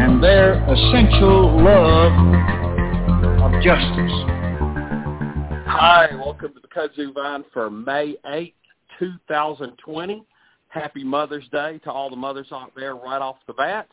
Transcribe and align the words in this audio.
and 0.00 0.22
their 0.22 0.54
essential 0.54 1.62
love 1.62 2.12
of 3.42 3.62
justice. 3.62 4.12
Hi, 5.66 6.08
welcome 6.14 6.54
to 6.54 6.60
the 6.60 6.68
Kudzu 6.68 7.12
Vine 7.12 7.44
for 7.52 7.68
May 7.68 8.16
8th, 8.24 8.54
2020. 8.98 10.24
Happy 10.68 11.04
Mother's 11.04 11.46
Day 11.52 11.78
to 11.84 11.90
all 11.90 12.08
the 12.08 12.16
mothers 12.16 12.46
out 12.50 12.72
there 12.74 12.94
right 12.96 13.20
off 13.20 13.36
the 13.46 13.52
bat. 13.52 13.88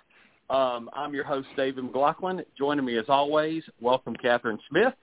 Um, 0.50 0.90
I'm 0.94 1.14
your 1.14 1.26
host, 1.26 1.50
David 1.58 1.84
McLaughlin. 1.84 2.42
Joining 2.58 2.86
me 2.86 2.98
as 2.98 3.06
always, 3.10 3.64
welcome 3.82 4.16
Catherine 4.16 4.60
Smith. 4.70 4.94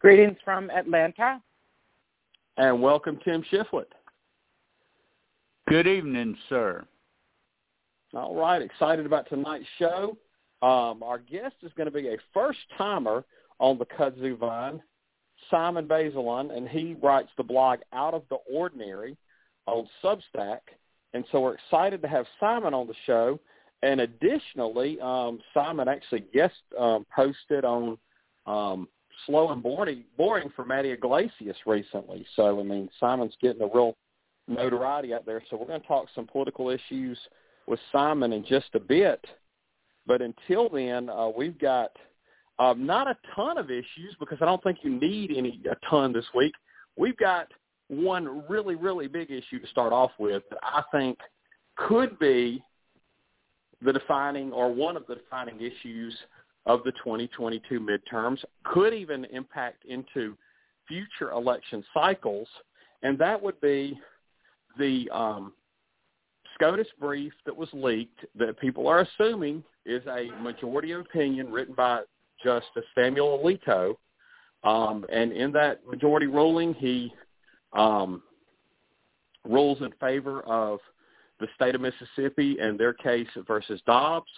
Greetings 0.00 0.38
from 0.46 0.70
Atlanta. 0.70 1.42
And 2.56 2.80
welcome 2.80 3.18
Tim 3.22 3.44
Shiflett. 3.52 3.84
Good 5.68 5.86
evening, 5.86 6.38
sir. 6.48 6.86
All 8.14 8.34
right, 8.34 8.62
excited 8.62 9.04
about 9.04 9.28
tonight's 9.28 9.66
show. 9.78 10.16
Um, 10.62 11.02
our 11.02 11.18
guest 11.18 11.56
is 11.62 11.70
going 11.76 11.88
to 11.88 11.92
be 11.92 12.08
a 12.08 12.16
first-timer 12.32 13.22
on 13.60 13.78
the 13.78 13.84
Kudzu 13.84 14.38
Vine, 14.38 14.82
Simon 15.50 15.86
Bazelon, 15.86 16.56
and 16.56 16.66
he 16.66 16.96
writes 17.02 17.28
the 17.36 17.42
blog 17.42 17.80
Out 17.92 18.14
of 18.14 18.22
the 18.30 18.38
Ordinary 18.50 19.18
on 19.66 19.86
Substack. 20.02 20.60
And 21.12 21.24
so 21.30 21.40
we're 21.40 21.54
excited 21.54 22.00
to 22.00 22.08
have 22.08 22.24
Simon 22.40 22.72
on 22.72 22.86
the 22.86 22.94
show. 23.04 23.38
And 23.82 24.00
additionally, 24.00 24.98
um, 25.02 25.40
Simon 25.52 25.86
actually 25.86 26.24
guest 26.32 26.54
um, 26.78 27.04
posted 27.14 27.66
on 27.66 27.98
um, 28.46 28.88
Slow 29.26 29.52
and 29.52 29.62
Boring, 29.62 30.04
Boring 30.16 30.50
for 30.56 30.64
Matty 30.64 30.92
Yglesias 30.92 31.58
recently. 31.66 32.26
So, 32.36 32.58
I 32.58 32.62
mean, 32.62 32.88
Simon's 32.98 33.36
getting 33.42 33.60
a 33.60 33.68
real 33.72 33.96
notoriety 34.48 35.12
out 35.12 35.26
there. 35.26 35.42
So 35.50 35.58
we're 35.58 35.66
going 35.66 35.82
to 35.82 35.86
talk 35.86 36.06
some 36.14 36.26
political 36.26 36.70
issues– 36.70 37.18
with 37.68 37.80
Simon 37.92 38.32
in 38.32 38.44
just 38.44 38.68
a 38.74 38.80
bit. 38.80 39.24
But 40.06 40.22
until 40.22 40.68
then, 40.68 41.10
uh, 41.10 41.28
we've 41.28 41.58
got 41.58 41.90
uh, 42.58 42.74
not 42.76 43.06
a 43.06 43.16
ton 43.36 43.58
of 43.58 43.70
issues 43.70 44.16
because 44.18 44.38
I 44.40 44.46
don't 44.46 44.62
think 44.62 44.78
you 44.82 44.98
need 44.98 45.32
any 45.36 45.60
a 45.70 45.76
ton 45.88 46.12
this 46.12 46.24
week. 46.34 46.54
We've 46.96 47.16
got 47.16 47.48
one 47.88 48.44
really, 48.48 48.74
really 48.74 49.06
big 49.06 49.30
issue 49.30 49.58
to 49.60 49.66
start 49.68 49.92
off 49.92 50.10
with 50.18 50.42
that 50.50 50.58
I 50.62 50.82
think 50.92 51.18
could 51.76 52.18
be 52.18 52.62
the 53.82 53.92
defining 53.92 54.52
or 54.52 54.72
one 54.72 54.96
of 54.96 55.06
the 55.06 55.14
defining 55.14 55.60
issues 55.60 56.16
of 56.66 56.82
the 56.84 56.92
2022 56.92 57.80
midterms, 57.80 58.38
could 58.64 58.92
even 58.92 59.24
impact 59.26 59.84
into 59.86 60.36
future 60.86 61.30
election 61.32 61.84
cycles, 61.94 62.48
and 63.02 63.18
that 63.18 63.40
would 63.40 63.58
be 63.60 63.98
the 64.78 65.08
um, 65.10 65.52
SCOTUS 66.58 66.88
brief 67.00 67.32
that 67.46 67.56
was 67.56 67.68
leaked 67.72 68.24
that 68.36 68.58
people 68.58 68.86
are 68.88 69.00
assuming 69.00 69.62
is 69.86 70.02
a 70.06 70.30
majority 70.42 70.92
opinion 70.92 71.50
written 71.50 71.74
by 71.74 72.02
Justice 72.42 72.84
Samuel 72.94 73.38
Alito. 73.38 73.94
Um, 74.64 75.04
and 75.12 75.32
in 75.32 75.52
that 75.52 75.86
majority 75.86 76.26
ruling, 76.26 76.74
he 76.74 77.12
um, 77.72 78.22
rules 79.44 79.80
in 79.80 79.92
favor 80.00 80.40
of 80.42 80.80
the 81.40 81.46
state 81.54 81.74
of 81.74 81.80
Mississippi 81.80 82.58
and 82.60 82.78
their 82.78 82.92
case 82.92 83.28
versus 83.46 83.80
Dobbs. 83.86 84.30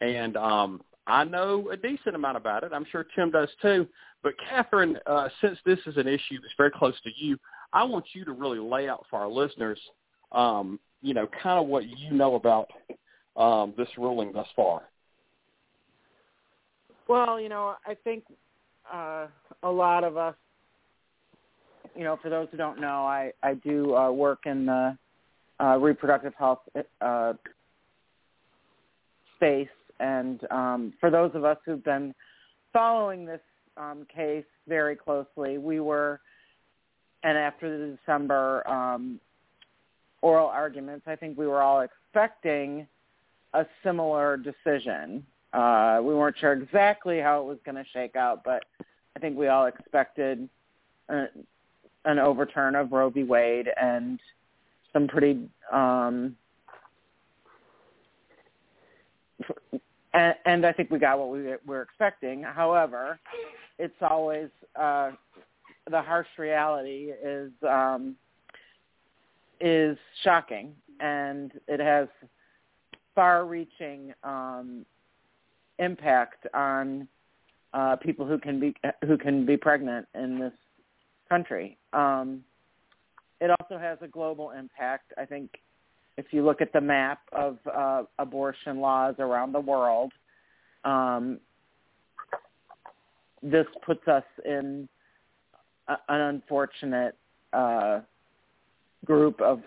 And 0.00 0.36
um, 0.36 0.82
I 1.06 1.24
know 1.24 1.70
a 1.70 1.76
decent 1.76 2.14
amount 2.14 2.36
about 2.36 2.64
it. 2.64 2.72
I'm 2.72 2.86
sure 2.90 3.06
Tim 3.16 3.30
does 3.30 3.48
too. 3.62 3.86
But 4.22 4.34
Catherine, 4.48 4.98
uh, 5.06 5.28
since 5.40 5.58
this 5.64 5.78
is 5.86 5.96
an 5.96 6.08
issue 6.08 6.40
that's 6.42 6.54
very 6.56 6.72
close 6.72 7.00
to 7.02 7.10
you, 7.16 7.38
I 7.72 7.84
want 7.84 8.06
you 8.12 8.24
to 8.24 8.32
really 8.32 8.58
lay 8.58 8.88
out 8.88 9.06
for 9.08 9.20
our 9.20 9.28
listeners 9.28 9.78
um, 10.32 10.80
you 11.02 11.14
know, 11.14 11.28
kind 11.42 11.58
of 11.58 11.66
what 11.66 11.84
you 11.86 12.12
know 12.12 12.34
about 12.34 12.70
um, 13.36 13.74
this 13.76 13.88
ruling 13.96 14.32
thus 14.32 14.48
far. 14.56 14.82
Well, 17.08 17.40
you 17.40 17.48
know, 17.48 17.74
I 17.86 17.94
think 17.94 18.24
uh, 18.92 19.26
a 19.62 19.70
lot 19.70 20.04
of 20.04 20.16
us, 20.16 20.34
you 21.96 22.04
know, 22.04 22.18
for 22.20 22.28
those 22.28 22.48
who 22.50 22.56
don't 22.56 22.80
know, 22.80 23.06
I 23.06 23.32
I 23.42 23.54
do 23.54 23.96
uh, 23.96 24.10
work 24.10 24.40
in 24.44 24.66
the 24.66 24.96
uh, 25.60 25.78
reproductive 25.78 26.34
health 26.38 26.60
uh, 27.00 27.32
space, 29.36 29.68
and 30.00 30.40
um, 30.50 30.92
for 31.00 31.10
those 31.10 31.30
of 31.34 31.44
us 31.44 31.56
who've 31.64 31.84
been 31.84 32.14
following 32.72 33.24
this 33.24 33.40
um, 33.76 34.06
case 34.14 34.44
very 34.66 34.96
closely, 34.96 35.58
we 35.58 35.80
were, 35.80 36.20
and 37.22 37.38
after 37.38 37.70
the 37.78 37.96
December 37.96 38.68
um, 38.68 39.18
oral 40.22 40.48
arguments, 40.48 41.06
I 41.06 41.16
think 41.16 41.38
we 41.38 41.46
were 41.46 41.62
all 41.62 41.80
expecting 41.80 42.86
a 43.54 43.64
similar 43.82 44.36
decision. 44.36 45.24
Uh, 45.52 46.00
we 46.02 46.14
weren't 46.14 46.36
sure 46.38 46.52
exactly 46.52 47.20
how 47.20 47.40
it 47.40 47.44
was 47.44 47.58
going 47.64 47.76
to 47.76 47.84
shake 47.92 48.16
out, 48.16 48.42
but 48.44 48.62
I 49.16 49.20
think 49.20 49.36
we 49.36 49.48
all 49.48 49.66
expected 49.66 50.48
a, 51.08 51.26
an 52.04 52.18
overturn 52.18 52.74
of 52.74 52.92
Roe 52.92 53.10
v. 53.10 53.22
Wade 53.22 53.68
and 53.80 54.20
some 54.92 55.08
pretty 55.08 55.48
um, 55.72 56.36
and, 60.14 60.34
and 60.44 60.66
I 60.66 60.72
think 60.72 60.90
we 60.90 60.98
got 60.98 61.18
what 61.18 61.30
we 61.30 61.54
were 61.66 61.82
expecting. 61.82 62.42
However, 62.42 63.18
it's 63.78 63.94
always 64.02 64.48
uh, 64.78 65.12
the 65.90 66.02
harsh 66.02 66.28
reality 66.38 67.12
is 67.24 67.50
um, 67.68 68.16
is 69.60 69.96
shocking, 70.22 70.74
and 71.00 71.52
it 71.66 71.80
has 71.80 72.08
far-reaching 73.14 74.14
um, 74.22 74.84
impact 75.78 76.46
on 76.54 77.08
uh, 77.74 77.96
people 77.96 78.26
who 78.26 78.38
can 78.38 78.58
be 78.58 78.74
who 79.06 79.18
can 79.18 79.44
be 79.44 79.56
pregnant 79.56 80.06
in 80.14 80.38
this 80.38 80.52
country. 81.28 81.76
Um, 81.92 82.42
it 83.40 83.50
also 83.60 83.78
has 83.78 83.98
a 84.00 84.08
global 84.08 84.50
impact. 84.50 85.12
I 85.16 85.24
think 85.24 85.60
if 86.16 86.26
you 86.32 86.44
look 86.44 86.60
at 86.60 86.72
the 86.72 86.80
map 86.80 87.20
of 87.32 87.58
uh, 87.72 88.02
abortion 88.18 88.80
laws 88.80 89.14
around 89.18 89.52
the 89.52 89.60
world, 89.60 90.12
um, 90.84 91.38
this 93.42 93.66
puts 93.86 94.06
us 94.08 94.24
in 94.44 94.88
a, 95.86 95.96
an 96.08 96.20
unfortunate 96.20 97.16
uh, 97.52 98.00
group 99.04 99.40
of 99.40 99.60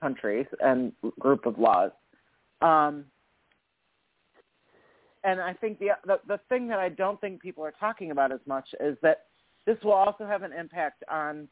countries 0.00 0.46
and 0.60 0.92
group 1.18 1.46
of 1.46 1.58
laws. 1.58 1.90
Um, 2.60 3.04
and 5.24 5.40
I 5.40 5.52
think 5.52 5.78
the, 5.78 5.90
the 6.06 6.20
the 6.26 6.40
thing 6.48 6.68
that 6.68 6.78
I 6.78 6.88
don't 6.88 7.20
think 7.20 7.42
people 7.42 7.64
are 7.64 7.74
talking 7.78 8.10
about 8.10 8.32
as 8.32 8.40
much 8.46 8.66
is 8.80 8.96
that 9.02 9.24
this 9.66 9.76
will 9.82 9.92
also 9.92 10.26
have 10.26 10.42
an 10.42 10.52
impact 10.52 11.04
on 11.10 11.48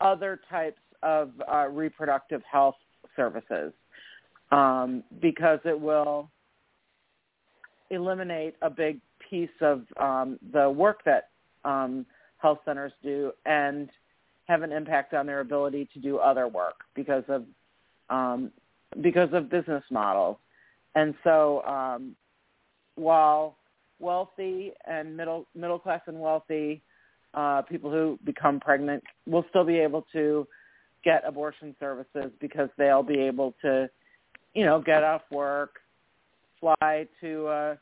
other 0.00 0.40
types 0.50 0.80
of 1.02 1.30
uh, 1.50 1.68
reproductive 1.68 2.42
health 2.50 2.74
services 3.14 3.72
um, 4.50 5.02
because 5.20 5.60
it 5.64 5.78
will 5.78 6.30
eliminate 7.90 8.54
a 8.62 8.70
big 8.70 9.00
piece 9.30 9.50
of 9.60 9.82
um, 10.00 10.38
the 10.52 10.68
work 10.68 11.00
that 11.04 11.28
um, 11.64 12.04
health 12.38 12.58
centers 12.64 12.92
do 13.02 13.30
and 13.46 13.90
have 14.52 14.62
an 14.62 14.72
impact 14.72 15.14
on 15.14 15.24
their 15.26 15.40
ability 15.40 15.88
to 15.94 15.98
do 15.98 16.18
other 16.18 16.46
work 16.46 16.84
because 16.94 17.24
of 17.28 17.44
um, 18.10 18.50
because 19.00 19.30
of 19.32 19.48
business 19.48 19.82
models. 19.90 20.36
And 20.94 21.14
so 21.24 21.62
um, 21.64 22.14
while 22.96 23.56
wealthy 23.98 24.72
and 24.86 25.16
middle 25.16 25.46
middle 25.54 25.78
class 25.78 26.02
and 26.06 26.20
wealthy 26.20 26.82
uh, 27.32 27.62
people 27.62 27.90
who 27.90 28.18
become 28.24 28.60
pregnant 28.60 29.02
will 29.26 29.44
still 29.48 29.64
be 29.64 29.78
able 29.78 30.04
to 30.12 30.46
get 31.02 31.22
abortion 31.26 31.74
services 31.80 32.30
because 32.38 32.68
they'll 32.76 33.02
be 33.02 33.20
able 33.20 33.54
to, 33.62 33.88
you 34.54 34.66
know, 34.66 34.80
get 34.80 35.02
off 35.02 35.22
work, 35.30 35.76
fly 36.60 37.06
to 37.22 37.46
uh, 37.46 37.76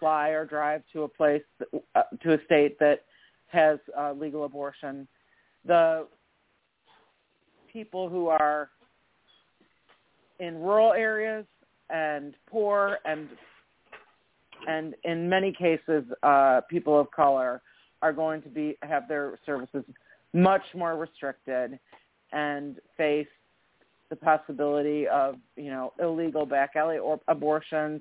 fly 0.00 0.30
or 0.30 0.46
drive 0.46 0.82
to 0.94 1.02
a 1.02 1.08
place 1.08 1.42
uh, 1.94 2.02
to 2.22 2.32
a 2.32 2.38
state 2.46 2.78
that 2.78 3.00
has 3.48 3.78
uh, 3.98 4.12
legal 4.12 4.44
abortion 4.44 5.06
the 5.66 6.06
people 7.72 8.08
who 8.08 8.28
are 8.28 8.70
in 10.40 10.58
rural 10.58 10.92
areas 10.92 11.44
and 11.90 12.34
poor 12.46 12.98
and 13.04 13.28
and 14.66 14.94
in 15.04 15.28
many 15.28 15.52
cases, 15.52 16.04
uh, 16.22 16.62
people 16.70 16.98
of 16.98 17.10
color 17.10 17.60
are 18.00 18.12
going 18.12 18.40
to 18.42 18.48
be 18.48 18.76
have 18.82 19.08
their 19.08 19.38
services 19.44 19.84
much 20.32 20.62
more 20.74 20.96
restricted 20.96 21.78
and 22.32 22.76
face 22.96 23.26
the 24.10 24.16
possibility 24.16 25.06
of 25.08 25.36
you 25.56 25.70
know 25.70 25.92
illegal 26.00 26.46
back 26.46 26.76
alley 26.76 26.98
or 26.98 27.20
abortions, 27.28 28.00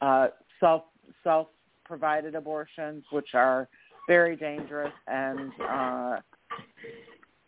uh, 0.00 0.28
self 0.60 0.82
self 1.22 1.48
provided 1.84 2.34
abortions, 2.34 3.04
which 3.10 3.34
are 3.34 3.68
very 4.08 4.34
dangerous 4.36 4.92
and 5.06 5.52
uh, 5.68 6.16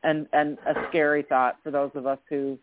and 0.03 0.27
and 0.33 0.59
a 0.67 0.75
scary 0.89 1.23
thought 1.23 1.57
for 1.63 1.71
those 1.71 1.91
of 1.95 2.07
us 2.07 2.19
who 2.29 2.59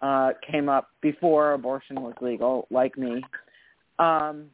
uh, 0.00 0.30
came 0.48 0.68
up 0.68 0.88
before 1.00 1.52
abortion 1.52 2.00
was 2.00 2.14
legal, 2.20 2.66
like 2.70 2.96
me. 2.96 3.22
Um, 3.98 4.46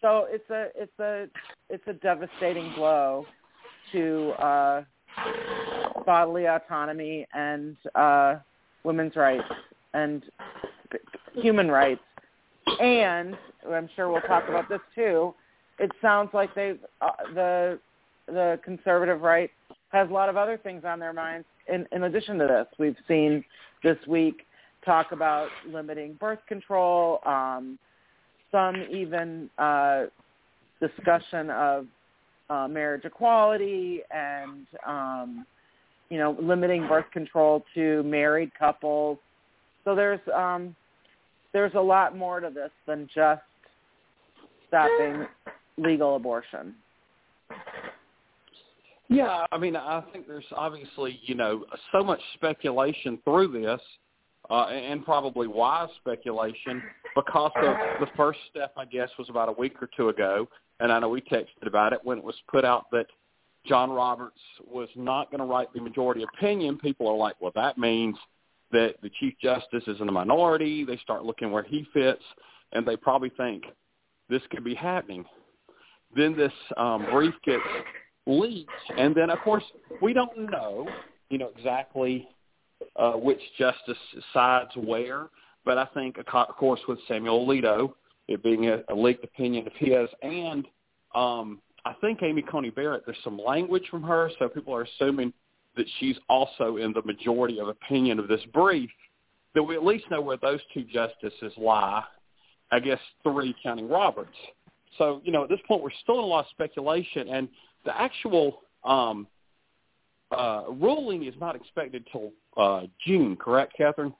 so 0.00 0.26
it's 0.28 0.48
a 0.50 0.68
it's 0.74 0.98
a 0.98 1.26
it's 1.68 1.84
a 1.86 1.94
devastating 1.94 2.72
blow 2.74 3.26
to 3.92 4.30
uh, 4.38 4.84
bodily 6.04 6.46
autonomy 6.46 7.26
and 7.34 7.76
uh, 7.94 8.36
women's 8.84 9.16
rights 9.16 9.44
and 9.94 10.22
human 11.34 11.70
rights. 11.70 12.00
And 12.80 13.36
I'm 13.70 13.88
sure 13.96 14.10
we'll 14.10 14.20
talk 14.22 14.48
about 14.48 14.68
this 14.68 14.80
too. 14.94 15.34
It 15.78 15.90
sounds 16.02 16.30
like 16.34 16.54
they 16.54 16.74
uh, 17.00 17.10
the 17.34 17.78
the 18.26 18.60
conservative 18.62 19.22
right 19.22 19.50
has 19.90 20.08
a 20.10 20.12
lot 20.12 20.28
of 20.28 20.36
other 20.36 20.58
things 20.58 20.82
on 20.84 20.98
their 20.98 21.12
minds 21.12 21.46
in, 21.66 21.86
in 21.92 22.04
addition 22.04 22.38
to 22.38 22.46
this. 22.46 22.66
We've 22.78 22.96
seen 23.06 23.44
this 23.82 23.96
week 24.06 24.42
talk 24.84 25.12
about 25.12 25.48
limiting 25.70 26.14
birth 26.14 26.40
control, 26.46 27.20
um, 27.26 27.78
some 28.50 28.76
even 28.90 29.50
uh, 29.58 30.04
discussion 30.80 31.50
of 31.50 31.86
uh, 32.50 32.66
marriage 32.68 33.04
equality 33.04 34.00
and 34.10 34.66
um, 34.86 35.46
you 36.08 36.18
know 36.18 36.36
limiting 36.40 36.86
birth 36.88 37.04
control 37.12 37.64
to 37.74 38.02
married 38.04 38.50
couples. 38.58 39.18
So 39.84 39.94
there's 39.94 40.20
um, 40.34 40.74
there's 41.52 41.74
a 41.74 41.80
lot 41.80 42.16
more 42.16 42.40
to 42.40 42.50
this 42.50 42.70
than 42.86 43.08
just 43.14 43.42
stopping 44.68 45.26
legal 45.76 46.16
abortion. 46.16 46.74
Yeah, 49.08 49.46
I 49.50 49.58
mean, 49.58 49.74
I 49.74 50.02
think 50.12 50.26
there's 50.26 50.44
obviously, 50.54 51.18
you 51.24 51.34
know, 51.34 51.64
so 51.92 52.04
much 52.04 52.20
speculation 52.34 53.18
through 53.24 53.52
this, 53.52 53.80
uh, 54.50 54.66
and 54.66 55.04
probably 55.04 55.46
wise 55.46 55.88
speculation 56.00 56.82
because 57.14 57.52
of 57.56 57.76
the 58.00 58.06
first 58.16 58.38
step, 58.50 58.72
I 58.76 58.84
guess, 58.84 59.08
was 59.18 59.30
about 59.30 59.48
a 59.48 59.52
week 59.52 59.82
or 59.82 59.88
two 59.96 60.10
ago, 60.10 60.48
and 60.80 60.92
I 60.92 60.98
know 60.98 61.08
we 61.08 61.22
texted 61.22 61.66
about 61.66 61.92
it 61.92 62.00
when 62.02 62.18
it 62.18 62.24
was 62.24 62.36
put 62.50 62.64
out 62.64 62.90
that 62.92 63.06
John 63.66 63.90
Roberts 63.90 64.40
was 64.66 64.88
not 64.94 65.30
going 65.30 65.40
to 65.40 65.46
write 65.46 65.72
the 65.72 65.80
majority 65.80 66.24
opinion. 66.34 66.78
People 66.78 67.08
are 67.08 67.16
like, 67.16 67.36
well, 67.40 67.52
that 67.54 67.78
means 67.78 68.16
that 68.72 68.96
the 69.02 69.10
Chief 69.20 69.34
Justice 69.42 69.84
is 69.86 70.00
in 70.00 70.08
a 70.08 70.12
minority. 70.12 70.84
They 70.84 70.98
start 70.98 71.24
looking 71.24 71.50
where 71.50 71.62
he 71.62 71.86
fits, 71.92 72.22
and 72.72 72.86
they 72.86 72.96
probably 72.96 73.30
think 73.30 73.64
this 74.28 74.42
could 74.50 74.64
be 74.64 74.74
happening. 74.74 75.24
Then 76.14 76.36
this 76.36 76.52
um, 76.76 77.06
brief 77.10 77.34
gets 77.44 77.62
leaked, 78.28 78.70
and 78.96 79.14
then 79.14 79.30
of 79.30 79.40
course 79.40 79.64
we 80.00 80.12
don't 80.12 80.50
know, 80.50 80.86
you 81.30 81.38
know, 81.38 81.50
exactly 81.56 82.28
uh, 82.96 83.12
which 83.12 83.40
justice 83.58 83.96
sides 84.32 84.70
where. 84.76 85.28
But 85.64 85.78
I 85.78 85.86
think, 85.92 86.16
of 86.18 86.56
course, 86.56 86.80
with 86.88 86.98
Samuel 87.08 87.46
Alito, 87.46 87.92
it 88.28 88.42
being 88.42 88.68
a, 88.68 88.82
a 88.88 88.94
leaked 88.94 89.24
opinion 89.24 89.66
of 89.66 89.72
his, 89.76 90.08
and 90.22 90.64
um, 91.14 91.60
I 91.84 91.94
think 92.00 92.22
Amy 92.22 92.42
Coney 92.42 92.70
Barrett, 92.70 93.02
there's 93.06 93.18
some 93.24 93.38
language 93.38 93.84
from 93.90 94.02
her, 94.02 94.30
so 94.38 94.48
people 94.48 94.74
are 94.74 94.82
assuming 94.82 95.32
that 95.76 95.86
she's 95.98 96.16
also 96.28 96.76
in 96.76 96.92
the 96.92 97.02
majority 97.02 97.60
of 97.60 97.68
opinion 97.68 98.18
of 98.18 98.28
this 98.28 98.40
brief, 98.52 98.90
that 99.54 99.62
we 99.62 99.74
at 99.74 99.84
least 99.84 100.04
know 100.10 100.20
where 100.20 100.36
those 100.36 100.60
two 100.74 100.84
justices 100.84 101.52
lie. 101.56 102.02
I 102.70 102.80
guess 102.80 102.98
three 103.22 103.54
counting 103.62 103.88
Roberts. 103.88 104.36
So, 104.98 105.22
you 105.24 105.32
know, 105.32 105.44
at 105.44 105.48
this 105.48 105.60
point 105.66 105.82
we're 105.82 105.90
still 106.02 106.18
in 106.18 106.24
a 106.24 106.26
lot 106.26 106.44
of 106.44 106.50
speculation 106.50 107.28
and 107.28 107.48
the 107.88 107.98
actual 107.98 108.60
um, 108.84 109.26
uh, 110.30 110.64
ruling 110.68 111.24
is 111.24 111.32
not 111.40 111.56
expected 111.56 112.06
till 112.12 112.32
uh, 112.58 112.82
June, 113.06 113.34
correct, 113.34 113.72
Catherine? 113.78 114.12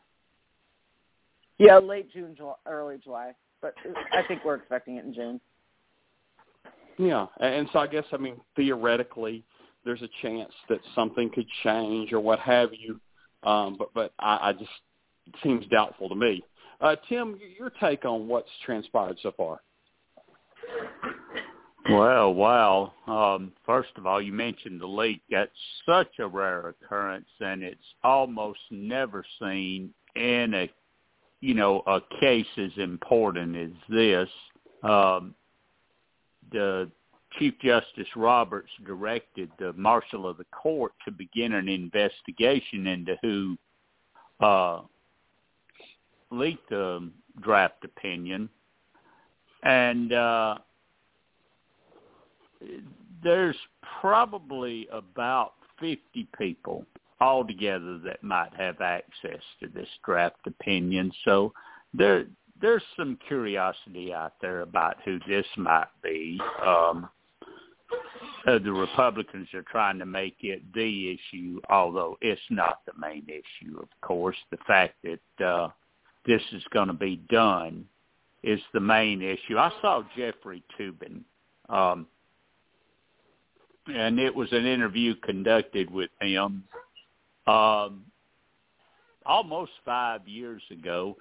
Yeah, 1.59 1.77
late 1.77 2.11
June, 2.11 2.35
July, 2.35 2.55
early 2.65 2.97
July, 3.05 3.33
but 3.61 3.75
I 4.13 4.27
think 4.27 4.43
we're 4.43 4.55
expecting 4.55 4.97
it 4.97 5.05
in 5.05 5.13
June. 5.13 5.41
Yeah, 6.97 7.27
and 7.41 7.69
so 7.73 7.81
I 7.81 7.87
guess 7.87 8.05
I 8.11 8.17
mean 8.17 8.41
theoretically, 8.57 9.45
there's 9.85 10.03
a 10.03 10.09
chance 10.23 10.53
that 10.71 10.81
something 10.95 11.31
could 11.31 11.47
change 11.63 12.13
or 12.13 12.21
what 12.21 12.39
have 12.39 12.71
you, 12.73 12.99
um, 13.49 13.77
but 13.79 13.93
but 13.93 14.15
I, 14.19 14.49
I 14.49 14.53
just 14.55 14.71
it 15.27 15.35
seems 15.43 15.67
doubtful 15.67 16.09
to 16.09 16.15
me. 16.15 16.43
Uh, 16.81 16.97
Tim, 17.09 17.39
your 17.59 17.71
take 17.71 18.07
on 18.07 18.29
what's 18.29 18.49
transpired 18.65 19.19
so 19.23 19.33
far? 19.37 19.61
Well, 21.91 22.35
wow. 22.35 22.93
Um, 23.07 23.53
first 23.65 23.91
of 23.97 24.07
all, 24.07 24.21
you 24.21 24.33
mentioned 24.33 24.81
the 24.81 24.87
leak. 24.87 25.23
That's 25.31 25.51
such 25.87 26.19
a 26.19 26.27
rare 26.27 26.69
occurrence, 26.69 27.29
and 27.41 27.63
it's 27.63 27.81
almost 28.05 28.61
never 28.71 29.25
seen 29.41 29.95
in 30.15 30.53
a, 30.55 30.71
you 31.41 31.55
know, 31.55 31.83
a 31.87 32.01
case 32.21 32.47
as 32.59 32.73
important 32.77 33.57
as 33.57 33.71
this. 33.89 34.29
Um, 34.83 35.35
the 36.53 36.91
Chief 37.39 37.55
Justice 37.63 38.09
Roberts 38.17 38.71
directed 38.85 39.51
the 39.59 39.73
marshal 39.73 40.27
of 40.27 40.37
the 40.37 40.47
court 40.47 40.93
to 41.05 41.11
begin 41.11 41.55
an 41.55 41.69
investigation 41.69 42.87
into 42.87 43.17
who 43.23 43.57
uh, 44.45 44.83
leaked 46.31 46.69
the 46.69 47.11
draft 47.41 47.85
opinion, 47.85 48.49
and 49.63 50.13
uh, 50.13 50.59
there's 53.23 53.57
probably 54.01 54.89
about 54.93 55.55
50 55.81 56.29
people 56.37 56.85
altogether 57.21 57.99
that 57.99 58.23
might 58.23 58.55
have 58.57 58.81
access 58.81 59.43
to 59.61 59.69
this 59.69 59.89
draft 60.05 60.47
opinion. 60.47 61.13
So 61.25 61.53
there 61.95 62.27
there's 62.61 62.83
some 62.97 63.19
curiosity 63.29 64.13
out 64.13 64.35
there 64.41 64.63
about 64.63 64.97
who 65.05 65.19
this 65.29 65.47
might 65.57 65.89
be. 66.03 66.41
Um, 66.65 67.09
uh, 68.47 68.59
the 68.59 68.73
Republicans 68.73 69.49
are 69.55 69.63
trying 69.63 69.99
to 69.99 70.07
make 70.07 70.37
it 70.41 70.63
the 70.75 71.11
issue, 71.13 71.61
although 71.71 72.17
it's 72.21 72.41
not 72.51 72.81
the 72.87 72.93
main 72.99 73.25
issue. 73.29 73.79
Of 73.79 73.89
course, 74.01 74.37
the 74.51 74.59
fact 74.67 74.95
that 75.05 75.45
uh, 75.45 75.69
this 76.27 76.43
is 76.53 76.63
going 76.73 76.89
to 76.89 76.95
be 76.95 77.17
done 77.31 77.85
is 78.43 78.61
the 78.73 78.81
main 78.81 79.23
issue. 79.23 79.59
I 79.59 79.71
saw 79.81 80.03
Jeffrey 80.17 80.63
Toobin 80.79 81.23
um, 81.69 82.07
and 83.89 84.19
it 84.19 84.35
was 84.35 84.49
an 84.53 84.67
interview 84.67 85.15
conducted 85.17 85.91
with 85.91 86.11
him 86.21 86.65
um, 87.47 88.05
almost 89.25 89.73
five 89.85 90.27
years 90.27 90.63
ago. 90.71 91.17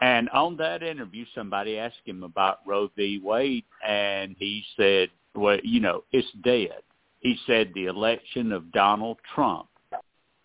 And 0.00 0.28
on 0.30 0.56
that 0.56 0.82
interview, 0.82 1.24
somebody 1.34 1.78
asked 1.78 2.00
him 2.04 2.24
about 2.24 2.58
Roe 2.66 2.90
v. 2.96 3.20
Wade, 3.22 3.64
and 3.86 4.34
he 4.38 4.64
said, 4.76 5.10
"Well, 5.34 5.58
you 5.62 5.80
know, 5.80 6.02
it's 6.10 6.30
dead." 6.42 6.82
He 7.20 7.38
said 7.46 7.70
the 7.72 7.86
election 7.86 8.50
of 8.50 8.72
Donald 8.72 9.18
Trump 9.34 9.68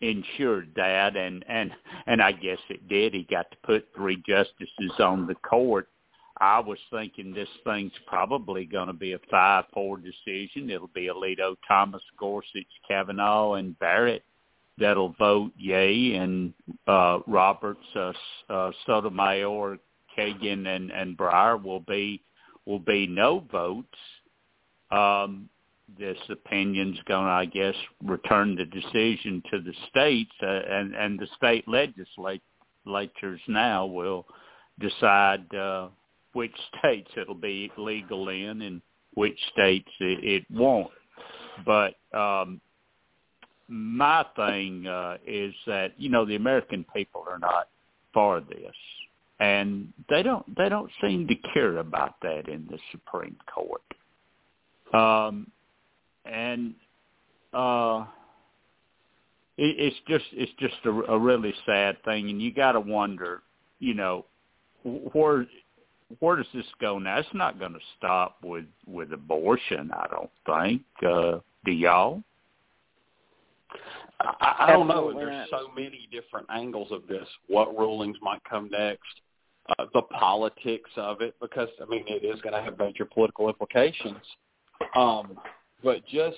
ensured 0.01 0.71
that, 0.75 1.15
and 1.17 1.43
and 1.47 1.71
and 2.05 2.21
I 2.21 2.33
guess 2.33 2.59
it 2.69 2.87
did. 2.87 3.13
He 3.15 3.23
got 3.23 3.49
to 3.49 3.57
put 3.63 3.87
three 3.95 4.21
justices 4.27 4.91
on 4.99 5.25
the 5.25 5.35
court 5.35 5.89
I 6.39 6.59
was 6.59 6.79
thinking 6.91 7.33
this 7.33 7.49
thing's 7.63 7.93
probably 8.05 8.65
going 8.65 8.87
to 8.87 8.93
be 8.93 9.13
a 9.13 9.19
5-4 9.33 10.03
decision. 10.03 10.69
It'll 10.69 10.89
be 10.93 11.07
Alito, 11.07 11.55
Thomas, 11.67 12.01
Gorsuch, 12.19 12.67
Kavanaugh, 12.87 13.53
and 13.53 13.77
Barrett 13.79 14.23
that'll 14.77 15.15
vote 15.17 15.51
yay, 15.57 16.15
and 16.15 16.53
uh, 16.87 17.19
Roberts, 17.27 17.85
uh, 17.95 18.13
uh, 18.49 18.71
Sotomayor, 18.85 19.79
Kagan, 20.17 20.67
and, 20.67 20.91
and 20.91 21.17
Breyer 21.17 21.61
will 21.61 21.81
be 21.81 22.21
will 22.65 22.79
be 22.79 23.07
no 23.07 23.43
votes. 23.51 23.87
Um, 24.91 25.49
this 25.97 26.17
opinion's 26.29 26.99
going 27.07 27.25
to, 27.25 27.31
I 27.31 27.45
guess, 27.45 27.75
return 28.03 28.55
the 28.55 28.65
decision 28.65 29.41
to 29.51 29.61
the 29.61 29.73
states, 29.89 30.31
uh, 30.43 30.47
and 30.47 30.93
and 30.95 31.19
the 31.19 31.27
state 31.37 31.65
legislatures 31.67 33.41
now 33.47 33.85
will 33.85 34.25
decide 34.79 35.53
uh, 35.55 35.87
which 36.33 36.55
states 36.79 37.09
it'll 37.17 37.35
be 37.35 37.71
legal 37.77 38.29
in 38.29 38.61
and 38.61 38.81
which 39.15 39.39
states 39.53 39.89
it, 39.99 40.23
it 40.23 40.45
won't. 40.51 40.91
But 41.65 41.95
um, 42.13 42.61
my 43.67 44.25
thing 44.35 44.87
uh, 44.87 45.17
is 45.25 45.53
that 45.65 45.93
you 45.97 46.09
know 46.09 46.25
the 46.25 46.35
American 46.35 46.85
people 46.95 47.23
are 47.29 47.39
not 47.39 47.69
for 48.13 48.41
this. 48.41 48.75
and 49.39 49.93
they 50.09 50.23
don't 50.23 50.45
they 50.55 50.69
don't 50.69 50.91
seem 51.01 51.27
to 51.27 51.35
care 51.53 51.77
about 51.77 52.15
that 52.21 52.47
in 52.47 52.67
the 52.69 52.79
Supreme 52.91 53.37
Court. 53.53 53.81
Um, 54.93 55.51
and 56.25 56.73
uh, 57.53 58.05
it, 59.57 59.75
it's 59.77 59.97
just 60.07 60.25
it's 60.33 60.51
just 60.59 60.75
a, 60.85 60.89
a 61.13 61.19
really 61.19 61.53
sad 61.65 61.97
thing, 62.03 62.29
and 62.29 62.41
you 62.41 62.53
got 62.53 62.73
to 62.73 62.79
wonder, 62.79 63.43
you 63.79 63.93
know, 63.93 64.25
where 64.83 65.45
where 66.19 66.37
does 66.37 66.45
this 66.53 66.65
go 66.79 66.99
now? 66.99 67.19
It's 67.19 67.27
not 67.33 67.59
going 67.59 67.73
to 67.73 67.79
stop 67.97 68.37
with 68.43 68.65
with 68.85 69.11
abortion, 69.13 69.91
I 69.93 70.07
don't 70.09 70.29
think. 70.45 70.81
Uh, 71.05 71.39
do 71.65 71.71
y'all? 71.71 72.23
I, 74.19 74.55
I 74.61 74.71
don't 74.71 74.87
know. 74.87 75.13
There's 75.13 75.49
so 75.49 75.69
many 75.75 76.07
different 76.11 76.47
angles 76.49 76.91
of 76.91 77.07
this. 77.07 77.27
What 77.47 77.77
rulings 77.77 78.17
might 78.21 78.41
come 78.49 78.69
next? 78.71 79.03
Uh, 79.77 79.85
the 79.93 80.01
politics 80.03 80.89
of 80.95 81.21
it, 81.21 81.35
because 81.41 81.67
I 81.81 81.85
mean, 81.85 82.05
it 82.07 82.23
is 82.23 82.39
going 82.41 82.53
to 82.53 82.61
have 82.61 82.79
major 82.79 83.05
political 83.05 83.49
implications. 83.49 84.21
Um, 84.95 85.37
but 85.83 86.05
just 86.07 86.37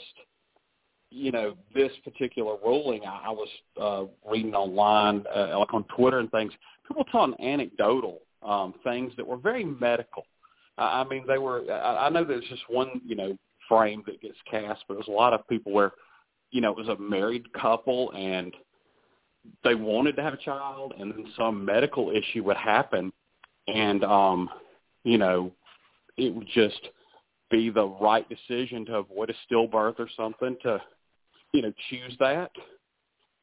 you 1.11 1.31
know, 1.31 1.55
this 1.73 1.91
particular 2.03 2.55
ruling, 2.63 3.01
I, 3.03 3.23
I 3.25 3.29
was 3.29 3.49
uh, 3.81 4.29
reading 4.29 4.53
online, 4.53 5.23
uh, 5.35 5.57
like 5.57 5.73
on 5.73 5.83
Twitter 5.95 6.19
and 6.19 6.29
things. 6.31 6.51
People 6.87 7.03
telling 7.11 7.33
anecdotal 7.39 8.19
um, 8.43 8.73
things 8.83 9.13
that 9.17 9.27
were 9.27 9.37
very 9.37 9.65
medical. 9.65 10.23
I, 10.77 11.03
mean, 11.03 11.25
they 11.27 11.37
were. 11.37 11.69
I, 11.69 12.07
I 12.07 12.09
know 12.09 12.23
there's 12.23 12.45
just 12.49 12.63
one, 12.69 13.01
you 13.05 13.15
know, 13.15 13.37
frame 13.67 14.01
that 14.05 14.21
gets 14.21 14.37
cast, 14.49 14.83
but 14.87 14.93
there's 14.93 15.09
a 15.09 15.11
lot 15.11 15.33
of 15.33 15.47
people 15.47 15.73
where 15.73 15.91
you 16.51 16.61
know, 16.61 16.71
it 16.71 16.77
was 16.77 16.87
a 16.87 17.01
married 17.01 17.51
couple 17.53 18.11
and 18.11 18.53
they 19.63 19.75
wanted 19.75 20.15
to 20.15 20.23
have 20.23 20.33
a 20.33 20.37
child 20.37 20.93
and 20.97 21.11
then 21.11 21.25
some 21.37 21.63
medical 21.63 22.11
issue 22.11 22.43
would 22.43 22.57
happen 22.57 23.11
and 23.67 24.03
um 24.03 24.49
you 25.03 25.17
know 25.17 25.51
it 26.17 26.33
would 26.33 26.47
just 26.53 26.89
be 27.49 27.69
the 27.69 27.87
right 28.01 28.27
decision 28.29 28.85
to 28.85 28.95
avoid 28.95 29.29
a 29.29 29.33
stillbirth 29.53 29.97
or 29.97 30.09
something 30.17 30.57
to 30.61 30.79
you 31.53 31.61
know 31.61 31.71
choose 31.89 32.15
that 32.19 32.51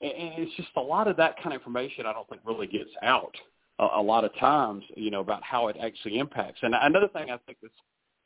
and 0.03 0.13
it's 0.37 0.55
just 0.57 0.69
a 0.77 0.81
lot 0.81 1.09
of 1.09 1.17
that 1.17 1.37
kind 1.37 1.55
of 1.55 1.61
information 1.61 2.05
i 2.05 2.13
don't 2.13 2.29
think 2.29 2.43
really 2.45 2.67
gets 2.67 2.91
out 3.03 3.35
a, 3.79 3.89
a 3.97 4.03
lot 4.03 4.25
of 4.25 4.35
times 4.37 4.85
you 4.97 5.11
know 5.11 5.21
about 5.21 5.43
how 5.43 5.69
it 5.69 5.77
actually 5.83 6.19
impacts 6.19 6.61
and 6.63 6.75
another 6.81 7.09
thing 7.09 7.31
i 7.31 7.37
think 7.47 7.59
that's 7.63 7.75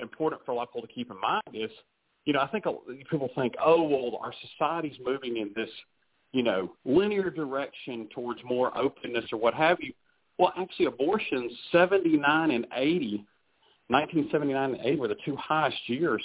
important 0.00 0.40
for 0.44 0.52
a 0.52 0.54
lot 0.54 0.62
of 0.62 0.68
people 0.68 0.86
to 0.86 0.92
keep 0.92 1.10
in 1.10 1.20
mind 1.20 1.42
is 1.52 1.70
you 2.24 2.32
know, 2.32 2.40
I 2.40 2.48
think 2.48 2.64
people 3.10 3.30
think, 3.34 3.54
oh, 3.64 3.82
well, 3.82 4.20
our 4.22 4.32
society's 4.50 4.96
moving 5.04 5.38
in 5.38 5.50
this, 5.54 5.70
you 6.32 6.42
know, 6.42 6.72
linear 6.84 7.30
direction 7.30 8.08
towards 8.14 8.40
more 8.44 8.76
openness 8.76 9.24
or 9.32 9.38
what 9.38 9.54
have 9.54 9.78
you. 9.80 9.92
Well, 10.38 10.52
actually, 10.56 10.86
abortions 10.86 11.52
79 11.72 12.50
and 12.50 12.66
80, 12.74 13.24
1979 13.88 14.74
and 14.74 14.80
80 14.80 14.96
were 14.96 15.08
the 15.08 15.16
two 15.24 15.36
highest 15.36 15.76
years. 15.86 16.22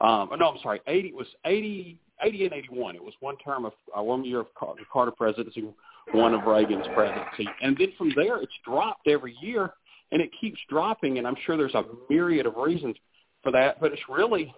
Um, 0.00 0.30
no, 0.38 0.50
I'm 0.50 0.58
sorry, 0.62 0.80
80 0.86 1.12
was 1.12 1.26
80, 1.44 1.98
80 2.22 2.44
and 2.44 2.54
81. 2.54 2.96
It 2.96 3.02
was 3.02 3.14
one 3.20 3.36
term 3.38 3.64
of 3.64 3.72
uh, 3.96 4.02
one 4.02 4.24
year 4.24 4.40
of 4.40 4.46
Carter 4.54 5.10
presidency, 5.10 5.64
one 6.12 6.34
of 6.34 6.44
Reagan's 6.44 6.86
presidency, 6.94 7.48
and 7.62 7.76
then 7.78 7.92
from 7.98 8.12
there 8.14 8.40
it's 8.40 8.52
dropped 8.64 9.08
every 9.08 9.36
year, 9.40 9.70
and 10.12 10.22
it 10.22 10.30
keeps 10.40 10.58
dropping. 10.68 11.18
And 11.18 11.26
I'm 11.26 11.36
sure 11.44 11.56
there's 11.56 11.74
a 11.74 11.84
myriad 12.08 12.46
of 12.46 12.56
reasons 12.56 12.96
for 13.42 13.50
that, 13.52 13.80
but 13.80 13.92
it's 13.92 14.02
really 14.08 14.54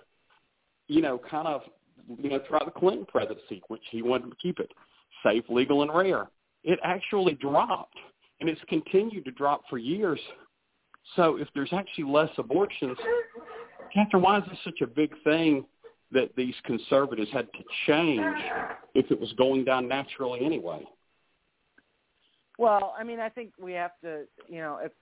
you 0.89 1.03
know, 1.03 1.21
kind 1.31 1.47
of, 1.47 1.63
you 2.21 2.31
know, 2.31 2.41
throughout 2.49 2.65
the 2.65 2.79
Clinton 2.79 3.07
presidency, 3.07 3.63
which 3.69 3.83
he 3.91 4.03
wanted 4.03 4.31
to 4.31 4.37
keep 4.43 4.59
it 4.59 4.73
safe, 5.23 5.45
legal, 5.49 5.83
and 5.83 5.95
rare. 5.95 6.29
It 6.65 6.81
actually 6.83 7.35
dropped, 7.35 7.97
and 8.41 8.49
it's 8.49 8.61
continued 8.69 9.25
to 9.27 9.31
drop 9.31 9.63
for 9.71 9.79
years. 9.79 10.19
So 11.17 11.37
if 11.37 11.49
there's 11.55 11.73
actually 11.73 12.05
less 12.05 12.31
abortions, 12.39 12.97
Catherine, 13.95 14.23
why 14.23 14.39
is 14.39 14.45
this 14.49 14.59
such 14.65 14.81
a 14.83 14.87
big 14.87 15.13
thing 15.25 15.65
that 16.11 16.35
these 16.37 16.55
conservatives 16.65 17.31
had 17.33 17.49
to 17.53 17.63
change 17.87 18.37
if 18.95 19.11
it 19.11 19.21
was 19.21 19.33
going 19.35 19.65
down 19.65 19.87
naturally 19.87 20.45
anyway? 20.45 20.85
Well, 22.59 22.95
I 22.99 23.05
mean, 23.05 23.21
I 23.21 23.29
think 23.29 23.53
we 23.59 23.73
have 23.73 23.93
to, 24.03 24.25
you 24.49 24.59
know, 24.59 24.81
if 24.83 24.93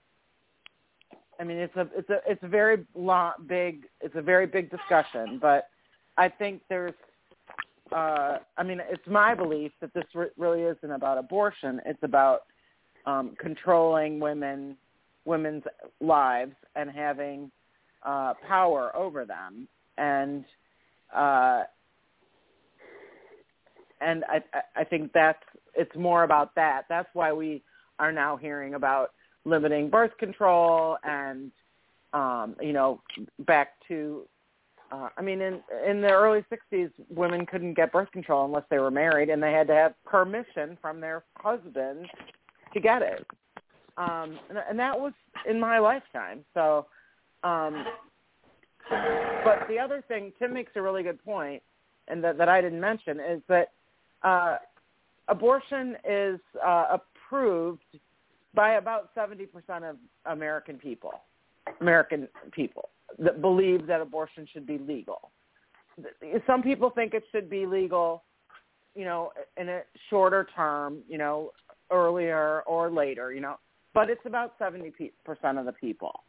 I 1.41 1.45
mean, 1.45 1.57
it's 1.57 1.75
a 1.77 1.89
it's 1.97 2.11
a 2.11 2.19
it's 2.27 2.43
a 2.43 2.49
very 2.49 2.85
long, 2.95 3.33
big 3.47 3.85
it's 4.01 4.15
a 4.15 4.23
very 4.23 4.47
big 4.47 4.71
discussion, 4.71 5.39
but 5.41 5.69
I 6.19 6.29
think 6.29 6.63
there's, 6.69 6.95
uh, 7.93 8.39
I 8.57 8.63
mean, 8.63 8.81
it's 8.89 9.07
my 9.07 9.35
belief 9.35 9.73
that 9.81 9.93
this 9.95 10.05
re- 10.15 10.29
really 10.37 10.63
isn't 10.63 10.91
about 10.91 11.19
abortion. 11.19 11.81
It's 11.85 12.03
about 12.03 12.43
um, 13.07 13.35
controlling 13.39 14.19
women, 14.19 14.77
women's 15.25 15.65
lives 16.01 16.55
and 16.75 16.91
having 16.91 17.51
uh, 18.03 18.35
power 18.47 18.95
over 18.97 19.25
them. 19.25 19.69
And 19.99 20.45
uh, 21.15 21.65
and 24.01 24.25
I, 24.29 24.43
I 24.75 24.85
think 24.85 25.13
that's 25.13 25.43
it's 25.77 25.95
more 25.97 26.25
about 26.25 26.55
that. 26.55 26.87
That's 26.89 27.09
why 27.13 27.33
we 27.33 27.63
are 27.99 28.13
now 28.13 28.37
hearing 28.37 28.75
about 28.75 29.13
limiting 29.45 29.89
birth 29.89 30.17
control 30.19 30.97
and 31.05 31.51
um, 32.13 32.57
you 32.61 32.73
know 32.73 33.01
back 33.41 33.75
to 33.89 34.27
uh, 34.93 35.09
I 35.17 35.23
mean, 35.23 35.41
in 35.41 35.61
in 35.87 36.01
the 36.01 36.11
early 36.11 36.45
'60s, 36.51 36.91
women 37.09 37.45
couldn't 37.47 37.75
get 37.75 37.93
birth 37.93 38.11
control 38.13 38.45
unless 38.45 38.65
they 38.71 38.79
were 38.79 38.91
married, 38.91 39.31
and 39.31 39.43
they 39.43 39.53
had 39.53 39.67
to 39.69 39.75
have 39.75 39.95
permission 40.05 40.79
from 40.81 41.01
their 41.01 41.25
husband 41.37 42.07
to 42.73 42.81
get 42.81 43.03
it. 43.03 43.27
Um, 43.97 44.39
and, 44.49 44.59
and 44.69 44.79
that 44.79 44.99
was 44.99 45.13
in 45.49 45.59
my 45.59 45.79
lifetime. 45.79 46.45
So, 46.55 46.87
um, 47.43 47.85
but 49.45 49.67
the 49.69 49.79
other 49.79 50.05
thing, 50.07 50.33
Tim 50.39 50.53
makes 50.53 50.73
a 50.77 50.83
really 50.83 51.03
good 51.03 51.23
point, 51.25 51.63
and 52.09 52.23
that, 52.23 52.39
that 52.39 52.49
I 52.49 52.61
didn't 52.61 52.81
mention 52.81 53.19
is 53.19 53.41
that 53.49 53.73
uh, 54.23 54.59
abortion 55.29 55.97
is 56.09 56.41
uh, 56.65 56.99
approved 56.99 57.83
by 58.55 58.75
about 58.75 59.15
70% 59.15 59.49
of 59.89 59.97
American 60.27 60.79
people. 60.79 61.13
American 61.81 62.29
people 62.53 62.89
that 63.19 63.41
believe 63.41 63.87
that 63.87 64.01
abortion 64.01 64.47
should 64.53 64.67
be 64.67 64.79
legal. 64.79 65.31
Some 66.47 66.63
people 66.63 66.91
think 66.91 67.15
it 67.15 67.25
should 67.33 67.49
be 67.49 67.67
legal, 67.67 68.23
you 68.95 69.05
know, 69.05 69.33
in 69.57 69.69
a 69.69 69.81
shorter 70.11 70.47
term, 70.55 70.99
you 71.09 71.19
know, 71.19 71.53
earlier 71.91 72.63
or 72.67 72.91
later, 72.91 73.33
you 73.33 73.41
know, 73.41 73.57
but 73.95 74.11
it's 74.11 74.25
about 74.27 74.59
70% 74.59 75.11
of 75.59 75.65
the 75.65 75.73
people 75.73 76.21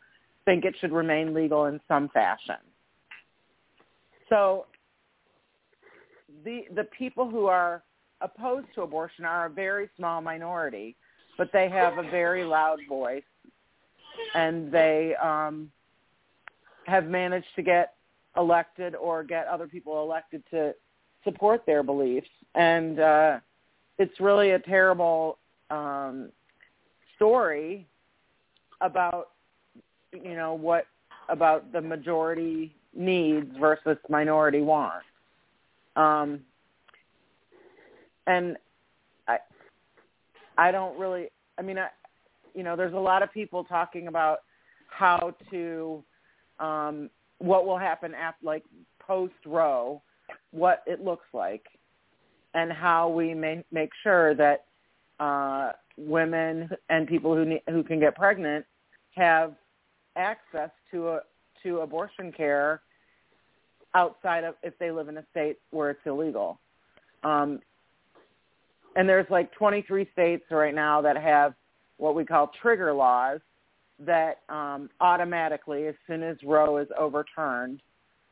think 0.45 0.63
it 0.63 0.73
should 0.79 0.93
remain 0.93 1.33
legal 1.33 1.65
in 1.65 1.79
some 1.89 2.07
fashion. 2.09 2.55
So 4.29 4.65
the 6.45 6.61
the 6.73 6.85
people 6.85 7.29
who 7.29 7.47
are 7.47 7.83
opposed 8.21 8.67
to 8.75 8.81
abortion 8.81 9.25
are 9.25 9.45
a 9.45 9.49
very 9.49 9.89
small 9.97 10.21
minority, 10.21 10.95
but 11.37 11.51
they 11.53 11.69
have 11.69 11.97
a 11.97 12.03
very 12.09 12.43
loud 12.43 12.79
voice 12.87 13.23
and 14.33 14.71
they 14.71 15.15
um 15.23 15.71
have 16.85 17.05
managed 17.05 17.47
to 17.55 17.61
get 17.61 17.93
elected 18.37 18.95
or 18.95 19.23
get 19.23 19.47
other 19.47 19.67
people 19.67 20.01
elected 20.01 20.41
to 20.49 20.73
support 21.23 21.65
their 21.65 21.83
beliefs. 21.83 22.29
And 22.55 22.99
uh 22.99 23.39
it's 23.97 24.19
really 24.19 24.51
a 24.51 24.59
terrible 24.59 25.37
um 25.69 26.29
story 27.15 27.87
about 28.81 29.29
you 30.13 30.35
know 30.35 30.53
what 30.53 30.87
about 31.29 31.71
the 31.71 31.81
majority 31.81 32.73
needs 32.95 33.51
versus 33.59 33.97
minority 34.09 34.61
wants. 34.61 35.05
Um 35.95 36.41
and 38.27 38.55
i 39.27 39.37
i 40.57 40.71
don't 40.71 40.97
really 40.99 41.29
i 41.57 41.61
mean 41.61 41.77
i 41.77 41.87
you 42.53 42.63
know 42.63 42.75
there's 42.75 42.93
a 42.93 42.97
lot 42.97 43.23
of 43.23 43.31
people 43.33 43.63
talking 43.63 44.07
about 44.07 44.39
how 44.89 45.33
to 45.51 46.03
um, 46.59 47.09
what 47.39 47.65
will 47.65 47.77
happen 47.77 48.13
after, 48.13 48.45
like 48.45 48.63
post 48.99 49.33
Roe, 49.45 50.01
what 50.51 50.83
it 50.87 51.03
looks 51.03 51.25
like, 51.33 51.65
and 52.53 52.71
how 52.71 53.09
we 53.09 53.33
may 53.33 53.63
make 53.71 53.91
sure 54.03 54.33
that 54.35 54.65
uh, 55.19 55.71
women 55.97 56.69
and 56.89 57.07
people 57.07 57.35
who 57.35 57.45
need, 57.45 57.61
who 57.69 57.83
can 57.83 57.99
get 57.99 58.15
pregnant 58.15 58.65
have 59.15 59.53
access 60.15 60.69
to 60.91 61.09
a 61.09 61.19
to 61.63 61.79
abortion 61.79 62.31
care 62.31 62.81
outside 63.95 64.43
of 64.43 64.55
if 64.63 64.77
they 64.79 64.91
live 64.91 65.09
in 65.09 65.17
a 65.17 65.25
state 65.31 65.57
where 65.71 65.89
it's 65.89 66.05
illegal. 66.05 66.59
Um, 67.23 67.59
and 68.97 69.07
there's 69.07 69.27
like 69.29 69.51
23 69.53 70.09
states 70.11 70.43
right 70.49 70.73
now 70.73 71.01
that 71.01 71.15
have 71.15 71.53
what 71.97 72.15
we 72.15 72.25
call 72.25 72.51
trigger 72.61 72.91
laws 72.91 73.39
that 73.99 74.39
um, 74.49 74.89
automatically, 74.99 75.85
as 75.85 75.95
soon 76.07 76.23
as 76.23 76.35
Roe 76.43 76.77
is 76.77 76.87
overturned, 76.99 77.81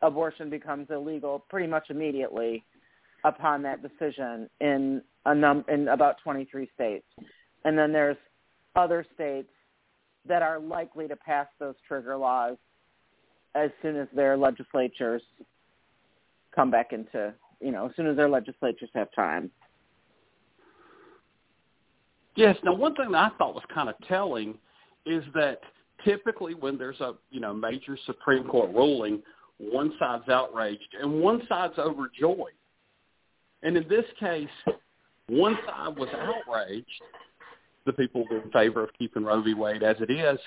abortion 0.01 0.49
becomes 0.49 0.87
illegal 0.89 1.45
pretty 1.49 1.67
much 1.67 1.85
immediately 1.89 2.63
upon 3.23 3.61
that 3.61 3.81
decision 3.81 4.49
in 4.59 5.01
a 5.25 5.35
num 5.35 5.63
in 5.67 5.87
about 5.87 6.15
23 6.23 6.69
states. 6.73 7.05
And 7.63 7.77
then 7.77 7.91
there's 7.91 8.17
other 8.75 9.05
states 9.13 9.49
that 10.27 10.41
are 10.41 10.59
likely 10.59 11.07
to 11.07 11.15
pass 11.15 11.47
those 11.59 11.75
trigger 11.87 12.17
laws 12.17 12.57
as 13.53 13.69
soon 13.83 13.97
as 13.97 14.07
their 14.15 14.35
legislatures 14.35 15.21
come 16.55 16.71
back 16.71 16.91
into, 16.91 17.33
you 17.61 17.71
know, 17.71 17.87
as 17.87 17.95
soon 17.95 18.07
as 18.07 18.17
their 18.17 18.29
legislatures 18.29 18.89
have 18.95 19.07
time. 19.15 19.51
Yes. 22.35 22.57
Now, 22.63 22.73
one 22.73 22.95
thing 22.95 23.11
that 23.11 23.31
I 23.31 23.37
thought 23.37 23.55
was 23.55 23.63
kind 23.73 23.89
of 23.89 23.95
telling 24.07 24.57
is 25.05 25.23
that 25.33 25.61
typically 26.03 26.53
when 26.53 26.77
there's 26.77 26.99
a 26.99 27.13
you 27.31 27.39
know 27.39 27.53
major 27.53 27.97
Supreme 28.05 28.45
Court 28.45 28.73
ruling, 28.73 29.21
one 29.57 29.93
side's 29.99 30.29
outraged 30.29 30.95
and 31.01 31.21
one 31.21 31.41
side's 31.47 31.77
overjoyed. 31.77 32.53
And 33.63 33.77
in 33.77 33.87
this 33.87 34.05
case, 34.19 34.49
one 35.27 35.57
side 35.65 35.97
was 35.97 36.09
outraged, 36.13 37.01
the 37.85 37.93
people 37.93 38.25
in 38.29 38.51
favor 38.51 38.83
of 38.83 38.89
keeping 38.97 39.23
Roe 39.23 39.41
v. 39.41 39.53
Wade 39.53 39.83
as 39.83 39.95
it 39.99 40.11
is, 40.11 40.39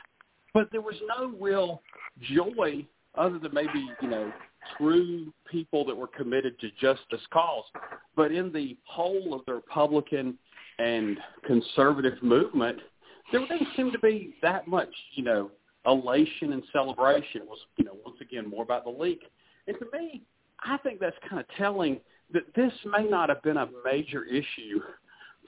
but 0.54 0.68
there 0.70 0.80
was 0.80 0.96
no 1.18 1.32
real 1.40 1.82
joy 2.20 2.86
other 3.14 3.38
than 3.38 3.52
maybe 3.54 3.88
you 4.02 4.08
know 4.08 4.32
true 4.76 5.32
people 5.50 5.84
that 5.84 5.96
were 5.96 6.08
committed 6.08 6.58
to 6.60 6.70
just 6.80 7.00
this 7.10 7.20
cause. 7.32 7.64
But 8.14 8.32
in 8.32 8.52
the 8.52 8.76
whole 8.84 9.34
of 9.34 9.40
the 9.46 9.54
Republican 9.54 10.36
and 10.78 11.18
conservative 11.46 12.22
movement, 12.22 12.78
there 13.32 13.40
didn't 13.40 13.68
seem 13.76 13.90
to 13.92 13.98
be 13.98 14.34
that 14.42 14.66
much, 14.68 14.92
you 15.14 15.22
know, 15.22 15.50
elation 15.86 16.52
and 16.52 16.62
celebration. 16.72 17.42
It 17.42 17.48
was, 17.48 17.58
you 17.76 17.84
know, 17.84 17.96
once 18.04 18.18
again 18.20 18.48
more 18.48 18.62
about 18.62 18.84
the 18.84 18.90
leak. 18.90 19.22
And 19.66 19.76
to 19.78 19.86
me, 19.92 20.22
I 20.60 20.76
think 20.78 21.00
that's 21.00 21.16
kind 21.28 21.40
of 21.40 21.46
telling 21.56 22.00
that 22.32 22.42
this 22.54 22.72
may 22.84 23.04
not 23.04 23.28
have 23.28 23.42
been 23.42 23.56
a 23.56 23.68
major 23.84 24.24
issue 24.24 24.80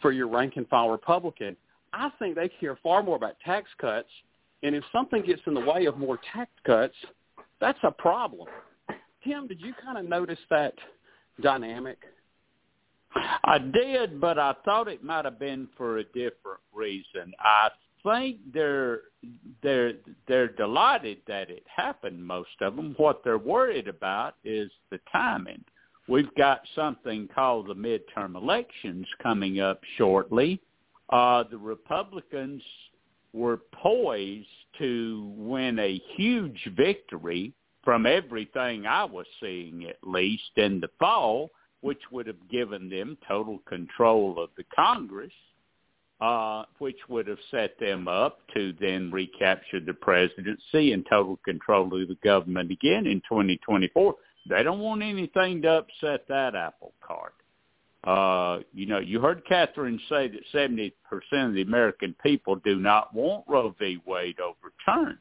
for 0.00 0.12
your 0.12 0.28
rank 0.28 0.54
and 0.56 0.68
file 0.68 0.88
Republican. 0.88 1.56
I 1.92 2.10
think 2.18 2.36
they 2.36 2.48
care 2.48 2.78
far 2.82 3.02
more 3.02 3.16
about 3.16 3.36
tax 3.44 3.68
cuts, 3.80 4.08
and 4.62 4.74
if 4.74 4.84
something 4.92 5.22
gets 5.22 5.42
in 5.46 5.54
the 5.54 5.60
way 5.60 5.86
of 5.86 5.98
more 5.98 6.18
tax 6.32 6.50
cuts, 6.64 6.94
that's 7.60 7.78
a 7.82 7.90
problem. 7.90 8.46
Tim, 9.24 9.46
did 9.46 9.60
you 9.60 9.74
kind 9.82 9.98
of 9.98 10.06
notice 10.06 10.38
that 10.48 10.74
dynamic? 11.42 11.98
I 13.14 13.58
did, 13.58 14.20
but 14.20 14.38
I 14.38 14.54
thought 14.64 14.88
it 14.88 15.02
might 15.02 15.24
have 15.24 15.38
been 15.38 15.68
for 15.76 15.98
a 15.98 16.04
different 16.04 16.60
reason. 16.72 17.32
I 17.40 17.70
think 18.02 18.38
they're 18.52 19.00
they're 19.62 19.94
they're 20.28 20.48
delighted 20.48 21.18
that 21.26 21.50
it 21.50 21.64
happened. 21.74 22.24
Most 22.24 22.50
of 22.60 22.76
them. 22.76 22.94
What 22.96 23.22
they're 23.24 23.38
worried 23.38 23.88
about 23.88 24.36
is 24.44 24.70
the 24.90 25.00
timing. 25.10 25.64
We've 26.08 26.34
got 26.36 26.62
something 26.74 27.28
called 27.34 27.68
the 27.68 27.74
midterm 27.74 28.34
elections 28.36 29.06
coming 29.22 29.60
up 29.60 29.80
shortly. 29.96 30.60
Uh, 31.10 31.44
the 31.50 31.58
Republicans 31.58 32.62
were 33.32 33.60
poised 33.72 34.48
to 34.78 35.32
win 35.36 35.78
a 35.78 36.02
huge 36.16 36.68
victory 36.76 37.52
from 37.84 38.06
everything 38.06 38.86
I 38.86 39.04
was 39.04 39.26
seeing, 39.40 39.84
at 39.88 39.98
least 40.02 40.50
in 40.56 40.80
the 40.80 40.90
fall 40.98 41.50
which 41.80 42.00
would 42.10 42.26
have 42.26 42.48
given 42.50 42.88
them 42.88 43.16
total 43.26 43.58
control 43.66 44.42
of 44.42 44.50
the 44.56 44.64
Congress, 44.74 45.32
uh, 46.20 46.64
which 46.78 46.98
would 47.08 47.26
have 47.26 47.38
set 47.50 47.78
them 47.80 48.06
up 48.06 48.40
to 48.54 48.74
then 48.80 49.10
recapture 49.10 49.80
the 49.80 49.94
presidency 49.94 50.92
and 50.92 51.06
total 51.08 51.38
control 51.44 51.84
of 51.86 52.08
the 52.08 52.16
government 52.22 52.70
again 52.70 53.06
in 53.06 53.20
2024. 53.28 54.14
They 54.48 54.62
don't 54.62 54.80
want 54.80 55.02
anything 55.02 55.62
to 55.62 55.68
upset 55.78 56.26
that 56.28 56.54
apple 56.54 56.92
cart. 57.06 57.34
Uh, 58.04 58.62
you 58.72 58.86
know, 58.86 58.98
you 58.98 59.20
heard 59.20 59.42
Catherine 59.46 60.00
say 60.08 60.28
that 60.28 60.40
70% 60.54 60.92
of 61.48 61.54
the 61.54 61.62
American 61.62 62.14
people 62.22 62.56
do 62.56 62.76
not 62.76 63.14
want 63.14 63.44
Roe 63.46 63.74
v. 63.78 64.00
Wade 64.06 64.38
overturned. 64.40 65.18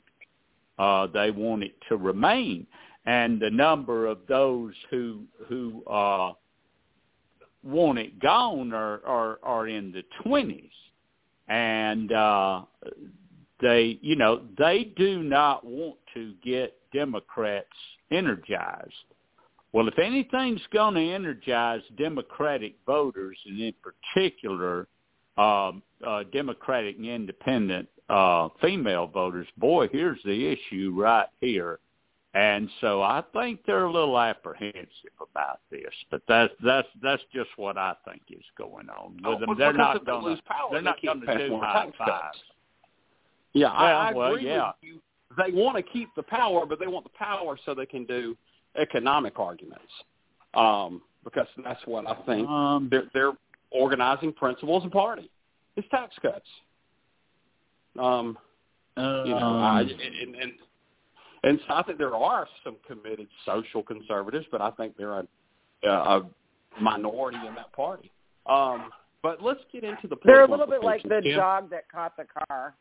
Uh, 0.78 1.08
they 1.08 1.30
want 1.30 1.64
it 1.64 1.76
to 1.90 1.98
remain. 1.98 2.66
And 3.06 3.40
the 3.40 3.50
number 3.50 4.06
of 4.06 4.20
those 4.28 4.74
who 4.90 5.24
who 5.48 5.84
uh, 5.86 6.34
want 7.64 8.00
it 8.00 8.20
gone 8.20 8.74
are 8.74 9.02
are, 9.06 9.40
are 9.44 9.68
in 9.68 9.92
the 9.92 10.04
twenties, 10.24 10.72
and 11.48 12.12
uh, 12.12 12.62
they 13.62 14.00
you 14.02 14.16
know 14.16 14.42
they 14.58 14.94
do 14.96 15.24
not 15.24 15.66
want 15.66 15.98
to 16.14 16.34
get 16.44 16.78
Democrats 16.94 17.68
energized. 18.12 18.94
Well, 19.72 19.88
if 19.88 20.00
anything's 20.00 20.62
going 20.74 20.96
to 20.96 21.14
energize 21.14 21.82
Democratic 21.98 22.76
voters, 22.88 23.38
and 23.46 23.60
in 23.60 23.74
particular 23.84 24.88
um, 25.38 25.84
uh, 26.06 26.24
Democratic 26.34 26.98
and 26.98 27.06
Independent 27.06 27.88
uh, 28.10 28.50
female 28.62 29.06
voters, 29.06 29.48
boy, 29.58 29.88
here's 29.92 30.20
the 30.26 30.48
issue 30.48 30.94
right 30.98 31.28
here 31.40 31.80
and 32.36 32.70
so 32.80 33.02
I 33.02 33.24
think 33.34 33.62
they're 33.66 33.86
a 33.86 33.92
little 33.92 34.20
apprehensive 34.20 34.88
about 35.20 35.62
this, 35.72 35.94
but 36.12 36.22
that's 36.28 36.54
that's 36.64 36.88
that's 37.02 37.24
just 37.34 37.50
what 37.56 37.78
I 37.78 37.96
think 38.08 38.22
is 38.30 38.44
going 38.56 38.88
on 38.90 39.16
with 39.16 39.26
oh, 39.26 39.40
them. 39.40 39.56
They're 39.58 39.74
not 39.74 40.06
going 40.06 40.36
to 40.36 40.42
they're 40.72 40.82
not 40.82 41.02
going 41.02 41.22
to 41.22 41.48
do 41.48 41.60
high 41.60 41.90
fives. 41.98 42.38
Yeah, 43.54 43.68
well, 43.68 43.76
I, 43.76 43.92
I 43.92 44.14
well, 44.14 44.34
agree 44.34 44.46
yeah. 44.46 44.68
with 44.68 44.76
you. 44.82 45.02
They 45.38 45.52
want 45.52 45.78
to 45.78 45.84
keep 45.84 46.10
the 46.16 46.24
power, 46.24 46.66
but 46.68 46.80
they 46.80 46.88
want 46.88 47.04
the 47.06 47.18
power 47.18 47.58
so 47.66 47.74
they 47.74 47.88
can 47.88 48.06
do 48.06 48.38
economic 48.80 49.40
arguments. 49.40 49.92
Um, 50.54 51.02
because 51.24 51.48
that's 51.64 51.82
what 51.86 52.08
I 52.08 52.16
think 52.28 52.48
Um, 52.48 52.90
their 52.90 53.06
their 53.14 53.32
organizing 53.72 54.34
principles 54.34 54.86
of 54.86 54.92
party 54.92 55.32
is 55.78 55.86
tax 55.90 56.14
cuts. 56.22 56.48
Um, 57.98 58.38
you 58.98 59.04
know, 59.04 59.60
I, 59.60 59.82
um, 59.82 59.90
and, 59.90 60.36
and 60.36 60.54
and 61.44 61.60
so 61.68 61.74
I 61.74 61.84
think 61.84 61.98
there 61.98 62.16
are 62.16 62.48
some 62.64 62.76
committed 62.88 63.28
social 63.46 63.84
conservatives, 63.84 64.46
but 64.52 64.62
I 64.62 64.72
think 64.72 64.98
they're 64.98 65.20
a, 65.20 65.28
a 65.88 66.30
minority 66.82 67.38
in 67.48 67.56
that 67.56 67.72
party. 67.74 68.12
Um, 68.46 68.92
but 69.22 69.42
let's 69.44 69.60
get 69.72 69.84
into 69.84 70.08
the. 70.08 70.16
They're 70.24 70.44
a 70.44 70.50
little 70.50 70.68
bit 70.68 70.84
like 70.84 71.04
the. 71.04 71.22
Kim? 71.24 71.38
dog 71.38 71.70
that 71.72 71.90
caught 71.92 72.16
the 72.18 72.26
car. 72.48 72.74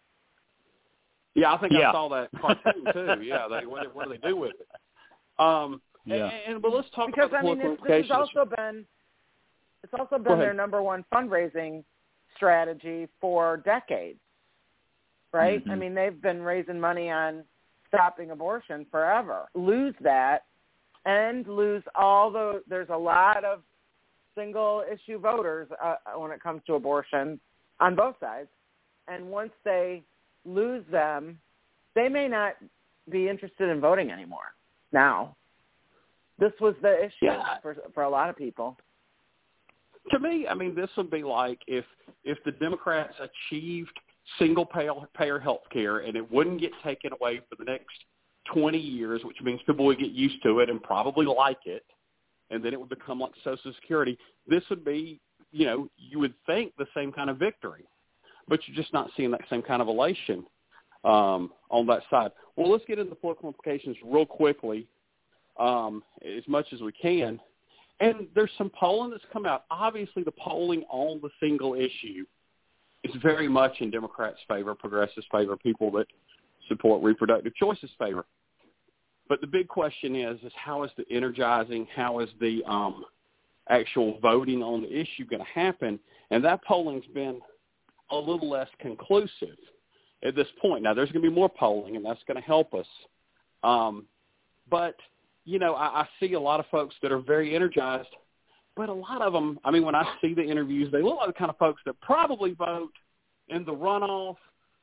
Yeah, 1.34 1.52
I 1.52 1.58
think 1.58 1.72
Yeah. 1.72 1.90
I 1.90 1.92
saw 1.92 2.08
that 2.08 2.30
cartoon 2.40 2.84
too. 2.92 3.22
Yeah, 3.22 3.46
they 3.48 3.66
what, 3.66 3.82
do- 3.84 3.90
what 3.92 4.08
do 4.08 4.10
they 4.20 4.28
do 4.28 4.36
with 4.36 4.52
it? 4.58 4.68
Um, 5.38 5.80
Yeah. 6.04 6.28
and, 6.28 6.54
and 6.54 6.62
but 6.62 6.72
let's 6.72 6.88
talk 6.94 7.06
Because 7.06 7.28
about 7.28 7.40
I 7.40 7.48
mean, 7.48 7.60
political 7.60 7.84
it's, 7.86 8.08
this 8.08 8.10
has 8.10 8.28
also 8.34 8.50
been 8.56 8.86
it's 9.84 9.92
also 9.98 10.18
been 10.18 10.38
their 10.40 10.54
number 10.54 10.82
one 10.82 11.04
fundraising 11.12 11.84
strategy 12.34 13.08
for 13.20 13.58
decades, 13.58 14.18
right? 15.32 15.62
I 15.66 15.70
Mhm. 15.70 15.78
mean, 15.78 15.94
they've 15.94 16.20
been 16.20 16.42
raising 16.42 16.80
money 16.80 17.10
on 17.10 17.44
stopping 17.88 18.30
abortion 18.30 18.86
forever. 18.90 19.46
Lose 19.54 19.94
that, 20.02 20.44
and 21.04 21.46
lose 21.46 21.82
all 21.94 22.30
the. 22.30 22.62
There's 22.68 22.88
a 22.90 22.96
lot 22.96 23.44
of 23.44 23.62
single 24.36 24.84
issue 24.92 25.18
voters 25.18 25.68
uh, 25.82 25.96
when 26.16 26.30
it 26.30 26.40
comes 26.42 26.62
to 26.66 26.74
abortion 26.74 27.40
on 27.80 27.96
both 27.96 28.14
sides, 28.20 28.48
and 29.08 29.28
once 29.28 29.50
they 29.64 30.02
lose 30.44 30.84
them, 30.90 31.38
they 31.94 32.08
may 32.08 32.28
not 32.28 32.54
be 33.10 33.28
interested 33.28 33.68
in 33.68 33.80
voting 33.80 34.10
anymore. 34.10 34.54
Now, 34.92 35.36
this 36.38 36.52
was 36.60 36.74
the 36.82 37.04
issue 37.04 37.14
Yeah. 37.26 37.58
for 37.62 37.76
for 37.94 38.02
a 38.04 38.08
lot 38.10 38.30
of 38.30 38.36
people. 38.36 38.76
to 40.10 40.18
me, 40.18 40.46
I 40.48 40.54
mean, 40.54 40.74
this 40.74 40.88
would 40.96 41.10
be 41.10 41.22
like 41.22 41.58
if 41.66 41.84
if 42.24 42.38
the 42.44 42.52
Democrats 42.52 43.14
achieved 43.20 43.98
single 44.38 44.66
payer, 44.66 45.38
health 45.38 45.62
care 45.72 45.98
and 45.98 46.16
it 46.16 46.30
wouldn't 46.30 46.60
get 46.60 46.72
taken 46.84 47.12
away 47.12 47.40
for 47.48 47.56
the 47.56 47.64
next 47.64 48.04
20 48.52 48.78
years, 48.78 49.22
which 49.24 49.40
means 49.42 49.60
people 49.66 49.84
would 49.86 49.98
get 49.98 50.10
used 50.10 50.42
to 50.42 50.60
it 50.60 50.70
and 50.70 50.82
probably 50.82 51.26
like 51.26 51.66
it, 51.66 51.84
and 52.50 52.64
then 52.64 52.72
it 52.72 52.80
would 52.80 52.88
become 52.88 53.20
like 53.20 53.32
Social 53.44 53.72
Security. 53.80 54.18
This 54.46 54.62
would 54.70 54.84
be, 54.84 55.20
you 55.52 55.66
know, 55.66 55.88
you 55.96 56.18
would 56.18 56.34
think 56.46 56.72
the 56.78 56.86
same 56.94 57.12
kind 57.12 57.30
of 57.30 57.38
victory, 57.38 57.84
but 58.48 58.60
you're 58.66 58.76
just 58.76 58.92
not 58.92 59.10
seeing 59.16 59.30
that 59.32 59.42
same 59.50 59.62
kind 59.62 59.82
of 59.82 59.88
elation 59.88 60.44
um, 61.04 61.50
on 61.70 61.86
that 61.86 62.02
side. 62.10 62.30
Well, 62.56 62.70
let's 62.70 62.84
get 62.86 62.98
into 62.98 63.10
the 63.10 63.16
political 63.16 63.48
implications 63.48 63.96
real 64.04 64.26
quickly, 64.26 64.86
um, 65.58 66.02
as 66.24 66.46
much 66.48 66.66
as 66.72 66.80
we 66.80 66.92
can. 66.92 67.40
And 68.00 68.28
there's 68.34 68.50
some 68.56 68.70
polling 68.70 69.10
that's 69.10 69.24
come 69.32 69.44
out. 69.44 69.64
Obviously, 69.70 70.22
the 70.22 70.32
polling 70.32 70.84
on 70.88 71.20
the 71.20 71.30
single 71.40 71.74
issue 71.74 72.24
is 73.08 73.22
very 73.22 73.48
much 73.48 73.80
in 73.80 73.90
Democrats' 73.90 74.38
favor, 74.48 74.74
progressives' 74.74 75.26
favor, 75.30 75.56
people 75.56 75.90
that 75.92 76.06
support 76.68 77.02
reproductive 77.02 77.54
choices' 77.54 77.90
favor. 77.98 78.24
But 79.28 79.40
the 79.40 79.46
big 79.46 79.68
question 79.68 80.16
is, 80.16 80.38
is 80.42 80.52
how 80.56 80.84
is 80.84 80.90
the 80.96 81.04
energizing, 81.10 81.86
how 81.94 82.20
is 82.20 82.30
the 82.40 82.62
um, 82.66 83.04
actual 83.68 84.18
voting 84.20 84.62
on 84.62 84.82
the 84.82 84.92
issue 85.00 85.26
going 85.26 85.44
to 85.44 85.60
happen? 85.60 85.98
And 86.30 86.44
that 86.44 86.64
polling's 86.64 87.06
been 87.14 87.40
a 88.10 88.16
little 88.16 88.48
less 88.48 88.68
conclusive 88.80 89.58
at 90.24 90.34
this 90.34 90.48
point. 90.60 90.82
Now, 90.82 90.94
there's 90.94 91.10
going 91.12 91.22
to 91.22 91.28
be 91.28 91.34
more 91.34 91.48
polling, 91.48 91.96
and 91.96 92.04
that's 92.04 92.22
going 92.26 92.40
to 92.40 92.46
help 92.46 92.72
us. 92.74 92.86
Um, 93.62 94.06
but 94.70 94.96
you 95.48 95.58
know, 95.58 95.74
I, 95.74 96.02
I 96.02 96.08
see 96.20 96.34
a 96.34 96.40
lot 96.40 96.60
of 96.60 96.66
folks 96.66 96.94
that 97.02 97.10
are 97.10 97.20
very 97.20 97.54
energized, 97.54 98.08
but 98.78 98.88
a 98.88 98.94
lot 98.94 99.22
of 99.22 99.32
them, 99.32 99.58
I 99.64 99.72
mean, 99.72 99.84
when 99.84 99.96
I 99.96 100.04
see 100.20 100.34
the 100.34 100.42
interviews, 100.42 100.92
they 100.92 101.02
look 101.02 101.16
like 101.16 101.26
the 101.26 101.32
kind 101.32 101.50
of 101.50 101.58
folks 101.58 101.82
that 101.84 102.00
probably 102.00 102.52
vote 102.52 102.92
in 103.48 103.64
the 103.64 103.74
runoff 103.74 104.36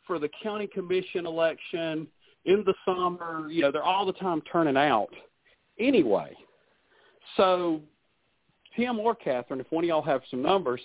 for 0.05 0.19
the 0.19 0.29
county 0.43 0.67
commission 0.67 1.25
election 1.25 2.05
in 2.43 2.65
the 2.65 2.73
summer. 2.86 3.49
You 3.49 3.62
know, 3.62 3.71
they're 3.71 3.84
all 3.84 4.05
the 4.05 4.12
time 4.12 4.41
turning 4.51 4.75
out 4.75 5.12
anyway. 5.79 6.36
So, 7.38 7.79
Tim 8.75 8.99
or 8.99 9.15
Catherine, 9.15 9.62
if 9.62 9.67
one 9.69 9.86
of 9.86 9.88
y'all 9.88 10.01
have 10.01 10.21
some 10.29 10.41
numbers, 10.41 10.81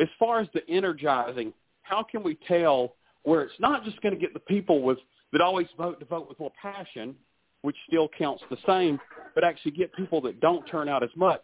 as 0.00 0.08
far 0.18 0.40
as 0.40 0.48
the 0.52 0.68
energizing, 0.68 1.52
how 1.82 2.02
can 2.02 2.24
we 2.24 2.36
tell 2.48 2.96
where 3.22 3.42
it's 3.42 3.54
not 3.60 3.84
just 3.84 4.02
going 4.02 4.14
to 4.14 4.20
get 4.20 4.34
the 4.34 4.40
people 4.40 4.82
with 4.82 4.98
that 5.32 5.40
always 5.40 5.68
vote 5.78 6.00
to 6.00 6.06
vote 6.06 6.28
with 6.28 6.40
more 6.40 6.52
passion, 6.60 7.14
which 7.60 7.76
still 7.86 8.08
counts 8.18 8.42
the 8.50 8.56
same, 8.66 8.98
but 9.36 9.44
actually 9.44 9.70
get 9.70 9.94
people 9.94 10.20
that 10.22 10.40
don't 10.40 10.66
turn 10.66 10.88
out 10.88 11.04
as 11.04 11.10
much 11.14 11.42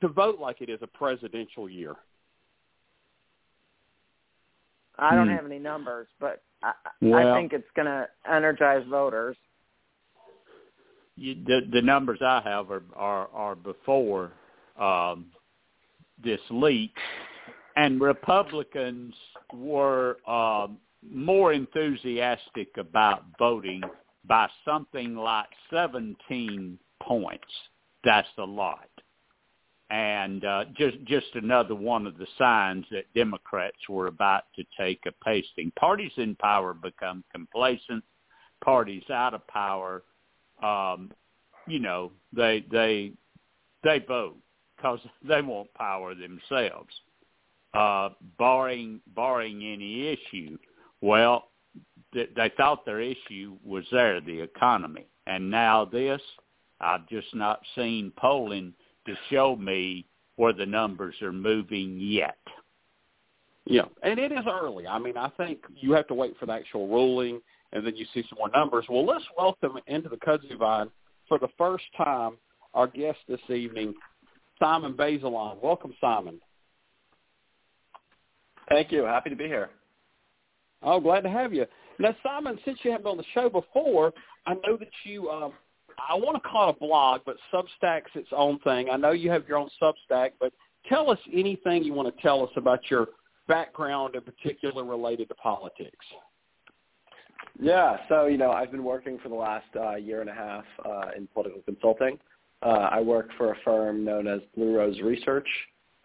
to 0.00 0.08
vote 0.08 0.38
like 0.38 0.60
it 0.60 0.68
is 0.68 0.80
a 0.82 0.86
presidential 0.86 1.68
year? 1.68 1.96
I 4.98 5.14
don't 5.14 5.28
Hmm. 5.28 5.34
have 5.34 5.44
any 5.44 5.58
numbers, 5.58 6.08
but 6.18 6.42
I, 6.62 6.72
Well- 7.00 7.32
I 7.34 7.38
think 7.38 7.52
it's 7.52 7.70
going 7.74 7.86
to 7.86 8.08
energize 8.30 8.84
voters. 8.86 9.36
you, 11.18 11.34
the 11.46 11.62
the 11.72 11.80
numbers 11.80 12.20
I 12.22 12.40
have 12.42 12.70
are 12.70 12.82
are, 12.94 13.28
are 13.32 13.54
before 13.54 14.32
um, 14.78 15.32
this 16.22 16.40
leak, 16.50 16.94
and 17.76 18.00
Republicans 18.00 19.14
were 19.54 20.18
um, 20.28 20.78
more 21.02 21.52
enthusiastic 21.54 22.76
about 22.76 23.24
voting 23.38 23.82
by 24.26 24.46
something 24.64 25.14
like 25.16 25.48
17 25.70 26.78
points. 27.02 27.44
That's 28.04 28.28
a 28.38 28.44
lot, 28.44 28.88
and 29.90 30.44
uh, 30.44 30.64
just 30.76 30.96
just 31.04 31.26
another 31.34 31.74
one 31.74 32.06
of 32.06 32.18
the 32.18 32.26
signs 32.38 32.84
that 32.90 33.12
Democrats 33.14 33.88
were 33.88 34.08
about 34.08 34.44
to 34.56 34.64
take 34.78 35.00
a 35.06 35.12
pasting. 35.24 35.72
Parties 35.78 36.12
in 36.16 36.34
power 36.36 36.74
become 36.74 37.22
complacent. 37.32 38.02
Parties 38.64 39.04
out 39.10 39.34
of 39.34 39.46
power 39.46 40.02
um, 40.62 41.10
you 41.66 41.78
know, 41.78 42.12
they 42.32 42.64
they 42.70 43.12
they 43.82 43.98
vote 44.06 44.36
because 44.76 45.00
they 45.28 45.42
want 45.42 45.72
power 45.74 46.14
themselves. 46.14 46.94
Uh, 47.74 48.10
barring 48.38 49.00
barring 49.14 49.62
any 49.62 50.08
issue, 50.08 50.56
well, 51.02 51.48
th- 52.14 52.30
they 52.34 52.50
thought 52.56 52.86
their 52.86 53.00
issue 53.00 53.56
was 53.62 53.84
there, 53.92 54.20
the 54.20 54.40
economy, 54.40 55.06
and 55.26 55.50
now 55.50 55.84
this. 55.84 56.20
I've 56.78 57.08
just 57.08 57.34
not 57.34 57.60
seen 57.74 58.12
polling 58.18 58.74
to 59.06 59.14
show 59.30 59.56
me 59.56 60.06
where 60.36 60.52
the 60.52 60.66
numbers 60.66 61.14
are 61.22 61.32
moving 61.32 61.98
yet. 61.98 62.38
Yeah, 63.64 63.86
and 64.02 64.18
it 64.18 64.30
is 64.30 64.44
early. 64.48 64.86
I 64.86 64.98
mean, 64.98 65.16
I 65.16 65.28
think 65.36 65.58
you 65.74 65.92
have 65.92 66.06
to 66.08 66.14
wait 66.14 66.36
for 66.38 66.46
the 66.46 66.52
actual 66.52 66.86
ruling, 66.88 67.40
and 67.72 67.84
then 67.84 67.96
you 67.96 68.06
see 68.14 68.22
some 68.28 68.38
more 68.38 68.50
numbers. 68.50 68.84
Well, 68.88 69.04
let's 69.04 69.24
welcome 69.36 69.78
into 69.86 70.08
the 70.08 70.16
Kudzu 70.16 70.56
Vine 70.58 70.88
for 71.28 71.38
the 71.38 71.48
first 71.58 71.84
time 71.96 72.36
our 72.74 72.86
guest 72.86 73.18
this 73.28 73.40
evening, 73.48 73.94
Simon 74.60 74.92
Bazelon. 74.92 75.60
Welcome, 75.62 75.94
Simon. 76.00 76.40
Thank 78.68 78.92
you. 78.92 79.04
Happy 79.04 79.30
to 79.30 79.36
be 79.36 79.46
here. 79.46 79.70
Oh, 80.82 81.00
glad 81.00 81.22
to 81.22 81.30
have 81.30 81.54
you. 81.54 81.66
Now, 81.98 82.14
Simon, 82.22 82.58
since 82.64 82.78
you 82.82 82.90
haven't 82.90 83.04
been 83.04 83.12
on 83.12 83.16
the 83.16 83.24
show 83.34 83.48
before, 83.48 84.12
I 84.46 84.54
know 84.54 84.76
that 84.76 84.88
you, 85.04 85.30
um, 85.30 85.52
I 85.98 86.14
want 86.14 86.42
to 86.42 86.48
call 86.48 86.68
it 86.68 86.76
a 86.76 86.78
blog, 86.78 87.22
but 87.24 87.36
Substack's 87.52 88.10
its 88.14 88.28
own 88.32 88.58
thing. 88.60 88.88
I 88.90 88.96
know 88.96 89.12
you 89.12 89.30
have 89.30 89.46
your 89.48 89.58
own 89.58 89.68
Substack, 89.80 90.32
but 90.38 90.52
tell 90.88 91.10
us 91.10 91.18
anything 91.32 91.84
you 91.84 91.92
want 91.92 92.14
to 92.14 92.22
tell 92.22 92.42
us 92.42 92.50
about 92.56 92.90
your 92.90 93.08
background 93.48 94.14
in 94.14 94.22
particular 94.22 94.84
related 94.84 95.28
to 95.28 95.34
politics. 95.34 96.04
Yeah, 97.60 97.96
so 98.08 98.26
you 98.26 98.36
know, 98.36 98.50
I've 98.50 98.70
been 98.70 98.84
working 98.84 99.18
for 99.22 99.28
the 99.28 99.34
last 99.34 99.66
uh, 99.76 99.94
year 99.96 100.20
and 100.20 100.28
a 100.28 100.34
half 100.34 100.64
uh, 100.84 101.10
in 101.16 101.26
political 101.28 101.62
consulting. 101.62 102.18
Uh, 102.62 102.88
I 102.90 103.00
work 103.00 103.30
for 103.36 103.52
a 103.52 103.56
firm 103.64 104.04
known 104.04 104.26
as 104.26 104.40
Blue 104.54 104.76
Rose 104.76 105.00
Research, 105.00 105.48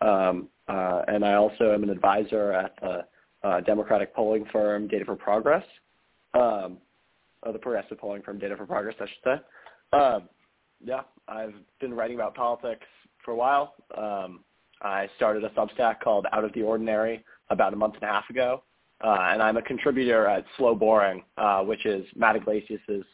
um, 0.01 0.47
uh, 0.67 1.01
and 1.08 1.25
I 1.25 1.34
also 1.34 1.73
am 1.73 1.84
an 1.84 1.89
advisor 1.89 2.54
at 2.54 2.75
the 2.82 3.06
uh, 3.43 3.62
Democratic 3.62 4.13
polling 4.15 4.45
firm 4.51 4.88
Data 4.88 5.06
for 5.06 5.15
Progress, 5.15 5.63
um, 6.34 6.77
or 7.43 7.54
the 7.54 7.60
progressive 7.60 7.97
polling 7.97 8.21
firm 8.21 8.39
Data 8.39 8.56
for 8.56 8.65
Progress, 8.65 8.95
I 8.99 9.06
should 9.06 9.23
say. 9.23 9.41
Um, 9.93 10.30
yeah, 10.84 11.01
I've 11.27 11.54
been 11.80 11.93
writing 11.93 12.15
about 12.15 12.36
politics 12.36 12.86
for 13.23 13.32
a 13.32 13.36
while. 13.36 13.75
Um, 13.97 14.43
I 14.82 15.10
started 15.15 15.43
a 15.43 15.49
Substack 15.49 15.99
called 15.99 16.25
Out 16.32 16.43
of 16.43 16.54
the 16.54 16.63
Ordinary 16.63 17.23
about 17.49 17.73
a 17.73 17.75
month 17.75 17.95
and 17.95 18.04
a 18.04 18.08
half 18.08 18.30
ago. 18.30 18.63
Uh, 19.04 19.17
and 19.32 19.41
I'm 19.41 19.58
a 19.58 19.62
contributor 19.62 20.27
at 20.27 20.45
Slow 20.58 20.75
Boring, 20.75 21.23
uh, 21.38 21.62
which 21.63 21.86
is 21.86 22.06
Matt 22.15 22.36
Yglesias' 22.36 23.06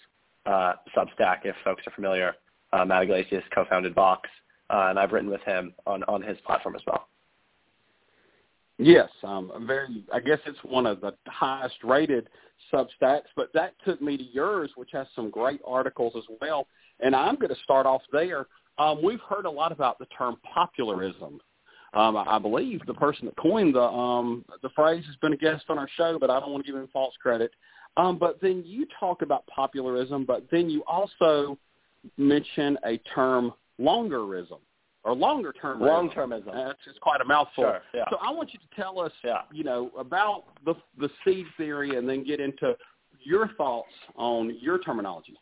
uh, 0.46 0.74
Substack, 0.96 1.40
if 1.46 1.56
folks 1.64 1.84
are 1.88 1.92
familiar. 1.92 2.36
Uh, 2.74 2.86
Matt 2.86 3.04
Yglesias 3.04 3.44
co-founded 3.54 3.96
Vox, 3.96 4.30
uh, 4.70 4.88
and 4.90 5.00
I've 5.00 5.14
written 5.14 5.30
with 5.30 5.42
him 5.42 5.74
on, 5.86 6.04
on 6.04 6.22
his 6.22 6.38
platform 6.46 6.76
as 6.76 6.82
well. 6.86 7.08
Yes, 8.80 9.10
um, 9.24 9.52
very. 9.66 10.04
I 10.14 10.20
guess 10.20 10.40
it's 10.46 10.60
one 10.64 10.86
of 10.86 11.02
the 11.02 11.14
highest 11.26 11.76
rated 11.84 12.28
Substacks, 12.72 13.30
but 13.36 13.52
that 13.54 13.74
took 13.84 14.02
me 14.02 14.18
to 14.18 14.24
yours, 14.24 14.70
which 14.76 14.90
has 14.94 15.08
some 15.16 15.30
great 15.30 15.60
articles 15.66 16.14
as 16.16 16.24
well. 16.42 16.68
And 17.00 17.16
I'm 17.16 17.36
going 17.36 17.54
to 17.54 17.62
start 17.64 17.86
off 17.86 18.02
there. 18.12 18.48
Um, 18.78 19.04
we've 19.04 19.22
heard 19.22 19.46
a 19.46 19.50
lot 19.50 19.72
about 19.72 19.98
the 19.98 20.06
term 20.18 20.38
popularism. 20.54 21.40
Um, 21.94 22.18
I 22.18 22.38
believe 22.38 22.82
the 22.86 22.94
person 22.94 23.26
that 23.26 23.38
coined 23.38 23.74
the 23.74 23.82
um, 23.82 24.46
the 24.62 24.70
phrase 24.70 25.04
has 25.08 25.16
been 25.18 25.34
a 25.34 25.38
guest 25.38 25.66
on 25.70 25.80
our 25.80 25.90
show, 25.96 26.18
but 26.20 26.30
I 26.30 26.40
don't 26.40 26.52
want 26.52 26.64
to 26.66 26.72
give 26.72 26.80
him 26.80 26.88
false 26.94 27.16
credit. 27.22 27.52
Um, 27.96 28.20
but 28.20 28.40
then 28.42 28.64
you 28.66 28.86
talk 29.00 29.24
about 29.24 29.48
popularism, 29.48 30.24
but 30.24 30.46
then 30.52 30.70
you 30.70 30.84
also 30.86 31.58
mention 32.18 32.78
a 32.86 32.98
term 33.16 33.54
longerism 33.80 34.60
or 35.08 35.16
longer 35.16 35.54
term. 35.54 35.80
Long-termism. 35.80 36.54
That's 36.54 36.78
it's 36.86 37.00
quite 37.00 37.22
a 37.22 37.26
mouthful. 37.26 37.64
Sure, 37.64 37.82
yeah. 37.94 38.04
So 38.10 38.18
I 38.22 38.30
want 38.32 38.54
you 38.54 38.60
to 38.60 38.76
tell 38.76 39.00
us, 39.00 39.12
Yeah. 39.24 39.42
you 39.52 39.64
know, 39.64 39.90
about 39.98 40.44
the 40.66 40.76
the 41.00 41.10
seed 41.24 41.46
theory, 41.56 41.96
and 41.96 42.08
then 42.08 42.24
get 42.24 42.40
into 42.40 42.76
your 43.24 43.48
thoughts 43.58 43.94
on 44.16 44.56
your 44.60 44.80
terminology. 44.80 45.38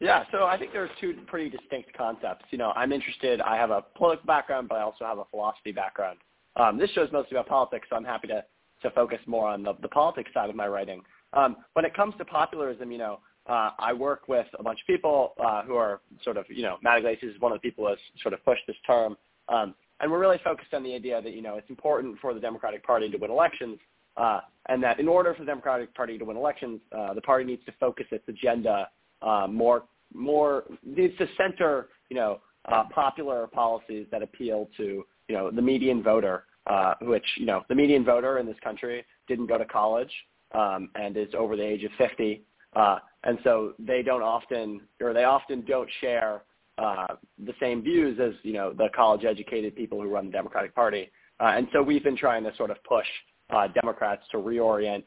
Yeah, 0.00 0.24
so 0.30 0.44
I 0.44 0.58
think 0.58 0.72
there 0.72 0.82
are 0.84 0.90
two 1.00 1.14
pretty 1.26 1.48
distinct 1.48 1.96
concepts. 1.96 2.44
You 2.50 2.58
know, 2.58 2.72
I'm 2.76 2.92
interested. 2.92 3.40
I 3.40 3.56
have 3.56 3.70
a 3.70 3.82
political 3.96 4.26
background, 4.26 4.68
but 4.68 4.74
I 4.74 4.82
also 4.82 5.06
have 5.06 5.18
a 5.18 5.24
philosophy 5.26 5.72
background. 5.72 6.18
Um, 6.56 6.78
this 6.78 6.90
show 6.90 7.02
is 7.02 7.12
mostly 7.12 7.36
about 7.36 7.48
politics, 7.48 7.86
so 7.88 7.96
I'm 7.96 8.04
happy 8.04 8.26
to 8.28 8.44
to 8.82 8.90
focus 8.90 9.18
more 9.26 9.48
on 9.48 9.62
the, 9.62 9.72
the 9.80 9.88
politics 9.88 10.30
side 10.34 10.50
of 10.50 10.56
my 10.56 10.66
writing. 10.66 11.02
Um, 11.32 11.56
when 11.72 11.84
it 11.86 11.94
comes 11.94 12.14
to 12.18 12.24
popularism, 12.26 12.92
you 12.92 12.98
know, 12.98 13.20
uh, 13.48 13.70
I 13.78 13.92
work 13.92 14.28
with 14.28 14.46
a 14.58 14.62
bunch 14.62 14.80
of 14.80 14.86
people 14.86 15.34
uh, 15.42 15.62
who 15.62 15.76
are 15.76 16.00
sort 16.24 16.36
of, 16.36 16.46
you 16.48 16.62
know, 16.62 16.78
Matt 16.82 16.98
Yglesias 16.98 17.34
is 17.34 17.40
one 17.40 17.52
of 17.52 17.56
the 17.56 17.68
people 17.68 17.84
who 17.84 17.90
has 17.90 17.98
sort 18.22 18.34
of 18.34 18.44
pushed 18.44 18.62
this 18.66 18.76
term. 18.86 19.16
Um, 19.48 19.74
and 20.00 20.10
we're 20.10 20.18
really 20.18 20.40
focused 20.42 20.74
on 20.74 20.82
the 20.82 20.94
idea 20.94 21.22
that, 21.22 21.32
you 21.32 21.42
know, 21.42 21.56
it's 21.56 21.70
important 21.70 22.18
for 22.20 22.34
the 22.34 22.40
Democratic 22.40 22.84
Party 22.84 23.08
to 23.08 23.16
win 23.16 23.30
elections, 23.30 23.78
uh, 24.16 24.40
and 24.68 24.82
that 24.82 24.98
in 24.98 25.08
order 25.08 25.32
for 25.34 25.40
the 25.40 25.46
Democratic 25.46 25.94
Party 25.94 26.18
to 26.18 26.24
win 26.24 26.36
elections, 26.36 26.80
uh, 26.92 27.14
the 27.14 27.20
party 27.20 27.44
needs 27.44 27.64
to 27.66 27.72
focus 27.78 28.06
its 28.10 28.24
agenda 28.28 28.88
uh, 29.22 29.46
more, 29.48 29.84
more 30.12 30.64
needs 30.84 31.16
to 31.18 31.26
center, 31.36 31.88
you 32.10 32.16
know, 32.16 32.40
uh, 32.66 32.84
popular 32.92 33.46
policies 33.46 34.06
that 34.10 34.22
appeal 34.22 34.68
to, 34.76 35.04
you 35.28 35.34
know, 35.34 35.50
the 35.50 35.62
median 35.62 36.02
voter, 36.02 36.44
uh, 36.66 36.94
which, 37.02 37.24
you 37.36 37.46
know, 37.46 37.62
the 37.68 37.74
median 37.74 38.04
voter 38.04 38.38
in 38.38 38.46
this 38.46 38.56
country 38.62 39.04
didn't 39.28 39.46
go 39.46 39.56
to 39.56 39.64
college 39.64 40.10
um, 40.52 40.90
and 40.94 41.16
is 41.16 41.28
over 41.36 41.56
the 41.56 41.62
age 41.62 41.84
of 41.84 41.90
50. 41.96 42.42
Uh, 42.74 42.98
and 43.24 43.38
so 43.44 43.74
they 43.78 44.02
don't 44.02 44.22
often, 44.22 44.80
or 45.00 45.12
they 45.12 45.24
often 45.24 45.64
don't 45.66 45.88
share 46.00 46.42
uh, 46.78 47.06
the 47.44 47.54
same 47.58 47.82
views 47.82 48.18
as, 48.20 48.32
you 48.42 48.52
know, 48.52 48.72
the 48.72 48.88
college-educated 48.94 49.74
people 49.74 50.00
who 50.00 50.08
run 50.08 50.26
the 50.26 50.32
Democratic 50.32 50.74
Party. 50.74 51.10
Uh, 51.40 51.52
and 51.56 51.68
so 51.72 51.82
we've 51.82 52.04
been 52.04 52.16
trying 52.16 52.44
to 52.44 52.54
sort 52.56 52.70
of 52.70 52.76
push 52.84 53.06
uh, 53.50 53.68
Democrats 53.68 54.22
to 54.30 54.36
reorient 54.36 55.04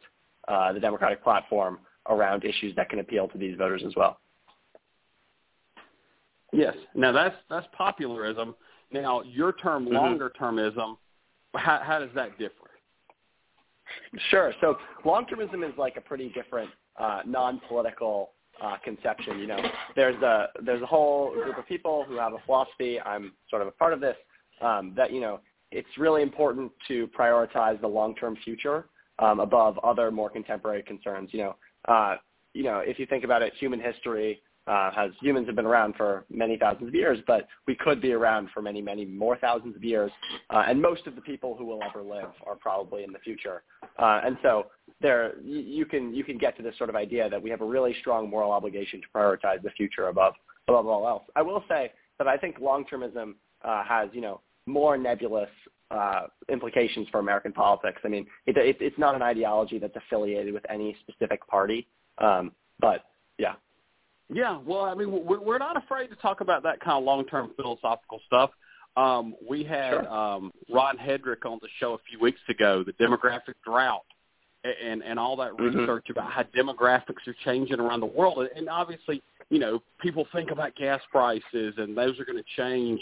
uh, 0.48 0.74
the 0.74 0.80
Democratic 0.80 1.24
platform 1.24 1.80
around 2.08 2.44
issues 2.44 2.76
that 2.76 2.90
can 2.90 3.00
appeal 3.00 3.28
to 3.28 3.38
these 3.38 3.56
voters 3.58 3.84
as 3.86 3.96
well. 3.96 4.20
Yes. 6.52 6.74
Now 6.96 7.12
that's 7.12 7.36
that's 7.50 7.68
popularism. 7.78 8.56
Now 8.92 9.22
your 9.22 9.54
term 9.54 9.86
Mhm. 9.86 9.94
longer 9.94 10.32
termism. 10.40 10.98
How, 11.54 11.80
how 11.84 12.00
does 12.00 12.10
that 12.16 12.38
differ? 12.40 12.72
Sure. 14.30 14.54
So 14.62 14.78
long-termism 15.06 15.64
is 15.64 15.78
like 15.78 15.98
a 15.98 16.02
pretty 16.02 16.30
different 16.30 16.72
uh, 17.00 17.22
non-political 17.26 18.32
uh, 18.62 18.78
conception. 18.84 19.40
You 19.40 19.48
know, 19.48 19.60
there's 19.96 20.22
a 20.22 20.48
there's 20.64 20.82
a 20.82 20.86
whole 20.86 21.34
group 21.34 21.58
of 21.58 21.68
people 21.68 22.06
who 22.08 22.18
have 22.18 22.34
a 22.34 22.40
philosophy. 22.46 23.00
I'm 23.00 23.34
sort 23.50 23.62
of 23.62 23.68
a 23.68 23.72
part 23.72 23.94
of 23.94 24.02
this. 24.02 24.16
Um, 24.62 24.94
that 24.98 25.14
you 25.14 25.22
know, 25.22 25.40
it's 25.72 25.88
really 25.98 26.22
important 26.22 26.72
to 26.88 27.08
prioritize 27.18 27.80
the 27.80 27.88
long-term 27.88 28.38
future 28.44 28.86
um, 29.20 29.40
above 29.40 29.78
other 29.80 30.12
more 30.12 30.30
contemporary 30.30 30.84
concerns. 30.84 31.30
You 31.32 31.40
know, 31.40 31.56
uh, 31.88 32.16
you 32.54 32.64
know, 32.64 32.80
if 32.80 33.00
you 33.00 33.06
think 33.06 33.24
about 33.24 33.42
it, 33.42 33.54
human 33.60 33.80
history 33.80 34.42
uh, 34.70 34.92
has 34.92 35.12
humans 35.20 35.48
have 35.48 35.56
been 35.56 35.66
around 35.66 35.96
for 35.96 36.26
many 36.30 36.56
thousands 36.56 36.88
of 36.88 36.94
years, 36.94 37.18
but 37.26 37.48
we 37.68 37.76
could 37.76 38.00
be 38.00 38.14
around 38.14 38.50
for 38.54 38.62
many, 38.62 38.82
many 38.82 39.04
more 39.04 39.36
thousands 39.38 39.76
of 39.76 39.84
years. 39.84 40.12
Uh, 40.52 40.64
and 40.68 40.80
most 40.80 41.08
of 41.08 41.16
the 41.16 41.22
people 41.22 41.56
who 41.56 41.66
will 41.66 41.80
ever 41.84 42.04
live 42.04 42.32
are 42.46 42.56
probably 42.56 43.04
in 43.04 43.12
the 43.12 43.20
future. 43.20 43.64
Uh, 43.98 44.22
and 44.24 44.38
so 44.44 44.68
there 45.02 45.40
you, 45.42 45.60
you 45.60 45.86
can 45.86 46.14
you 46.14 46.24
can 46.24 46.38
get 46.38 46.58
to 46.58 46.64
this 46.64 46.78
sort 46.78 46.90
of 46.90 46.96
idea 46.96 47.30
that 47.30 47.42
we 47.42 47.50
have 47.50 47.62
a 47.62 47.66
really 47.66 47.96
strong 48.02 48.30
moral 48.30 48.52
obligation 48.52 49.02
to 49.02 49.08
prioritize 49.16 49.62
the 49.64 49.72
future 49.72 50.08
above 50.08 50.34
above 50.68 50.88
all 50.88 51.08
else. 51.08 51.24
I 51.36 51.42
will 51.42 51.64
say 51.68 51.92
that 52.18 52.28
I 52.28 52.38
think 52.38 52.60
long-termism 52.60 53.36
uh, 53.64 53.84
has 53.84 54.10
you 54.14 54.22
know 54.22 54.42
more 54.66 54.98
nebulous 54.98 55.50
uh, 55.92 56.28
implications 56.50 57.08
for 57.12 57.20
American 57.20 57.52
politics. 57.52 58.02
I 58.04 58.10
mean, 58.10 58.28
it, 58.46 58.58
it, 58.58 58.78
it's 58.80 58.98
not 59.00 59.16
an 59.16 59.22
ideology 59.22 59.80
that's 59.80 59.96
affiliated 59.96 60.54
with 60.54 60.64
any 60.70 60.96
specific 61.08 61.46
party, 61.48 61.88
um, 62.20 62.52
but 62.80 63.06
yeah. 63.38 63.54
Yeah, 64.32 64.60
well, 64.64 64.82
I 64.82 64.94
mean, 64.94 65.26
we're, 65.26 65.40
we're 65.40 65.58
not 65.58 65.76
afraid 65.76 66.08
to 66.10 66.16
talk 66.18 66.42
about 66.42 66.62
that 66.62 66.80
kind 66.82 67.00
of 67.00 67.04
long-term 67.04 67.54
philosophical 67.56 68.22
stuff. 68.28 68.52
Um, 68.96 69.34
we 69.48 69.64
had 69.64 69.92
sure. 69.92 70.08
um, 70.14 70.52
Ron 70.72 70.98
Hedrick 70.98 71.46
on 71.46 71.58
the 71.62 71.68
show 71.80 71.94
a 71.94 71.98
few 72.08 72.20
weeks 72.20 72.42
ago, 72.48 72.84
the 72.84 72.94
demographic 72.94 73.56
drought, 73.66 74.06
and 74.64 75.04
and 75.04 75.20
all 75.20 75.36
that 75.38 75.52
Mm-hmm. 75.54 75.80
research 75.80 76.10
about 76.10 76.32
how 76.32 76.44
demographics 76.44 77.28
are 77.28 77.36
changing 77.46 77.80
around 77.80 78.00
the 78.02 78.06
world. 78.06 78.46
And 78.56 78.70
obviously, 78.70 79.22
you 79.50 79.60
know, 79.60 79.82
people 80.02 80.28
think 80.32 80.52
about 80.52 80.76
gas 80.76 81.02
prices, 81.12 81.74
and 81.78 81.98
those 81.98 82.20
are 82.20 82.26
going 82.26 82.38
to 82.38 82.62
change, 82.62 83.00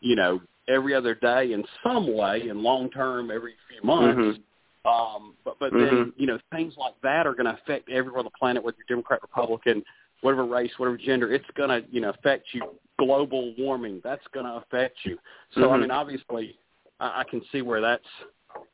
you 0.00 0.16
know, 0.16 0.40
every 0.68 0.94
other 0.94 1.14
day 1.14 1.52
in 1.52 1.64
some 1.82 2.14
way, 2.14 2.48
and 2.48 2.60
long 2.60 2.90
term 2.90 3.30
every 3.30 3.54
few 3.68 3.82
months. 3.86 4.20
Mhm. 4.20 4.40
Um, 4.86 5.34
but 5.44 5.58
but 5.58 5.72
then 5.72 5.80
Mhm. 5.80 6.12
you 6.16 6.26
know 6.26 6.38
things 6.52 6.76
like 6.76 6.94
that 7.02 7.26
are 7.26 7.32
going 7.34 7.46
to 7.46 7.54
affect 7.54 7.88
everywhere 7.88 8.18
on 8.18 8.24
the 8.26 8.30
planet, 8.38 8.62
whether 8.62 8.76
you're 8.76 8.96
Democrat, 8.96 9.22
Republican, 9.22 9.82
whatever 10.20 10.44
race, 10.44 10.78
whatever 10.78 10.96
gender. 10.98 11.32
It's 11.32 11.48
going 11.54 11.70
to 11.70 11.88
you 11.90 12.00
know 12.00 12.10
affect 12.10 12.52
you. 12.52 12.78
Global 12.98 13.54
warming 13.58 14.00
that's 14.04 14.26
going 14.28 14.46
to 14.46 14.52
affect 14.52 15.04
you. 15.04 15.18
So 15.52 15.70
I 15.70 15.76
Mhm. 15.76 15.80
mean, 15.82 15.90
obviously, 15.90 16.58
I, 17.00 17.20
I 17.20 17.24
can 17.24 17.42
see 17.46 17.62
where 17.62 17.80
that's 17.80 18.06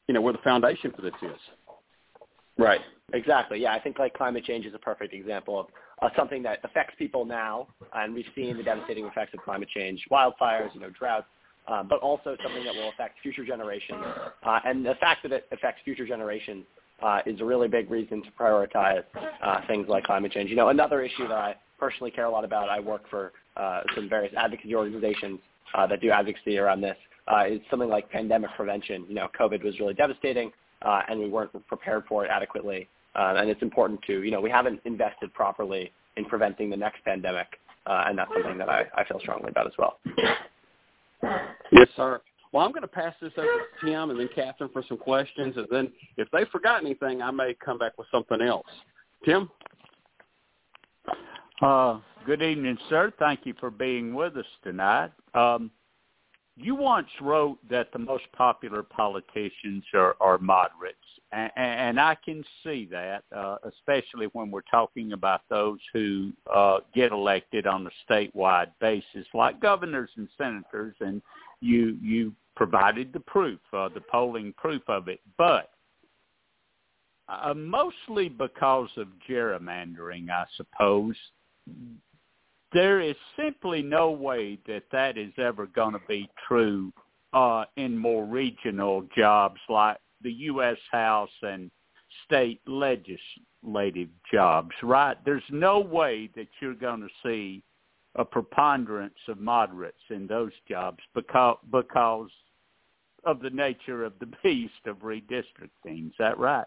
you 0.08 0.14
know 0.14 0.20
where 0.20 0.32
the 0.32 0.40
foundation 0.40 0.90
for 0.90 1.02
this 1.02 1.14
is. 1.22 1.40
Right. 2.60 2.80
Exactly. 3.12 3.60
Yeah, 3.60 3.72
I 3.72 3.80
think 3.80 3.98
like 3.98 4.14
climate 4.14 4.44
change 4.44 4.66
is 4.66 4.74
a 4.74 4.78
perfect 4.78 5.12
example 5.14 5.58
of 5.60 5.66
uh, 6.02 6.08
something 6.16 6.42
that 6.44 6.60
affects 6.62 6.94
people 6.98 7.24
now, 7.24 7.66
and 7.94 8.14
we've 8.14 8.26
seen 8.34 8.56
the 8.56 8.62
devastating 8.62 9.04
effects 9.06 9.34
of 9.34 9.40
climate 9.40 9.68
change, 9.74 10.04
wildfires, 10.10 10.72
you 10.74 10.80
know, 10.80 10.90
droughts, 10.90 11.26
uh, 11.66 11.82
but 11.82 11.98
also 12.00 12.36
something 12.42 12.64
that 12.64 12.74
will 12.74 12.88
affect 12.90 13.18
future 13.22 13.44
generations. 13.44 14.02
Uh, 14.44 14.60
and 14.64 14.84
the 14.84 14.94
fact 15.00 15.22
that 15.24 15.32
it 15.32 15.46
affects 15.50 15.80
future 15.84 16.06
generations 16.06 16.64
uh, 17.02 17.20
is 17.26 17.40
a 17.40 17.44
really 17.44 17.66
big 17.68 17.90
reason 17.90 18.22
to 18.22 18.30
prioritize 18.38 19.02
uh, 19.42 19.60
things 19.66 19.86
like 19.88 20.04
climate 20.04 20.30
change. 20.30 20.50
You 20.50 20.56
know, 20.56 20.68
another 20.68 21.02
issue 21.02 21.26
that 21.28 21.36
I 21.36 21.56
personally 21.78 22.10
care 22.10 22.26
a 22.26 22.30
lot 22.30 22.44
about, 22.44 22.68
I 22.68 22.78
work 22.78 23.02
for 23.10 23.32
uh, 23.56 23.80
some 23.94 24.08
various 24.08 24.34
advocacy 24.36 24.74
organizations 24.74 25.40
uh, 25.74 25.86
that 25.86 26.00
do 26.00 26.10
advocacy 26.10 26.58
around 26.58 26.80
this, 26.80 26.96
uh, 27.26 27.44
is 27.46 27.60
something 27.70 27.88
like 27.88 28.08
pandemic 28.10 28.50
prevention. 28.56 29.04
You 29.08 29.14
know, 29.14 29.28
COVID 29.38 29.64
was 29.64 29.78
really 29.80 29.94
devastating, 29.94 30.52
uh, 30.82 31.02
and 31.08 31.20
we 31.20 31.28
weren't 31.28 31.50
prepared 31.66 32.04
for 32.08 32.24
it 32.24 32.30
adequately. 32.30 32.88
Uh, 33.14 33.34
and 33.36 33.50
it's 33.50 33.62
important 33.62 34.00
to, 34.06 34.22
you 34.22 34.30
know, 34.30 34.40
we 34.40 34.50
haven't 34.50 34.80
invested 34.84 35.32
properly 35.34 35.92
in 36.16 36.24
preventing 36.24 36.70
the 36.70 36.76
next 36.76 37.04
pandemic, 37.04 37.46
uh, 37.86 38.04
and 38.06 38.18
that's 38.18 38.30
something 38.32 38.58
that 38.58 38.68
I, 38.68 38.84
I 38.94 39.04
feel 39.04 39.18
strongly 39.20 39.50
about 39.50 39.66
as 39.66 39.72
well. 39.78 39.98
Yes, 41.72 41.88
sir. 41.96 42.20
Well, 42.52 42.64
I'm 42.64 42.72
going 42.72 42.82
to 42.82 42.88
pass 42.88 43.14
this 43.20 43.32
over 43.36 43.46
to 43.46 43.86
Tim 43.86 44.10
and 44.10 44.18
then 44.18 44.28
Catherine 44.34 44.70
for 44.72 44.82
some 44.88 44.98
questions, 44.98 45.56
and 45.56 45.66
then 45.70 45.92
if 46.16 46.28
they 46.32 46.44
forgot 46.46 46.84
anything, 46.84 47.22
I 47.22 47.30
may 47.30 47.54
come 47.64 47.78
back 47.78 47.96
with 47.96 48.08
something 48.10 48.40
else. 48.40 48.66
Tim? 49.24 49.48
Uh, 51.62 52.00
good 52.26 52.42
evening, 52.42 52.76
sir. 52.88 53.12
Thank 53.18 53.40
you 53.44 53.54
for 53.60 53.70
being 53.70 54.14
with 54.14 54.36
us 54.36 54.46
tonight. 54.64 55.12
Um, 55.34 55.70
you 56.56 56.74
once 56.74 57.08
wrote 57.20 57.58
that 57.68 57.92
the 57.92 57.98
most 57.98 58.24
popular 58.36 58.82
politicians 58.82 59.84
are, 59.94 60.16
are 60.20 60.38
moderates, 60.38 60.96
and, 61.32 61.50
and 61.56 62.00
I 62.00 62.16
can 62.24 62.44
see 62.64 62.88
that, 62.90 63.24
uh, 63.34 63.56
especially 63.64 64.26
when 64.32 64.50
we're 64.50 64.62
talking 64.62 65.12
about 65.12 65.42
those 65.48 65.78
who 65.92 66.32
uh, 66.52 66.78
get 66.94 67.12
elected 67.12 67.66
on 67.66 67.86
a 67.86 68.12
statewide 68.12 68.72
basis, 68.80 69.26
like 69.32 69.60
governors 69.60 70.10
and 70.16 70.28
senators, 70.36 70.96
and 71.00 71.22
you 71.60 71.96
you 72.02 72.32
provided 72.56 73.12
the 73.12 73.20
proof, 73.20 73.60
uh, 73.72 73.88
the 73.88 74.02
polling 74.10 74.52
proof 74.58 74.82
of 74.88 75.08
it, 75.08 75.20
but 75.38 75.70
uh, 77.28 77.54
mostly 77.54 78.28
because 78.28 78.90
of 78.96 79.06
gerrymandering, 79.28 80.30
I 80.30 80.44
suppose. 80.56 81.16
There 82.72 83.00
is 83.00 83.16
simply 83.36 83.82
no 83.82 84.10
way 84.10 84.58
that 84.66 84.84
that 84.92 85.18
is 85.18 85.32
ever 85.38 85.66
going 85.66 85.92
to 85.92 86.00
be 86.08 86.28
true 86.46 86.92
uh, 87.32 87.64
in 87.76 87.96
more 87.96 88.24
regional 88.24 89.06
jobs 89.16 89.60
like 89.68 89.98
the 90.22 90.32
U.S. 90.32 90.76
House 90.90 91.30
and 91.42 91.70
state 92.26 92.60
legislative 92.66 94.08
jobs, 94.32 94.70
right? 94.82 95.16
There's 95.24 95.42
no 95.50 95.80
way 95.80 96.30
that 96.36 96.48
you're 96.60 96.74
going 96.74 97.00
to 97.00 97.08
see 97.24 97.62
a 98.16 98.24
preponderance 98.24 99.14
of 99.28 99.38
moderates 99.38 100.02
in 100.10 100.26
those 100.26 100.52
jobs 100.68 100.98
because 101.14 101.58
because 101.70 102.30
of 103.24 103.40
the 103.40 103.50
nature 103.50 104.04
of 104.04 104.14
the 104.18 104.26
beast 104.42 104.86
of 104.86 104.98
redistricting. 104.98 106.08
Is 106.08 106.14
that 106.18 106.38
right? 106.38 106.66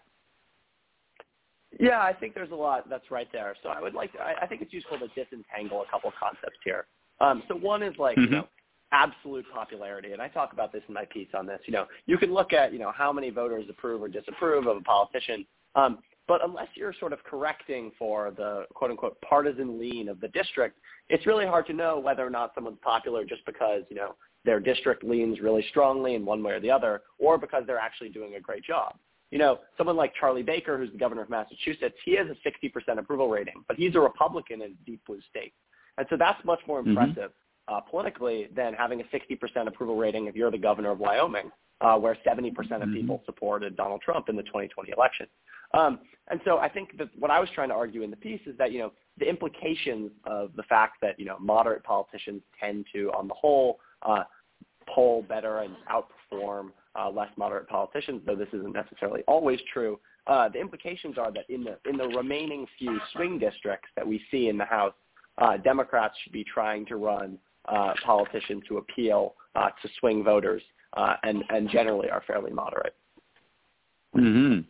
Yeah, 1.80 2.00
I 2.00 2.12
think 2.12 2.34
there's 2.34 2.50
a 2.50 2.54
lot 2.56 2.88
that's 2.88 3.10
right 3.10 3.28
there. 3.32 3.54
So 3.62 3.68
I 3.68 3.80
would 3.80 3.94
like 3.94 4.12
to, 4.12 4.20
I, 4.20 4.42
I 4.42 4.46
think 4.46 4.62
it's 4.62 4.72
useful 4.72 4.98
to 4.98 5.08
disentangle 5.08 5.82
a 5.82 5.90
couple 5.90 6.08
of 6.08 6.14
concepts 6.16 6.58
here. 6.64 6.86
Um, 7.20 7.42
so 7.48 7.54
one 7.56 7.82
is 7.82 7.96
like, 7.98 8.16
Mhm. 8.16 8.24
you 8.24 8.30
know, 8.30 8.48
absolute 8.92 9.44
popularity, 9.52 10.12
and 10.12 10.22
I 10.22 10.28
talk 10.28 10.52
about 10.52 10.72
this 10.72 10.82
in 10.86 10.94
my 10.94 11.04
piece 11.06 11.28
on 11.34 11.46
this. 11.46 11.60
You 11.66 11.72
know, 11.72 11.86
you 12.06 12.16
can 12.16 12.32
look 12.32 12.52
at, 12.52 12.72
you 12.72 12.78
know, 12.78 12.92
how 12.92 13.12
many 13.12 13.30
voters 13.30 13.64
approve 13.68 14.02
or 14.02 14.08
disapprove 14.08 14.66
of 14.66 14.76
a 14.76 14.80
politician, 14.82 15.44
um, 15.74 15.98
but 16.28 16.44
unless 16.44 16.68
you're 16.74 16.92
sort 17.00 17.12
of 17.12 17.22
correcting 17.24 17.90
for 17.98 18.30
the 18.30 18.66
quote 18.74 18.90
unquote 18.90 19.20
partisan 19.20 19.78
lean 19.80 20.08
of 20.08 20.20
the 20.20 20.28
district, 20.28 20.78
it's 21.08 21.26
really 21.26 21.44
hard 21.44 21.66
to 21.66 21.72
know 21.72 21.98
whether 21.98 22.24
or 22.24 22.30
not 22.30 22.54
someone's 22.54 22.78
popular 22.82 23.24
just 23.24 23.44
because, 23.46 23.82
you 23.90 23.96
know, 23.96 24.14
their 24.44 24.60
district 24.60 25.02
leans 25.02 25.40
really 25.40 25.64
strongly 25.70 26.14
in 26.14 26.24
one 26.24 26.42
way 26.42 26.52
or 26.52 26.60
the 26.60 26.70
other, 26.70 27.02
or 27.18 27.36
because 27.36 27.64
they're 27.66 27.78
actually 27.78 28.10
doing 28.10 28.36
a 28.36 28.40
great 28.40 28.62
job. 28.62 28.96
You 29.34 29.40
know, 29.40 29.58
someone 29.76 29.96
like 29.96 30.12
Charlie 30.14 30.44
Baker, 30.44 30.78
who's 30.78 30.92
the 30.92 30.96
governor 30.96 31.22
of 31.22 31.28
Massachusetts, 31.28 31.96
he 32.04 32.14
has 32.14 32.28
a 32.28 32.36
60% 32.48 32.98
approval 33.00 33.28
rating, 33.28 33.64
but 33.66 33.76
he's 33.76 33.96
a 33.96 33.98
Republican 33.98 34.62
in 34.62 34.70
a 34.70 34.86
deep 34.86 35.04
blue 35.08 35.18
state. 35.28 35.52
And 35.98 36.06
so 36.08 36.16
that's 36.16 36.38
much 36.44 36.60
more 36.68 36.80
Mhm. 36.80 36.90
impressive 36.90 37.32
uh, 37.66 37.80
politically 37.80 38.46
than 38.52 38.74
having 38.74 39.00
a 39.00 39.04
60% 39.04 39.66
approval 39.66 39.96
rating 39.96 40.26
if 40.26 40.36
you're 40.36 40.52
the 40.52 40.58
governor 40.58 40.90
of 40.90 41.00
Wyoming, 41.00 41.50
uh, 41.80 41.98
where 41.98 42.14
70% 42.22 42.84
of 42.84 42.90
Mhm. 42.90 42.92
people 42.92 43.22
supported 43.24 43.74
Donald 43.74 44.02
Trump 44.02 44.28
in 44.28 44.36
the 44.36 44.42
2020 44.44 44.92
election. 44.92 45.26
Um, 45.72 45.98
and 46.28 46.40
so 46.44 46.58
I 46.58 46.68
think 46.68 46.96
that 46.98 47.08
what 47.18 47.32
I 47.32 47.40
was 47.40 47.50
trying 47.50 47.70
to 47.70 47.74
argue 47.74 48.02
in 48.02 48.10
the 48.10 48.16
piece 48.16 48.46
is 48.46 48.56
that, 48.58 48.70
you 48.70 48.78
know, 48.78 48.92
the 49.16 49.28
implications 49.28 50.12
of 50.24 50.54
the 50.54 50.62
fact 50.64 51.00
that, 51.00 51.18
you 51.18 51.24
know, 51.24 51.38
moderate 51.40 51.82
politicians 51.82 52.40
tend 52.60 52.86
to, 52.92 53.10
on 53.12 53.26
the 53.26 53.34
whole, 53.34 53.80
uh, 54.02 54.22
poll 54.86 55.22
better 55.22 55.60
and 55.60 55.74
outperform 55.86 56.70
uh, 56.98 57.10
less 57.10 57.30
moderate 57.36 57.68
politicians, 57.68 58.22
though 58.26 58.36
this 58.36 58.48
isn't 58.52 58.72
necessarily 58.72 59.22
always 59.26 59.58
true. 59.72 59.98
Uh, 60.26 60.48
the 60.48 60.60
implications 60.60 61.18
are 61.18 61.32
that 61.32 61.48
in 61.48 61.64
the 61.64 61.76
in 61.88 61.96
the 61.96 62.08
remaining 62.16 62.66
few 62.78 62.98
swing 63.12 63.38
districts 63.38 63.88
that 63.96 64.06
we 64.06 64.20
see 64.30 64.48
in 64.48 64.56
the 64.56 64.64
House, 64.64 64.94
uh, 65.38 65.56
Democrats 65.58 66.14
should 66.22 66.32
be 66.32 66.44
trying 66.44 66.86
to 66.86 66.96
run 66.96 67.38
uh, 67.66 67.92
politicians 68.04 68.62
who 68.68 68.78
appeal 68.78 69.34
uh, 69.54 69.68
to 69.82 69.88
swing 70.00 70.24
voters 70.24 70.62
uh, 70.96 71.16
and 71.22 71.44
and 71.50 71.68
generally 71.70 72.10
are 72.10 72.22
fairly 72.26 72.52
moderate. 72.52 72.94
hmm 74.14 74.60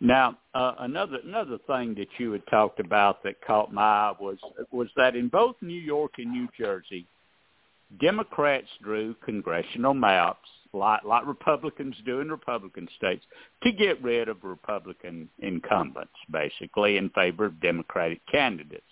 Now, 0.00 0.38
uh, 0.54 0.74
another 0.78 1.18
another 1.24 1.58
thing 1.66 1.94
that 1.96 2.08
you 2.18 2.32
had 2.32 2.46
talked 2.46 2.80
about 2.80 3.22
that 3.24 3.40
caught 3.44 3.72
my 3.72 3.82
eye 3.82 4.14
was 4.18 4.38
was 4.70 4.88
that 4.96 5.16
in 5.16 5.28
both 5.28 5.56
New 5.60 5.80
York 5.80 6.12
and 6.18 6.30
New 6.30 6.48
Jersey, 6.58 7.06
Democrats 8.00 8.68
drew 8.82 9.14
congressional 9.24 9.94
maps 9.94 10.48
like 10.72 11.02
like 11.04 11.26
Republicans 11.26 11.96
do 12.04 12.20
in 12.20 12.30
Republican 12.30 12.88
states 12.96 13.24
to 13.62 13.72
get 13.72 14.02
rid 14.02 14.28
of 14.28 14.44
Republican 14.44 15.28
incumbents, 15.38 16.12
basically 16.30 16.98
in 16.98 17.08
favor 17.10 17.46
of 17.46 17.60
Democratic 17.60 18.20
candidates. 18.30 18.82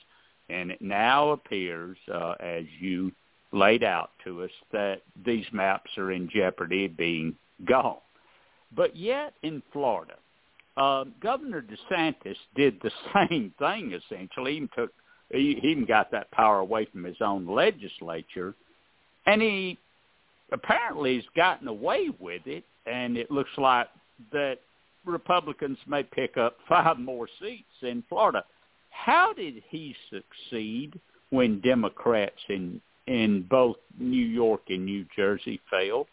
And 0.49 0.71
it 0.71 0.81
now 0.81 1.31
appears, 1.31 1.99
uh, 2.13 2.35
as 2.41 2.65
you 2.81 3.13
laid 3.53 3.83
out 3.83 4.11
to 4.25 4.45
us, 4.45 4.51
that 4.73 5.03
these 5.25 5.45
maps 5.53 5.91
are 5.99 6.13
in 6.13 6.31
jeopardy 6.33 6.87
of 6.87 6.97
being 6.97 7.37
gone. 7.67 7.99
But 8.75 8.97
yet 8.97 9.35
in 9.43 9.63
Florida, 9.73 10.15
um, 10.77 11.15
Governor 11.23 11.63
DeSantis 11.63 12.37
did 12.55 12.81
the 12.83 12.91
same 13.29 13.53
thing 13.59 13.93
essentially. 13.93 14.53
He 14.53 14.57
even 14.59 14.71
took 14.77 14.93
he 15.33 15.59
even 15.65 15.85
got 15.87 16.13
that 16.13 16.31
power 16.31 16.61
away 16.61 16.87
from 16.87 17.03
his 17.03 17.17
own 17.21 17.47
legislature, 17.47 18.55
and 19.27 19.43
he 19.43 19.79
apparently 20.53 21.17
has 21.17 21.25
gotten 21.37 21.69
away 21.69 22.09
with 22.19 22.47
it. 22.47 22.65
And 22.87 23.17
it 23.17 23.31
looks 23.31 23.51
like 23.59 23.89
that 24.33 24.59
Republicans 25.05 25.79
may 25.87 26.03
pick 26.03 26.37
up 26.37 26.57
five 26.69 26.99
more 26.99 27.29
seats 27.41 27.65
in 27.83 28.03
Florida. 28.09 28.45
How 28.91 29.33
did 29.33 29.63
he 29.69 29.95
succeed 30.11 30.99
when 31.31 31.61
Democrats 31.61 32.41
in 32.49 32.81
in 33.07 33.47
both 33.49 33.77
New 34.01 34.25
York 34.25 34.63
and 34.69 34.85
New 34.85 35.07
Jersey 35.15 35.61
failed? 35.71 36.09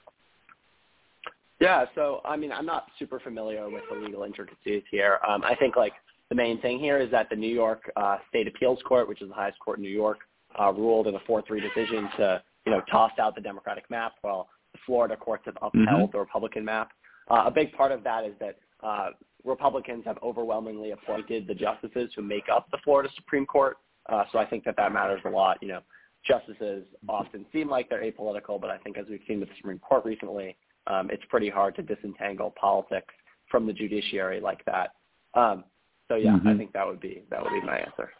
Yeah, 1.59 1.85
so 1.95 2.21
I 2.25 2.35
mean, 2.35 2.51
I'm 2.51 2.65
not 2.65 2.87
super 2.99 3.19
familiar 3.19 3.67
with 3.69 3.83
the 3.89 3.97
legal 3.97 4.23
intricacies 4.23 4.83
here. 4.91 5.19
Um, 5.27 5.43
I 5.43 5.55
think 5.55 5.75
like 5.75 5.93
the 6.29 6.35
main 6.35 6.59
thing 6.61 6.77
here 6.77 6.99
is 6.99 7.09
that 7.11 7.29
the 7.29 7.35
New 7.35 7.53
York 7.53 7.89
uh, 7.95 8.17
State 8.29 8.47
Appeals 8.47 8.79
Court, 8.85 9.07
which 9.07 9.21
is 9.21 9.29
the 9.29 9.35
highest 9.35 9.59
court 9.59 9.77
in 9.77 9.83
New 9.83 9.89
York, 9.89 10.19
uh, 10.59 10.71
ruled 10.71 11.07
in 11.07 11.15
a 11.15 11.19
4-3 11.19 11.61
decision 11.61 12.09
to 12.17 12.43
you 12.65 12.71
know 12.71 12.81
toss 12.89 13.11
out 13.19 13.35
the 13.35 13.41
Democratic 13.41 13.89
map, 13.89 14.13
while 14.21 14.49
the 14.73 14.79
Florida 14.85 15.15
courts 15.15 15.45
have 15.45 15.57
upheld 15.61 16.09
Mhm. 16.09 16.11
the 16.11 16.19
Republican 16.19 16.65
map. 16.65 16.91
Uh, 17.29 17.43
a 17.45 17.51
big 17.51 17.71
part 17.73 17.91
of 17.91 18.03
that 18.03 18.25
is 18.25 18.37
that 18.39 18.57
uh, 18.81 19.11
Republicans 19.45 20.03
have 20.05 20.17
overwhelmingly 20.21 20.91
appointed 20.91 21.47
the 21.47 21.55
justices 21.55 22.11
who 22.15 22.21
make 22.21 22.49
up 22.49 22.69
the 22.71 22.77
Florida 22.79 23.09
Supreme 23.15 23.45
Court. 23.45 23.77
Uh, 24.07 24.25
so 24.31 24.39
I 24.39 24.45
think 24.45 24.65
that 24.65 24.75
that 24.75 24.91
matters 24.91 25.21
a 25.23 25.29
lot. 25.29 25.57
You 25.61 25.69
know, 25.69 25.81
justices 26.25 26.85
often 27.07 27.45
seem 27.53 27.69
like 27.69 27.89
they're 27.89 28.03
apolitical, 28.03 28.59
but 28.59 28.69
I 28.69 28.77
think 28.79 28.97
as 28.97 29.07
we've 29.07 29.23
seen 29.25 29.39
with 29.39 29.49
the 29.49 29.55
Supreme 29.55 29.79
Court 29.79 30.03
recently, 30.03 30.57
um, 30.87 31.09
it's 31.09 31.23
pretty 31.25 31.49
hard 31.49 31.75
to 31.75 31.81
disentangle 31.81 32.51
politics 32.59 33.13
from 33.47 33.65
the 33.65 33.73
judiciary 33.73 34.41
like 34.41 34.63
that. 34.65 34.95
Um, 35.33 35.63
so 36.09 36.15
yeah, 36.15 36.35
I 36.35 36.39
Mhm. 36.39 36.57
think 36.57 36.73
that 36.73 36.85
would 36.85 36.99
be 36.99 37.23
that 37.29 37.41
would 37.41 37.53
be 37.53 37.61
my 37.61 37.77
answer. 37.79 38.11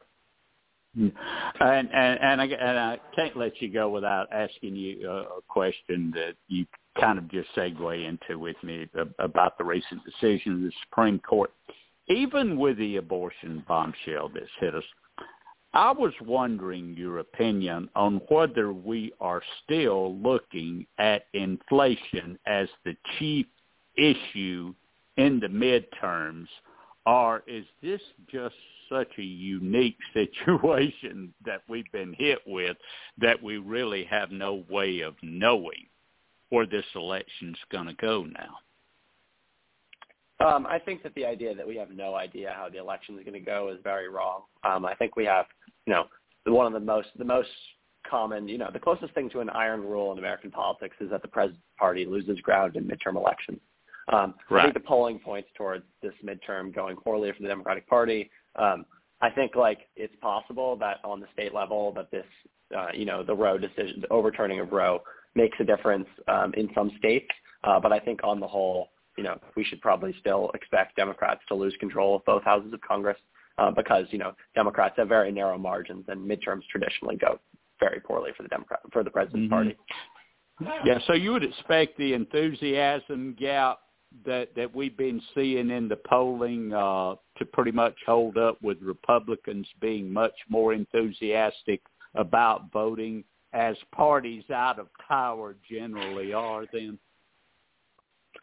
And 0.96 1.12
and 1.60 1.90
and 1.94 2.42
I, 2.42 2.46
and 2.46 2.80
I 2.80 3.00
can't 3.16 3.36
let 3.36 3.62
you 3.62 3.70
go 3.72 3.90
without 3.90 4.32
asking 4.32 4.76
you 4.76 5.10
a, 5.10 5.42
question 5.48 6.12
that 6.16 6.36
you 6.48 6.66
kind 7.00 7.18
of 7.18 7.30
just 7.32 7.50
segue 7.56 8.08
into 8.08 8.38
with 8.38 8.56
me 8.64 8.88
about 9.20 9.58
the 9.58 9.64
recent 9.64 10.02
decision 10.06 10.54
of 10.54 10.62
the 10.62 10.72
Supreme 10.84 11.20
Court. 11.20 11.52
Even 12.10 12.58
with 12.58 12.78
the 12.78 12.98
abortion 12.98 13.64
bombshell 13.68 14.30
that's 14.34 14.46
hit 14.60 14.76
us, 14.76 14.84
I 15.74 15.92
was 15.92 16.14
wondering 16.22 16.96
your 16.96 17.20
opinion 17.20 17.90
on 17.96 18.22
whether 18.30 18.72
we 18.72 19.14
are 19.20 19.42
still 19.64 20.16
looking 20.18 20.86
at 21.00 21.26
inflation 21.34 22.38
as 22.46 22.68
the 22.86 22.96
chief 23.18 23.48
issue 23.98 24.74
in 25.18 25.40
the 25.40 25.48
midterms, 25.48 26.48
or 27.06 27.44
is 27.48 27.66
this 27.82 28.02
just 28.32 28.56
such 28.94 29.10
a 29.18 29.24
unique 29.24 29.98
situation 30.14 31.34
that 31.46 31.62
we've 31.68 31.92
been 31.92 32.14
hit 32.18 32.40
with 32.46 32.78
that 33.20 33.42
we 33.42 33.58
really 33.58 34.06
have 34.06 34.32
no 34.32 34.64
way 34.70 35.02
of 35.02 35.16
knowing 35.22 35.88
where 36.50 36.66
this 36.68 36.86
election's 36.96 37.58
going 37.72 37.88
to 37.88 37.96
go 37.96 38.24
now? 38.24 38.58
Um, 40.46 40.68
I 40.68 40.78
think 40.78 41.04
that 41.04 41.16
the 41.16 41.26
idea 41.26 41.56
that 41.56 41.68
we 41.68 41.78
have 41.78 41.90
no 41.92 42.16
idea 42.16 42.54
how 42.56 42.70
the 42.70 42.78
election 42.78 43.18
is 43.18 43.24
going 43.24 43.34
to 43.34 43.40
go 43.40 43.70
is 43.70 43.80
very 43.84 44.10
wrong. 44.10 44.42
Um, 44.64 44.86
I 44.86 44.94
think 44.96 45.16
we 45.16 45.26
have, 45.26 45.46
you 45.86 45.94
know, 45.94 46.06
one 46.46 46.68
of 46.68 46.74
the 46.74 46.86
most 46.86 47.08
the 47.18 47.26
most 47.26 47.50
common, 48.10 48.48
you 48.48 48.58
know, 48.58 48.70
the 48.72 48.80
closest 48.80 49.14
thing 49.14 49.30
to 49.30 49.40
an 49.40 49.50
iron 49.50 49.82
rule 49.82 50.12
in 50.12 50.18
American 50.18 50.52
politics 50.52 50.96
is 51.00 51.10
that 51.12 51.22
the 51.22 51.28
president's 51.28 51.64
party 51.80 52.06
loses 52.06 52.40
ground 52.42 52.76
in 52.76 52.84
midterm 52.84 53.16
elections. 53.16 53.60
Um, 54.12 54.34
I 54.52 54.64
think 54.64 54.74
the 54.74 54.80
polling 54.82 55.20
points 55.20 55.50
towards 55.56 55.86
this 56.02 56.14
midterm 56.24 56.74
going 56.74 56.96
poorly 56.98 57.32
for 57.32 57.42
the 57.42 57.48
Democratic 57.48 57.88
Party. 57.88 58.30
Um, 58.56 58.86
I 59.22 59.30
think 59.30 59.56
like 59.56 59.88
it's 59.96 60.16
possible 60.22 60.76
that 60.78 60.98
on 61.06 61.22
the 61.22 61.28
state 61.32 61.54
level 61.54 61.94
that 61.94 62.12
this, 62.12 62.26
uh, 62.78 62.88
you 62.94 63.06
know, 63.06 63.24
the 63.24 63.36
Roe 63.36 63.58
decision, 63.58 64.02
the 64.02 64.12
overturning 64.12 64.60
of 64.60 64.72
Roe 64.74 65.02
makes 65.36 65.58
a 65.62 65.64
difference 65.64 66.08
um, 66.28 66.54
in 66.56 66.70
some 66.76 66.92
states. 66.98 67.28
Uh, 67.64 67.80
but 67.80 67.94
I 67.94 68.00
think 68.00 68.20
on 68.24 68.42
the 68.42 68.48
whole, 68.48 68.90
you 69.18 69.24
know, 69.24 69.40
we 69.56 69.64
should 69.64 69.80
probably 69.80 70.14
still 70.20 70.52
expect 70.54 70.98
Democrats 70.98 71.42
to 71.48 71.56
lose 71.56 71.76
control 71.80 72.18
of 72.18 72.26
both 72.26 72.44
houses 72.44 72.74
of 72.74 72.82
Congress 72.82 73.18
uh, 73.58 73.72
because 73.72 74.06
you 74.10 74.18
know 74.18 74.34
Democrats 74.56 74.96
have 74.98 75.08
very 75.08 75.32
narrow 75.32 75.58
margins 75.58 76.06
and 76.08 76.30
midterms 76.30 76.62
traditionally 76.70 77.16
go 77.16 77.40
very 77.80 78.00
poorly 78.00 78.32
for 78.36 78.44
the 78.44 78.50
Democrat 78.50 78.80
for 78.92 79.04
the 79.04 79.10
president's 79.10 79.48
Mhm. 79.48 79.50
party. 79.50 79.78
Yeah, 80.86 81.00
so 81.08 81.14
you 81.14 81.32
would 81.32 81.44
expect 81.44 81.98
the 81.98 82.14
enthusiasm 82.14 83.34
gap 83.34 83.80
that 84.26 84.56
that 84.56 84.74
we've 84.74 84.98
been 84.98 85.22
seeing 85.34 85.70
in 85.70 85.88
the 85.88 85.98
polling 86.08 86.74
uh, 86.74 87.16
to 87.38 87.46
pretty 87.46 87.72
much 87.72 87.96
hold 88.06 88.38
up 88.38 88.62
with 88.62 88.78
Republicans 88.82 89.68
being 89.82 90.12
much 90.12 90.36
more 90.50 90.74
enthusiastic 90.74 91.82
about 92.16 92.72
voting 92.72 93.24
as 93.54 93.76
parties 93.94 94.44
out 94.52 94.80
of 94.80 94.88
power 95.08 95.56
generally 95.70 96.34
are 96.34 96.66
then. 96.72 96.98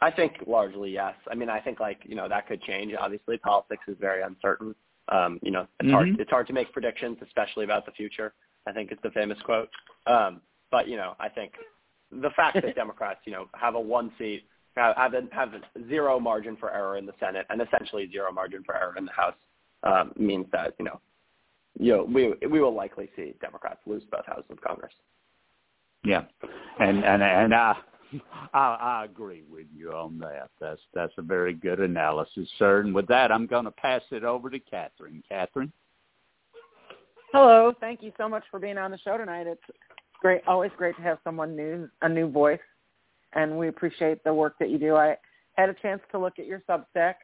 I 0.01 0.11
think 0.11 0.33
largely 0.47 0.91
yes. 0.93 1.15
I 1.31 1.35
mean, 1.35 1.51
I 1.51 1.61
think 1.61 1.81
like 1.81 1.99
you 2.05 2.15
know 2.15 2.29
that 2.29 2.49
could 2.49 2.63
change. 2.63 2.95
Obviously, 2.99 3.37
politics 3.39 3.83
is 3.87 3.97
very 4.01 4.23
uncertain. 4.23 4.75
Um, 5.09 5.39
you 5.43 5.51
know, 5.51 5.67
it's 5.81 5.91
hard. 5.91 6.09
Mhm. 6.09 6.21
It's 6.21 6.31
hard 6.31 6.47
to 6.47 6.53
make 6.53 6.73
predictions, 6.73 7.19
especially 7.23 7.65
about 7.65 7.85
the 7.85 7.93
future. 7.93 8.33
I 8.67 8.73
think 8.73 8.93
it's 8.93 9.03
the 9.03 9.11
famous 9.11 9.39
quote. 9.43 9.69
Um, 10.07 10.41
but 10.71 10.89
you 10.89 10.97
know, 10.97 11.17
I 11.19 11.29
think 11.29 11.53
the 12.13 12.31
fact 12.31 12.61
that 12.63 12.75
Democrats, 12.77 13.21
you 13.25 13.33
know, 13.33 13.49
have 13.55 13.75
a 13.75 13.81
one 13.81 14.13
seat, 14.19 14.45
have 14.81 15.13
have, 15.13 15.31
have 15.33 15.53
zero 15.89 16.19
margin 16.19 16.57
for 16.57 16.73
error 16.73 16.97
in 16.97 17.07
the 17.07 17.13
Senate, 17.21 17.47
and 17.51 17.61
essentially 17.61 18.09
zero 18.11 18.33
margin 18.33 18.63
for 18.65 18.77
error 18.77 18.95
in 18.97 19.05
the 19.05 19.13
House, 19.13 19.35
um, 19.83 20.13
means 20.17 20.47
that 20.53 20.75
you 20.79 20.85
know, 20.85 21.01
you 21.79 21.93
know, 21.93 22.05
we 22.05 22.35
we 22.49 22.61
will 22.61 22.75
likely 22.75 23.11
see 23.17 23.35
Democrats 23.41 23.81
lose 23.87 24.03
both 24.11 24.27
houses 24.27 24.51
of 24.51 24.61
Congress. 24.61 24.93
Yeah, 26.05 26.25
and 26.79 27.05
and 27.05 27.23
and 27.23 27.55
I, 27.55 27.77
I 28.55 28.59
I 28.59 29.05
agree 29.05 29.43
with 29.51 29.67
you 29.75 29.93
on 29.93 30.19
that. 30.19 30.51
That's 30.61 30.81
that's 30.95 31.13
a 31.19 31.23
very 31.23 31.55
good 31.55 31.81
analysis, 31.81 32.49
sir. 32.59 32.81
And 32.81 32.95
with 32.95 33.07
that, 33.09 33.31
I'm 33.31 33.47
going 33.47 33.65
to 33.65 33.71
pass 33.71 34.03
it 34.11 34.25
over 34.25 34.51
to 34.51 34.59
Catherine. 34.59 35.23
Catherine. 35.29 35.73
Hello, 37.33 37.73
thank 37.79 38.03
you 38.03 38.13
so 38.19 38.29
much 38.29 38.43
for 38.51 38.59
being 38.59 38.77
on 38.77 38.91
the 38.91 38.99
show 38.99 39.17
tonight. 39.17 39.47
It's 39.47 39.63
great, 40.21 40.43
always 40.49 40.73
great 40.77 40.97
to 40.97 41.03
have 41.03 41.19
someone 41.23 41.55
new, 41.55 41.89
a 42.03 42.09
new 42.09 42.29
voice, 42.29 42.59
and 43.35 43.59
we 43.59 43.69
appreciate 43.69 44.23
the 44.25 44.35
work 44.35 44.57
that 44.59 44.71
you 44.71 44.79
do. 44.79 44.97
I 44.97 45.17
had 45.57 45.69
a 45.69 45.75
chance 45.75 46.01
to 46.13 46.19
look 46.19 46.39
at 46.39 46.47
your 46.47 46.63
Substack 46.69 47.15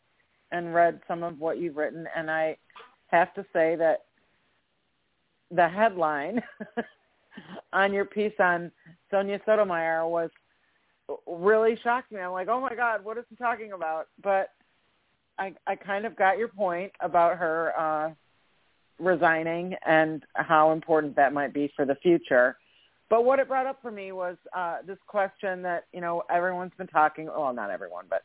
and 0.53 0.75
read 0.75 1.01
some 1.09 1.23
of 1.23 1.39
what 1.41 1.59
you've 1.59 1.77
written, 1.77 2.07
and 2.17 2.31
I 2.31 2.57
have 3.09 3.35
to 3.35 3.45
say 3.53 3.77
that 3.77 4.05
the 5.51 5.69
headline 5.69 6.43
on 7.73 7.93
your 7.93 8.05
piece 8.05 8.33
on 8.39 8.71
Sonia 9.11 9.41
Sotomayor 9.47 10.07
was 10.07 10.31
really 11.27 11.79
shocked 11.83 12.11
me. 12.11 12.21
I'm 12.21 12.33
like, 12.33 12.49
oh 12.49 12.61
my 12.61 12.75
God, 12.75 13.05
what 13.05 13.19
is 13.19 13.25
he 13.31 13.37
talking 13.37 13.73
about? 13.73 14.09
But 14.23 14.51
I 15.39 15.55
I 15.67 15.77
kind 15.77 16.05
of 16.05 16.17
got 16.17 16.39
your 16.39 16.49
point 16.49 16.93
about 17.01 17.39
her 17.39 17.73
uh 17.79 18.11
resigning 18.99 19.75
and 19.87 20.25
how 20.35 20.73
important 20.73 21.15
that 21.17 21.33
might 21.33 21.53
be 21.53 21.71
for 21.77 21.85
the 21.85 21.97
future. 21.97 22.57
But 23.09 23.25
what 23.25 23.39
it 23.39 23.49
brought 23.49 23.67
up 23.67 23.81
for 23.83 23.91
me 23.91 24.13
was 24.13 24.37
uh, 24.53 24.79
this 24.87 24.99
question 25.07 25.63
that 25.63 25.85
you 25.93 26.01
know 26.01 26.23
everyone's 26.31 26.73
been 26.77 26.89
talking. 26.89 27.27
Well, 27.27 27.53
not 27.53 27.71
everyone, 27.71 28.07
but 28.11 28.25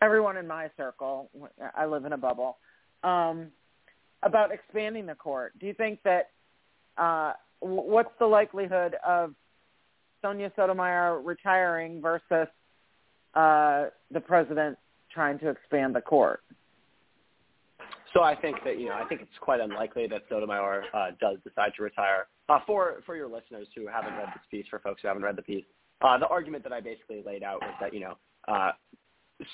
everyone 0.00 0.36
in 0.36 0.46
my 0.46 0.70
circle. 0.76 1.30
I 1.76 1.86
live 1.86 2.04
in 2.04 2.12
a 2.12 2.18
bubble. 2.18 2.58
Um, 3.02 3.48
about 4.22 4.52
expanding 4.52 5.06
the 5.06 5.14
court. 5.14 5.58
Do 5.58 5.66
you 5.66 5.74
think 5.74 6.00
that 6.04 6.30
uh, 6.98 7.32
what's 7.60 8.12
the 8.18 8.26
likelihood 8.26 8.96
of 9.06 9.34
Sonia 10.22 10.52
Sotomayor 10.56 11.22
retiring 11.22 12.00
versus 12.00 12.48
uh, 13.34 13.86
the 14.10 14.20
president 14.20 14.78
trying 15.12 15.38
to 15.38 15.48
expand 15.48 15.94
the 15.94 16.00
court? 16.00 16.42
So 18.12 18.22
I 18.22 18.34
think 18.34 18.56
that 18.64 18.78
you 18.78 18.88
know 18.88 18.94
I 18.94 19.04
think 19.04 19.20
it's 19.20 19.30
quite 19.40 19.60
unlikely 19.60 20.06
that 20.08 20.22
Sotomayor 20.28 20.84
uh, 20.92 21.10
does 21.20 21.36
decide 21.44 21.72
to 21.76 21.82
retire. 21.82 22.26
Uh, 22.48 22.58
for 22.66 23.02
for 23.06 23.14
your 23.14 23.28
listeners 23.28 23.68
who 23.74 23.86
haven't 23.86 24.14
read 24.14 24.28
this 24.28 24.42
piece, 24.50 24.66
for 24.68 24.80
folks 24.80 25.02
who 25.02 25.08
haven't 25.08 25.22
read 25.22 25.36
the 25.36 25.42
piece, 25.42 25.64
uh, 26.02 26.18
the 26.18 26.26
argument 26.26 26.64
that 26.64 26.72
I 26.72 26.80
basically 26.80 27.22
laid 27.24 27.42
out 27.42 27.60
was 27.60 27.74
that 27.80 27.94
you 27.94 28.00
know 28.00 28.16
uh, 28.48 28.72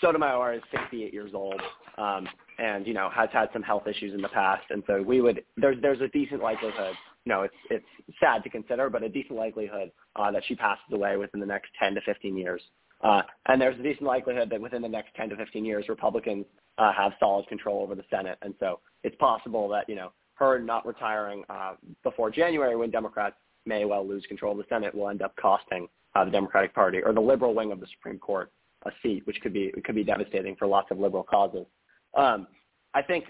Sotomayor 0.00 0.54
is 0.54 0.62
68 0.72 1.12
years 1.12 1.32
old 1.34 1.60
um, 1.98 2.26
and 2.58 2.86
you 2.86 2.94
know 2.94 3.10
has 3.14 3.28
had 3.32 3.48
some 3.52 3.62
health 3.62 3.86
issues 3.86 4.14
in 4.14 4.22
the 4.22 4.28
past, 4.28 4.64
and 4.70 4.82
so 4.86 5.02
we 5.02 5.20
would 5.20 5.44
there's 5.56 5.76
there's 5.82 6.00
a 6.00 6.08
decent 6.08 6.42
likelihood. 6.42 6.94
You 7.24 7.32
know, 7.32 7.42
it's 7.42 7.54
it's 7.70 8.18
sad 8.20 8.42
to 8.44 8.48
consider, 8.48 8.88
but 8.88 9.02
a 9.02 9.08
decent 9.08 9.38
likelihood 9.38 9.90
uh, 10.14 10.30
that 10.30 10.42
she 10.46 10.54
passes 10.54 10.84
away 10.92 11.16
within 11.16 11.40
the 11.40 11.46
next 11.46 11.70
10 11.78 11.94
to 11.96 12.00
15 12.02 12.36
years. 12.36 12.62
Uh, 13.02 13.22
and 13.46 13.60
there's 13.60 13.78
a 13.78 13.82
decent 13.82 14.04
likelihood 14.04 14.48
that 14.50 14.60
within 14.60 14.80
the 14.80 14.88
next 14.88 15.14
10 15.16 15.30
to 15.30 15.36
15 15.36 15.64
years, 15.64 15.84
Republicans 15.88 16.46
uh, 16.78 16.92
have 16.92 17.12
solid 17.18 17.46
control 17.48 17.82
over 17.82 17.94
the 17.94 18.04
Senate. 18.10 18.38
And 18.42 18.54
so 18.60 18.80
it's 19.02 19.16
possible 19.16 19.68
that, 19.70 19.88
you 19.88 19.94
know, 19.94 20.12
her 20.34 20.58
not 20.58 20.86
retiring 20.86 21.44
uh, 21.48 21.74
before 22.02 22.30
January 22.30 22.76
when 22.76 22.90
Democrats 22.90 23.36
may 23.64 23.84
well 23.84 24.06
lose 24.06 24.24
control 24.26 24.52
of 24.52 24.58
the 24.58 24.64
Senate 24.68 24.94
will 24.94 25.08
end 25.08 25.22
up 25.22 25.34
costing 25.36 25.88
uh, 26.14 26.24
the 26.24 26.30
Democratic 26.30 26.74
Party 26.74 27.02
or 27.02 27.12
the 27.12 27.20
liberal 27.20 27.54
wing 27.54 27.72
of 27.72 27.80
the 27.80 27.86
Supreme 27.96 28.18
Court 28.18 28.50
a 28.84 28.90
seat, 29.02 29.26
which 29.26 29.40
could 29.40 29.52
be 29.52 29.72
could 29.84 29.94
be 29.94 30.04
devastating 30.04 30.56
for 30.56 30.66
lots 30.66 30.90
of 30.90 30.98
liberal 30.98 31.22
causes. 31.22 31.66
Um, 32.14 32.46
I 32.94 33.02
think 33.02 33.24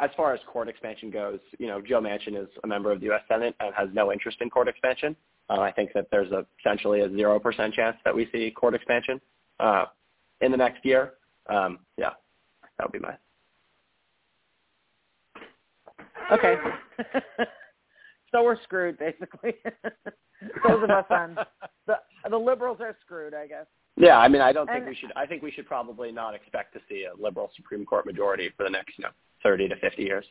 as 0.00 0.10
far 0.16 0.32
as 0.32 0.40
court 0.50 0.68
expansion 0.68 1.10
goes, 1.10 1.40
you 1.58 1.66
know, 1.66 1.80
Joe 1.80 2.00
Manchin 2.00 2.40
is 2.40 2.48
a 2.64 2.66
member 2.66 2.90
of 2.90 3.00
the 3.00 3.06
U.S. 3.06 3.22
Senate 3.28 3.54
and 3.60 3.74
has 3.74 3.88
no 3.92 4.12
interest 4.12 4.38
in 4.40 4.48
court 4.48 4.68
expansion. 4.68 5.14
Uh, 5.50 5.60
I 5.60 5.72
think 5.72 5.90
that 5.94 6.06
there's 6.10 6.30
a, 6.32 6.46
essentially 6.60 7.00
a 7.00 7.10
zero 7.10 7.38
percent 7.38 7.74
chance 7.74 7.96
that 8.04 8.14
we 8.14 8.28
see 8.32 8.50
court 8.50 8.74
expansion 8.74 9.20
uh, 9.58 9.86
in 10.40 10.52
the 10.52 10.56
next 10.56 10.84
year. 10.84 11.14
Um, 11.48 11.80
yeah, 11.98 12.10
that 12.80 12.86
would 12.86 12.92
be 12.92 13.06
my. 13.06 13.14
Okay. 16.32 16.56
so 18.32 18.42
we're 18.42 18.60
screwed, 18.62 18.98
basically. 18.98 19.54
Those 20.66 20.82
of 20.82 20.90
us 20.90 21.04
on 21.10 21.36
the 21.86 21.96
the 22.30 22.36
liberals 22.36 22.78
are 22.80 22.96
screwed, 23.04 23.34
I 23.34 23.46
guess. 23.46 23.66
Yeah, 23.96 24.16
I 24.18 24.28
mean, 24.28 24.40
I 24.40 24.52
don't 24.52 24.66
think 24.66 24.78
And- 24.78 24.88
we 24.88 24.94
should. 24.94 25.12
I 25.14 25.26
think 25.26 25.42
we 25.42 25.50
should 25.50 25.66
probably 25.66 26.10
not 26.10 26.34
expect 26.34 26.72
to 26.74 26.80
see 26.88 27.04
a 27.04 27.22
liberal 27.22 27.50
Supreme 27.54 27.84
Court 27.84 28.06
majority 28.06 28.50
for 28.56 28.62
the 28.64 28.70
next, 28.70 28.96
you 28.96 29.02
know, 29.02 29.10
thirty 29.42 29.68
to 29.68 29.76
fifty 29.76 30.04
years. 30.04 30.24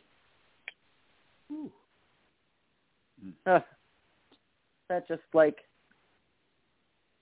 Ugh. 3.46 3.62
that 4.88 5.06
just 5.06 5.22
like 5.34 5.58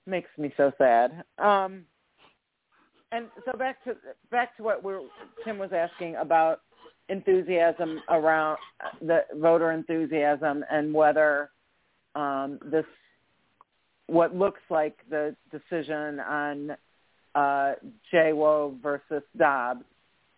makes 0.06 0.30
me 0.38 0.52
so 0.56 0.72
sad. 0.78 1.24
Um, 1.38 1.84
and 3.12 3.26
so 3.44 3.56
back 3.56 3.82
to 3.84 3.96
back 4.30 4.56
to 4.56 4.62
what 4.62 4.82
we're 4.82 5.00
Tim 5.44 5.58
was 5.58 5.70
asking 5.72 6.16
about 6.16 6.60
enthusiasm 7.08 8.00
around 8.10 8.58
the 9.00 9.20
voter 9.36 9.72
enthusiasm 9.72 10.64
and 10.70 10.92
whether 10.92 11.50
um, 12.14 12.58
this 12.70 12.84
what 14.06 14.34
looks 14.34 14.60
like 14.70 14.96
the 15.10 15.34
decision 15.50 16.20
on 16.20 16.76
uh, 17.34 17.72
JWO 18.12 18.80
versus 18.82 19.22
Dobbs, 19.36 19.84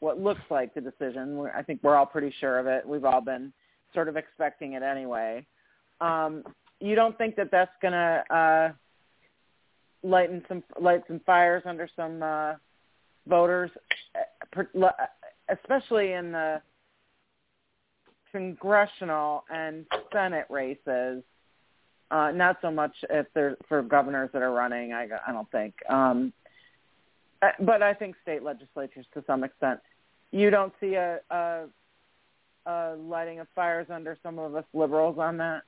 what 0.01 0.21
looks 0.21 0.41
like 0.51 0.75
the 0.75 0.81
decision. 0.81 1.49
I 1.55 1.63
think 1.63 1.81
we're 1.83 1.97
all 1.97 2.07
pretty 2.07 2.35
sure 2.41 2.59
of 2.59 2.67
it. 2.67 2.87
We've 2.87 3.05
all 3.05 3.21
been 3.21 3.53
sort 3.95 4.09
of 4.09 4.17
expecting 4.17 4.75
it 4.75 4.83
anyway. 4.83 5.47
Um, 6.01 6.45
you 6.81 6.95
don't 6.95 7.17
think 7.17 7.37
that 7.37 7.51
that's 7.51 7.71
going 7.81 7.93
to 7.93 8.25
uh, 8.35 8.73
lighten 10.03 10.45
some 10.49 10.63
light 10.81 11.03
some 11.07 11.21
fires 11.27 11.63
under 11.67 11.89
some 11.95 12.23
uh, 12.23 12.55
voters, 13.27 13.71
especially 15.49 16.13
in 16.13 16.33
the 16.33 16.63
congressional 18.33 19.45
and 19.53 19.87
Senate 20.13 20.47
races. 20.49 21.23
Uh, 22.11 22.33
not 22.33 22.59
so 22.61 22.71
much 22.71 22.93
if 23.09 23.27
they're 23.35 23.57
for 23.69 23.83
governors 23.83 24.31
that 24.33 24.43
are 24.43 24.53
running. 24.53 24.93
I, 24.93 25.07
I 25.27 25.33
don't 25.33 25.51
think. 25.53 25.75
Um, 25.89 26.33
uh, 27.41 27.51
but 27.61 27.83
I 27.83 27.95
think 27.95 28.17
state 28.23 28.43
legislatures 28.43 29.07
to 29.15 29.23
some 29.27 29.45
extent. 29.45 29.81
You 30.33 30.51
don't 30.51 30.73
see 30.81 30.95
a, 30.95 31.21
a, 31.31 31.65
a 32.67 32.97
lighting 32.97 33.39
of 33.39 33.47
fires 33.55 33.87
under 33.91 34.19
some 34.23 34.39
of 34.39 34.55
us 34.57 34.65
liberals 34.75 35.19
on 35.19 35.37
that. 35.39 35.63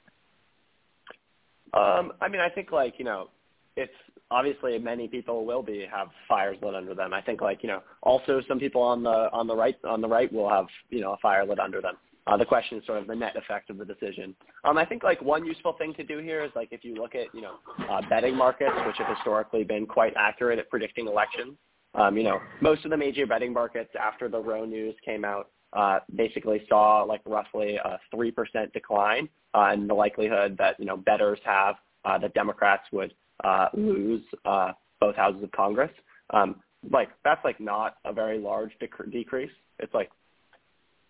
Um, 1.75 2.13
I 2.21 2.29
mean, 2.29 2.41
I 2.41 2.49
think 2.49 2.73
like 2.73 2.95
you 2.99 3.05
know, 3.05 3.29
it's 3.77 3.93
obviously 4.31 4.79
many 4.79 5.09
people 5.09 5.45
will 5.45 5.63
be 5.63 5.87
have 5.91 6.09
fires 6.29 6.57
lit 6.63 6.75
under 6.75 6.95
them. 6.95 7.13
I 7.13 7.23
think 7.23 7.41
like 7.41 7.63
you 7.63 7.69
know, 7.69 7.83
also 8.03 8.43
some 8.49 8.59
people 8.59 8.83
on 8.83 9.03
the 9.03 9.31
on 9.33 9.47
the 9.47 9.57
right 9.57 9.77
on 9.85 10.01
the 10.01 10.09
right 10.09 10.33
will 10.33 10.49
have 10.49 10.67
you 10.91 11.01
know 11.01 11.13
a 11.13 11.17
fire 11.19 11.47
lit 11.47 11.59
under 11.59 11.81
them. 11.81 11.97
Uh, 12.27 12.37
the 12.37 12.45
question 12.45 12.79
is 12.79 12.87
sort 12.87 12.99
of 12.99 13.09
the 13.09 13.15
net 13.15 13.35
effect 13.37 13.69
of 13.69 13.79
the 13.79 13.85
decision. 13.85 14.35
Um, 14.65 14.79
I 14.79 14.85
think 14.85 15.03
like 15.03 15.21
one 15.23 15.45
useful 15.45 15.73
thing 15.73 15.93
to 15.95 16.05
do 16.05 16.19
here 16.19 16.45
is 16.45 16.53
like 16.55 16.69
if 16.71 16.85
you 16.85 16.95
look 16.95 17.15
at 17.15 17.27
you 17.35 17.41
know 17.41 17.55
uh, 17.91 18.01
betting 18.09 18.37
markets, 18.37 18.75
which 18.87 18.97
have 18.99 19.17
historically 19.17 19.65
been 19.65 19.87
quite 19.87 20.15
accurate 20.17 20.59
at 20.59 20.71
predicting 20.71 21.09
elections. 21.09 21.57
Um, 21.95 22.17
you 22.17 22.23
know, 22.23 22.41
most 22.63 22.87
of 22.87 22.91
the 22.91 22.97
major 22.97 23.27
betting 23.27 23.53
markets 23.53 23.91
after 24.01 24.27
the 24.29 24.39
Roe 24.39 24.65
news 24.65 24.95
came 25.05 25.27
out 25.27 25.51
uh, 25.73 25.99
basically 26.15 26.63
saw 26.69 27.03
like 27.03 27.21
roughly 27.27 27.77
a 27.77 27.99
three 28.15 28.31
percent 28.31 28.73
decline 28.73 29.29
uh, 29.55 29.73
in 29.75 29.87
the 29.87 29.95
likelihood 29.95 30.57
that 30.59 30.79
you 30.79 30.87
know 30.87 30.97
bettors 30.97 31.39
have 31.45 31.77
uh, 32.05 32.19
that 32.19 32.35
Democrats 32.35 32.85
would 32.93 33.15
uh, 33.45 33.69
lose 33.75 34.23
uh, 34.45 34.73
both 35.01 35.17
houses 35.17 35.43
of 35.43 35.53
Congress. 35.53 35.91
Um, 36.31 36.57
like 36.91 37.09
that's 37.25 37.45
like 37.45 37.61
not 37.61 37.97
a 38.05 38.13
very 38.13 38.39
large 38.39 38.73
dec- 38.81 39.13
decrease. 39.13 39.51
It's 39.79 39.95
like 39.95 40.11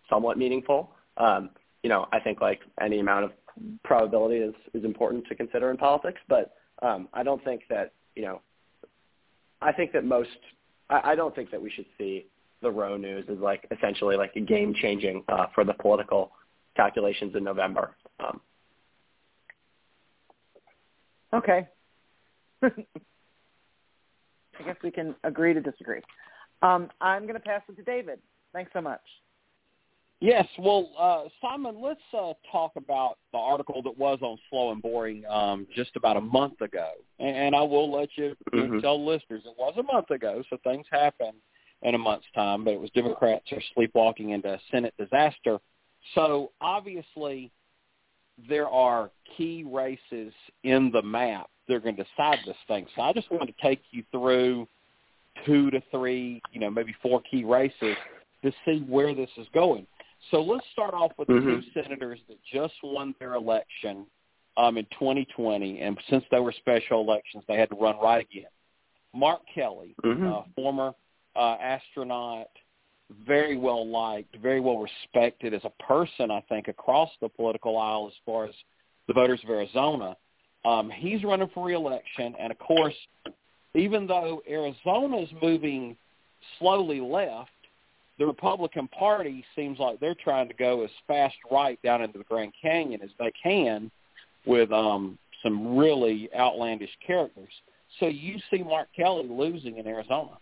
somewhat 0.09 0.37
meaningful. 0.37 0.91
Um, 1.17 1.49
you 1.81 1.89
know, 1.89 2.07
I 2.11 2.19
think 2.19 2.41
like 2.41 2.61
any 2.81 2.99
amount 2.99 3.25
of 3.25 3.31
probability 3.83 4.37
is 4.37 4.53
is 4.73 4.83
important 4.83 5.27
to 5.27 5.35
consider 5.35 5.71
in 5.71 5.77
politics, 5.77 6.19
but 6.27 6.55
um, 6.81 7.07
I 7.13 7.23
don't 7.23 7.43
think 7.43 7.63
that 7.69 7.93
you 8.15 8.23
know. 8.23 8.41
I 9.61 9.71
think 9.71 9.93
that 9.93 10.03
most. 10.03 10.29
I, 10.89 11.11
I 11.11 11.15
don't 11.15 11.33
think 11.33 11.51
that 11.51 11.61
we 11.61 11.69
should 11.71 11.85
see 11.97 12.25
the 12.61 12.69
Roe 12.69 12.97
news 12.97 13.25
as 13.29 13.37
like 13.39 13.67
essentially 13.71 14.15
like 14.15 14.35
a 14.35 14.41
game 14.41 14.73
changing 14.73 15.23
uh, 15.27 15.47
for 15.55 15.63
the 15.63 15.73
political 15.73 16.31
calculations 16.75 17.35
in 17.35 17.43
November. 17.43 17.95
Um, 18.19 18.41
Okay. 21.33 21.67
I 24.59 24.63
guess 24.63 24.77
we 24.83 24.91
can 24.91 25.15
agree 25.23 25.53
to 25.53 25.61
disagree. 25.61 26.01
Um, 26.61 26.89
I'm 27.01 27.23
going 27.23 27.33
to 27.33 27.39
pass 27.39 27.61
it 27.67 27.75
to 27.75 27.83
David. 27.83 28.19
Thanks 28.53 28.71
so 28.73 28.81
much. 28.81 29.01
Yes, 30.21 30.47
well, 30.57 30.89
uh, 30.97 31.23
Simon, 31.41 31.81
let's 31.81 31.99
uh, 32.17 32.31
talk 32.49 32.71
about 32.77 33.17
the 33.33 33.37
article 33.37 33.81
that 33.81 33.97
was 33.97 34.19
on 34.21 34.37
Slow 34.49 34.71
and 34.71 34.81
Boring 34.81 35.25
um, 35.25 35.67
just 35.75 35.97
about 35.97 36.15
a 36.15 36.21
month 36.21 36.61
ago. 36.61 36.91
And, 37.19 37.35
and 37.35 37.55
I 37.55 37.61
will 37.61 37.91
let 37.91 38.07
you, 38.15 38.33
you 38.53 38.63
Mhm. 38.63 38.81
tell 38.81 39.03
listeners 39.03 39.41
it 39.45 39.53
was 39.57 39.73
a 39.77 39.83
month 39.83 40.11
ago, 40.11 40.41
so 40.49 40.57
things 40.63 40.85
happen 40.89 41.33
in 41.81 41.95
a 41.95 41.97
month's 41.97 42.31
time. 42.33 42.63
But 42.63 42.75
it 42.75 42.79
was 42.79 42.89
Democrats 42.91 43.51
are 43.51 43.61
sleepwalking 43.73 44.29
into 44.29 44.53
a 44.53 44.59
Senate 44.71 44.93
disaster. 44.97 45.59
So 46.15 46.53
obviously, 46.61 47.51
there 48.47 48.69
are 48.69 49.11
key 49.35 49.65
races 49.65 50.33
in 50.63 50.89
the 50.91 51.01
map 51.01 51.49
that 51.67 51.75
are 51.75 51.79
going 51.79 51.95
to 51.95 52.03
decide 52.03 52.39
this 52.45 52.57
thing. 52.67 52.85
So 52.95 53.01
I 53.01 53.13
just 53.13 53.31
wanted 53.31 53.55
to 53.55 53.61
take 53.61 53.81
you 53.91 54.03
through 54.11 54.67
two 55.45 55.71
to 55.71 55.81
three, 55.91 56.41
you 56.51 56.59
know, 56.59 56.69
maybe 56.69 56.95
four 57.01 57.21
key 57.29 57.43
races 57.43 57.95
to 58.43 58.51
see 58.65 58.79
where 58.87 59.15
this 59.15 59.29
is 59.37 59.47
going. 59.53 59.87
So 60.31 60.41
let's 60.41 60.65
start 60.71 60.93
off 60.93 61.11
with 61.17 61.27
the 61.27 61.35
Mhm. 61.35 61.63
two 61.63 61.81
senators 61.81 62.19
that 62.27 62.41
just 62.43 62.75
won 62.83 63.15
their 63.19 63.33
election 63.33 64.07
um, 64.55 64.77
in 64.77 64.85
2020, 64.91 65.79
and 65.81 65.99
since 66.09 66.23
they 66.29 66.39
were 66.39 66.51
special 66.51 67.01
elections, 67.01 67.43
they 67.47 67.57
had 67.57 67.69
to 67.69 67.75
run 67.75 67.97
right 67.99 68.23
again. 68.23 68.45
Mark 69.13 69.41
Kelly, 69.47 69.95
Mhm. 70.03 70.27
uh, 70.27 70.43
former 70.55 70.93
uh, 71.35 71.57
astronaut, 71.59 72.49
very 73.09 73.57
well 73.57 73.87
liked, 73.87 74.35
very 74.35 74.59
well 74.59 74.77
respected 74.77 75.53
as 75.53 75.65
a 75.65 75.71
person, 75.83 76.29
I 76.29 76.41
think, 76.41 76.67
across 76.67 77.09
the 77.21 77.29
political 77.29 77.77
aisle 77.77 78.07
as 78.07 78.15
far 78.23 78.45
as 78.45 78.55
the 79.07 79.13
voters 79.13 79.43
of 79.43 79.49
Arizona. 79.49 80.15
Um, 80.65 80.89
he's 80.89 81.23
running 81.23 81.49
for 81.53 81.65
reelection, 81.65 82.35
and 82.39 82.51
of 82.51 82.59
course, 82.59 82.95
even 83.75 84.07
though 84.07 84.41
Arizona 84.49 85.17
is 85.17 85.29
moving 85.41 85.97
slowly 86.59 87.01
left, 87.01 87.49
the 88.19 88.25
Republican 88.25 88.87
Party 88.87 89.43
seems 89.55 89.79
like 89.79 89.99
they're 89.99 90.15
trying 90.15 90.47
to 90.47 90.53
go 90.53 90.83
as 90.83 90.89
fast 91.07 91.35
right 91.51 91.81
down 91.81 92.01
into 92.01 92.17
the 92.17 92.23
Grand 92.25 92.53
Canyon 92.61 93.01
as 93.03 93.09
they 93.19 93.31
can 93.41 93.89
with 94.45 94.71
um, 94.71 95.17
some 95.41 95.75
really 95.75 96.29
outlandish 96.37 96.91
characters. 97.05 97.51
So 97.99 98.07
you 98.07 98.37
see 98.51 98.63
Mark 98.63 98.87
Kelly 98.95 99.27
losing 99.29 99.77
in 99.77 99.87
Arizona. 99.87 100.37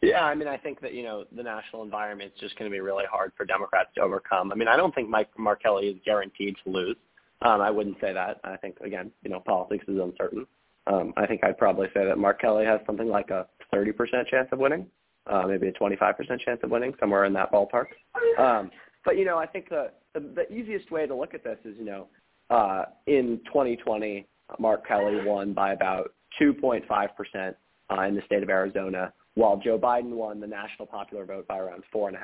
Yeah, 0.00 0.24
I 0.24 0.34
mean, 0.34 0.48
I 0.48 0.56
think 0.56 0.80
that 0.80 0.94
you 0.94 1.04
know 1.04 1.24
the 1.34 1.42
national 1.42 1.82
environment 1.82 2.32
is 2.34 2.40
just 2.40 2.58
going 2.58 2.70
to 2.70 2.74
be 2.74 2.80
really 2.80 3.04
hard 3.10 3.32
for 3.36 3.44
Democrats 3.44 3.90
to 3.94 4.00
overcome. 4.00 4.50
I 4.50 4.56
mean, 4.56 4.68
I 4.68 4.76
don't 4.76 4.94
think 4.94 5.08
Mike 5.08 5.28
Mark 5.38 5.62
Kelly 5.62 5.86
is 5.88 5.96
guaranteed 6.04 6.56
to 6.64 6.70
lose. 6.70 6.96
Um, 7.44 7.60
I 7.60 7.70
wouldn't 7.70 7.96
say 8.00 8.12
that. 8.12 8.40
I 8.44 8.56
think 8.56 8.78
again, 8.80 9.10
you 9.22 9.30
know, 9.30 9.40
politics 9.40 9.84
is 9.88 9.98
uncertain. 9.98 10.46
Um, 10.86 11.12
I 11.16 11.26
think 11.26 11.44
I'd 11.44 11.58
probably 11.58 11.88
say 11.94 12.04
that 12.04 12.18
Mark 12.18 12.40
Kelly 12.40 12.64
has 12.64 12.80
something 12.86 13.08
like 13.08 13.30
a 13.30 13.46
30% 13.72 14.26
chance 14.28 14.48
of 14.50 14.58
winning, 14.58 14.86
uh, 15.30 15.44
maybe 15.46 15.68
a 15.68 15.72
25% 15.72 16.40
chance 16.40 16.60
of 16.62 16.70
winning, 16.70 16.92
somewhere 16.98 17.24
in 17.24 17.32
that 17.34 17.52
ballpark. 17.52 17.86
Um, 18.38 18.70
but 19.04 19.16
you 19.16 19.24
know, 19.24 19.38
I 19.38 19.46
think 19.46 19.68
the, 19.68 19.90
the 20.14 20.20
the 20.20 20.52
easiest 20.52 20.90
way 20.90 21.06
to 21.06 21.14
look 21.14 21.34
at 21.34 21.44
this 21.44 21.58
is, 21.64 21.76
you 21.78 21.84
know, 21.84 22.08
uh, 22.50 22.84
in 23.06 23.40
2020, 23.46 24.26
Mark 24.58 24.86
Kelly 24.86 25.24
won 25.24 25.52
by 25.52 25.72
about 25.72 26.14
2.5% 26.40 27.54
uh, 27.90 28.02
in 28.02 28.14
the 28.14 28.22
state 28.26 28.42
of 28.42 28.50
Arizona, 28.50 29.12
while 29.34 29.56
Joe 29.56 29.78
Biden 29.78 30.10
won 30.10 30.40
the 30.40 30.46
national 30.46 30.86
popular 30.86 31.24
vote 31.24 31.46
by 31.46 31.58
around 31.58 31.82
4.5%. 31.94 32.16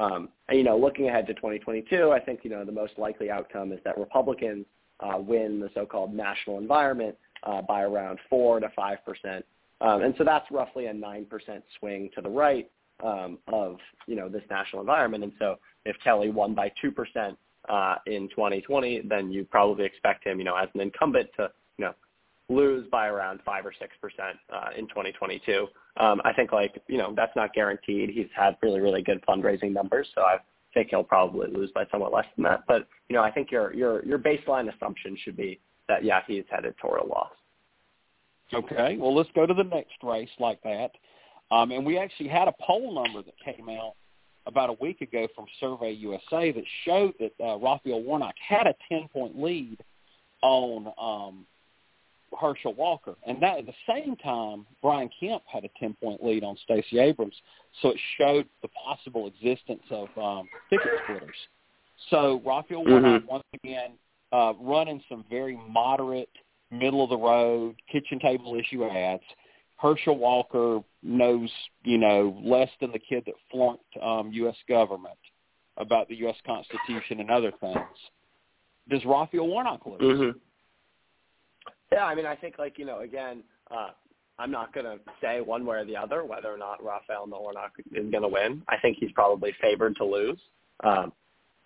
Um, 0.00 0.30
and 0.48 0.56
you 0.56 0.64
know, 0.64 0.78
looking 0.78 1.08
ahead 1.08 1.26
to 1.26 1.34
2022, 1.34 2.10
I 2.10 2.20
think 2.20 2.40
you 2.42 2.50
know 2.50 2.64
the 2.64 2.72
most 2.72 2.94
likely 2.96 3.30
outcome 3.30 3.72
is 3.72 3.80
that 3.84 3.98
Republicans 3.98 4.64
uh, 5.00 5.18
win 5.18 5.60
the 5.60 5.68
so-called 5.74 6.14
national 6.14 6.58
environment 6.58 7.16
uh, 7.42 7.60
by 7.62 7.82
around 7.82 8.18
four 8.30 8.60
to 8.60 8.68
five 8.74 8.98
percent, 9.04 9.44
um, 9.82 10.02
and 10.02 10.14
so 10.16 10.24
that's 10.24 10.50
roughly 10.50 10.86
a 10.86 10.92
nine 10.92 11.26
percent 11.26 11.62
swing 11.78 12.08
to 12.14 12.22
the 12.22 12.28
right 12.28 12.70
um, 13.04 13.38
of 13.52 13.76
you 14.06 14.16
know 14.16 14.28
this 14.28 14.42
national 14.48 14.80
environment. 14.80 15.22
And 15.22 15.32
so 15.38 15.56
if 15.84 15.96
Kelly 16.02 16.30
won 16.30 16.54
by 16.54 16.72
two 16.80 16.90
percent 16.90 17.36
uh, 17.68 17.96
in 18.06 18.28
2020, 18.30 19.02
then 19.06 19.30
you 19.30 19.44
probably 19.44 19.84
expect 19.84 20.26
him, 20.26 20.38
you 20.38 20.44
know, 20.44 20.56
as 20.56 20.68
an 20.74 20.80
incumbent 20.80 21.28
to 21.36 21.50
you 21.76 21.84
know 21.84 21.92
lose 22.50 22.86
by 22.90 23.06
around 23.06 23.40
five 23.44 23.64
or 23.64 23.72
six 23.78 23.92
percent 24.00 24.36
uh, 24.52 24.70
in 24.76 24.86
2022. 24.88 25.66
Um, 25.98 26.20
I 26.24 26.32
think 26.32 26.52
like 26.52 26.82
you 26.88 26.98
know 26.98 27.14
that's 27.16 27.34
not 27.36 27.54
guaranteed. 27.54 28.10
He's 28.10 28.26
had 28.36 28.56
really 28.62 28.80
really 28.80 29.02
good 29.02 29.22
fundraising 29.26 29.72
numbers, 29.72 30.08
so 30.14 30.22
I 30.22 30.38
think 30.74 30.88
he'll 30.90 31.04
probably 31.04 31.48
lose 31.50 31.70
by 31.74 31.84
somewhat 31.90 32.12
less 32.12 32.26
than 32.36 32.44
that. 32.44 32.64
But 32.66 32.86
you 33.08 33.16
know 33.16 33.22
I 33.22 33.30
think 33.30 33.50
your 33.50 33.72
your 33.74 34.04
your 34.04 34.18
baseline 34.18 34.72
assumption 34.74 35.16
should 35.24 35.36
be 35.36 35.60
that 35.88 36.04
yeah 36.04 36.20
he's 36.26 36.44
headed 36.50 36.74
toward 36.78 37.00
a 37.00 37.06
loss. 37.06 37.32
Okay, 38.52 38.96
well 38.98 39.14
let's 39.14 39.30
go 39.34 39.46
to 39.46 39.54
the 39.54 39.64
next 39.64 39.94
race 40.02 40.30
like 40.38 40.60
that. 40.62 40.90
Um, 41.52 41.70
and 41.72 41.84
we 41.84 41.98
actually 41.98 42.28
had 42.28 42.48
a 42.48 42.54
poll 42.60 42.94
number 42.94 43.22
that 43.22 43.34
came 43.44 43.68
out 43.68 43.94
about 44.46 44.70
a 44.70 44.76
week 44.80 45.00
ago 45.00 45.26
from 45.34 45.46
Survey 45.58 45.92
USA 45.92 46.52
that 46.52 46.64
showed 46.84 47.12
that 47.18 47.32
uh, 47.44 47.56
Raphael 47.58 48.02
Warnock 48.02 48.34
had 48.48 48.66
a 48.66 48.74
10-point 48.92 49.40
lead 49.40 49.78
on 50.42 50.92
um, 50.98 51.46
Herschel 52.38 52.74
Walker. 52.74 53.14
And 53.26 53.42
that 53.42 53.58
at 53.58 53.66
the 53.66 53.72
same 53.88 54.16
time, 54.16 54.66
Brian 54.82 55.10
Kemp 55.18 55.42
had 55.46 55.64
a 55.64 55.84
10-point 55.84 56.24
lead 56.24 56.44
on 56.44 56.56
Stacey 56.64 56.98
Abrams, 56.98 57.34
so 57.82 57.90
it 57.90 57.98
showed 58.18 58.46
the 58.62 58.68
possible 58.68 59.26
existence 59.28 59.82
of 59.90 60.08
um, 60.16 60.48
ticket 60.68 60.88
splitters. 61.04 61.36
So 62.08 62.40
Raphael 62.46 62.84
Warnock, 62.84 63.28
once 63.28 63.44
again, 63.62 63.92
uh, 64.32 64.54
running 64.60 65.02
some 65.08 65.24
very 65.28 65.58
moderate, 65.68 66.30
middle-of-the-road, 66.70 67.76
kitchen 67.90 68.18
table 68.20 68.58
issue 68.58 68.84
ads. 68.84 69.22
Herschel 69.76 70.16
Walker 70.16 70.80
knows, 71.02 71.50
you 71.84 71.98
know, 71.98 72.38
less 72.42 72.68
than 72.80 72.92
the 72.92 72.98
kid 72.98 73.24
that 73.26 73.34
flunked 73.50 73.84
um, 74.02 74.30
U.S. 74.32 74.56
government 74.68 75.18
about 75.76 76.08
the 76.08 76.16
U.S. 76.16 76.36
Constitution 76.46 77.20
and 77.20 77.30
other 77.30 77.52
things. 77.60 77.78
Does 78.88 79.04
Raphael 79.04 79.46
Warnock 79.46 79.86
lose? 79.86 80.00
Mm-hmm. 80.00 80.38
Yeah, 81.92 82.04
I 82.04 82.14
mean, 82.14 82.26
I 82.26 82.36
think 82.36 82.58
like 82.58 82.78
you 82.78 82.84
know, 82.84 83.00
again, 83.00 83.42
uh, 83.70 83.90
I'm 84.38 84.50
not 84.50 84.72
going 84.72 84.86
to 84.86 84.98
say 85.20 85.40
one 85.40 85.66
way 85.66 85.78
or 85.78 85.84
the 85.84 85.96
other 85.96 86.24
whether 86.24 86.48
or 86.48 86.58
not 86.58 86.82
Raphael 86.82 87.26
Warnock 87.26 87.72
is 87.92 88.10
going 88.10 88.22
to 88.22 88.28
win. 88.28 88.62
I 88.68 88.76
think 88.78 88.96
he's 88.98 89.12
probably 89.12 89.54
favored 89.60 89.96
to 89.96 90.04
lose. 90.04 90.38
Um, 90.84 91.12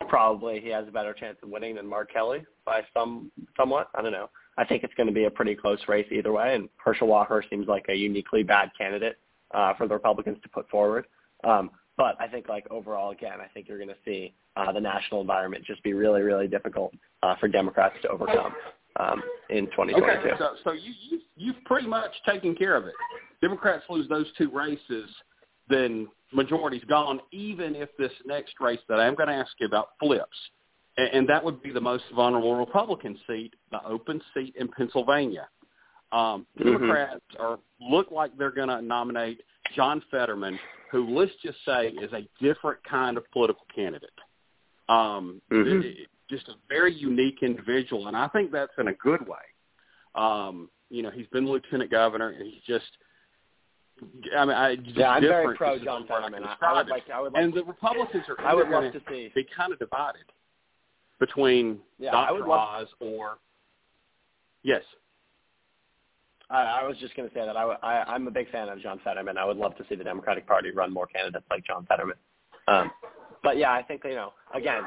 probably 0.09 0.61
he 0.61 0.69
has 0.71 0.89
a 0.89 0.91
better 0.91 1.13
chance 1.13 1.37
of 1.43 1.51
winning 1.51 1.77
than 1.77 1.87
Mark 1.87 2.13
Kelly 2.13 2.45
by 2.65 2.83
some 2.93 3.31
somewhat. 3.57 3.89
I 3.95 4.03
don't 4.03 4.13
know. 4.13 4.31
I 4.57 4.65
think 4.65 4.83
it's 4.83 4.95
going 4.95 5.09
to 5.09 5.13
be 5.13 5.25
a 5.25 5.31
pretty 5.31 5.55
close 5.55 5.79
race 5.89 6.07
either 6.11 6.33
way, 6.33 6.55
and 6.55 6.69
Herschel 6.77 7.09
Walker 7.09 7.45
seems 7.51 7.69
like 7.69 7.87
a 7.89 7.95
uniquely 7.95 8.43
bad 8.43 8.71
candidate 8.77 9.19
uh, 9.53 9.75
for 9.75 9.87
the 9.87 9.95
Republicans 9.95 10.39
to 10.43 10.49
put 10.49 10.69
forward. 10.69 11.07
Um, 11.45 11.71
but 11.97 12.21
I 12.21 12.29
think 12.29 12.49
like 12.49 12.67
overall, 12.71 13.11
again, 13.13 13.41
I 13.41 13.47
think 13.49 13.69
you're 13.69 13.79
going 13.79 13.89
to 13.89 13.97
see 14.05 14.33
uh, 14.57 14.73
the 14.73 14.81
national 14.81 15.21
environment 15.21 15.65
just 15.65 15.83
be 15.83 15.93
really, 15.93 16.23
really 16.23 16.49
difficult 16.49 16.93
uh, 17.23 17.37
for 17.37 17.47
Democrats 17.47 17.97
to 18.03 18.09
overcome 18.09 18.55
um, 19.01 19.23
in 19.51 19.67
2022. 19.67 20.03
Okay, 20.03 20.37
so, 20.39 20.51
so 20.65 20.73
you, 20.73 20.93
you 21.11 21.21
you've 21.37 21.65
pretty 21.65 21.87
much 21.87 22.11
taken 22.29 22.55
care 22.55 22.77
of 22.77 22.87
it. 22.87 22.95
Democrats 23.41 23.85
lose 23.89 24.09
those 24.09 24.27
two 24.39 24.51
races, 24.51 25.11
then 25.69 26.09
majority's 26.33 26.85
gone. 26.85 27.21
Even 27.33 27.75
if 27.75 27.89
this 27.99 28.13
next 28.25 28.55
race 28.61 28.81
that 28.89 29.01
I'm 29.01 29.15
going 29.15 29.29
to 29.29 29.35
ask 29.35 29.53
you 29.59 29.67
about 29.67 29.91
flips, 30.01 30.37
and, 30.97 31.09
and 31.09 31.29
that 31.29 31.45
would 31.45 31.63
be 31.63 31.73
the 31.73 31.81
most 31.81 32.05
vulnerable 32.15 32.57
Republican 32.57 33.19
seat, 33.27 33.55
the 33.71 33.85
open 33.87 34.21
seat 34.33 34.55
in 34.59 34.69
Pennsylvania. 34.69 35.49
Um, 36.13 36.47
Democrats 36.57 37.21
mm-hmm. 37.35 37.43
are 37.43 37.59
look 37.81 38.11
like 38.11 38.37
they're 38.39 38.53
going 38.53 38.69
to 38.69 38.81
nominate 38.81 39.41
John 39.75 40.01
Fetterman, 40.11 40.59
who 40.93 41.19
let's 41.19 41.33
just 41.43 41.59
say 41.67 41.89
is 41.89 42.13
a 42.13 42.29
different 42.41 42.79
kind 42.89 43.17
of 43.17 43.29
political 43.33 43.65
candidate. 43.75 44.11
Um, 44.89 45.41
mm-hmm. 45.51 45.81
it, 45.81 46.09
just 46.35 46.49
a 46.49 46.55
very 46.69 46.95
unique 46.95 47.43
individual, 47.43 48.09
and 48.09 48.17
I 48.17 48.29
think 48.29 48.51
that's 48.51 48.73
in 48.79 48.89
a 48.89 48.95
good 48.95 49.21
way. 49.27 49.39
Um, 50.15 50.69
you 50.91 51.03
know, 51.03 51.11
he's 51.11 51.27
been 51.29 51.47
lieutenant 51.47 51.91
governor, 51.91 52.31
and 52.31 52.45
he's 52.45 52.63
just. 52.67 52.87
I 54.37 54.45
mean, 54.45 54.57
I 54.57 54.77
just 54.77 54.97
yeah, 54.97 55.11
I'm 55.11 55.23
very 55.23 55.57
pro 55.57 55.79
John 55.79 56.07
Fetterman. 56.09 56.43
I, 56.45 56.57
I 56.61 56.73
would 56.75 56.89
like, 56.89 57.05
I 57.13 57.21
would 57.21 57.33
like, 57.33 57.45
and 57.45 57.55
the 57.55 57.65
Republicans 57.65 58.25
are. 58.29 58.45
I 58.45 58.55
would 58.55 58.69
love 58.69 58.93
to 58.93 59.01
see. 59.09 59.31
Be 59.35 59.47
kind 59.57 59.73
of 59.73 59.79
divided 59.79 60.25
between 61.21 61.79
yeah, 61.99 62.11
Dr. 62.11 62.51
Oz 62.51 62.89
or. 63.01 63.39
Yes. 64.63 64.83
I, 66.51 66.63
I 66.63 66.87
was 66.87 66.97
just 66.99 67.17
going 67.17 67.29
to 67.29 67.35
say 67.35 67.45
that 67.45 67.57
I, 67.57 67.65
I, 67.83 68.15
I'm 68.15 68.27
a 68.27 68.31
big 68.31 68.51
fan 68.51 68.69
of 68.69 68.81
John 68.81 69.01
Fetterman. 69.03 69.39
I 69.39 69.45
would 69.45 69.57
love 69.57 69.77
to 69.77 69.85
see 69.89 69.95
the 69.95 70.05
Democratic 70.05 70.47
Party 70.47 70.71
run 70.71 70.93
more 70.93 71.07
candidates 71.07 71.45
like 71.51 71.65
John 71.65 71.87
Fetterman. 71.87 72.17
Um, 72.69 72.91
but 73.43 73.59
yeah, 73.59 73.73
I 73.73 73.83
think 73.83 74.03
you 74.05 74.15
know, 74.15 74.33
again, 74.55 74.83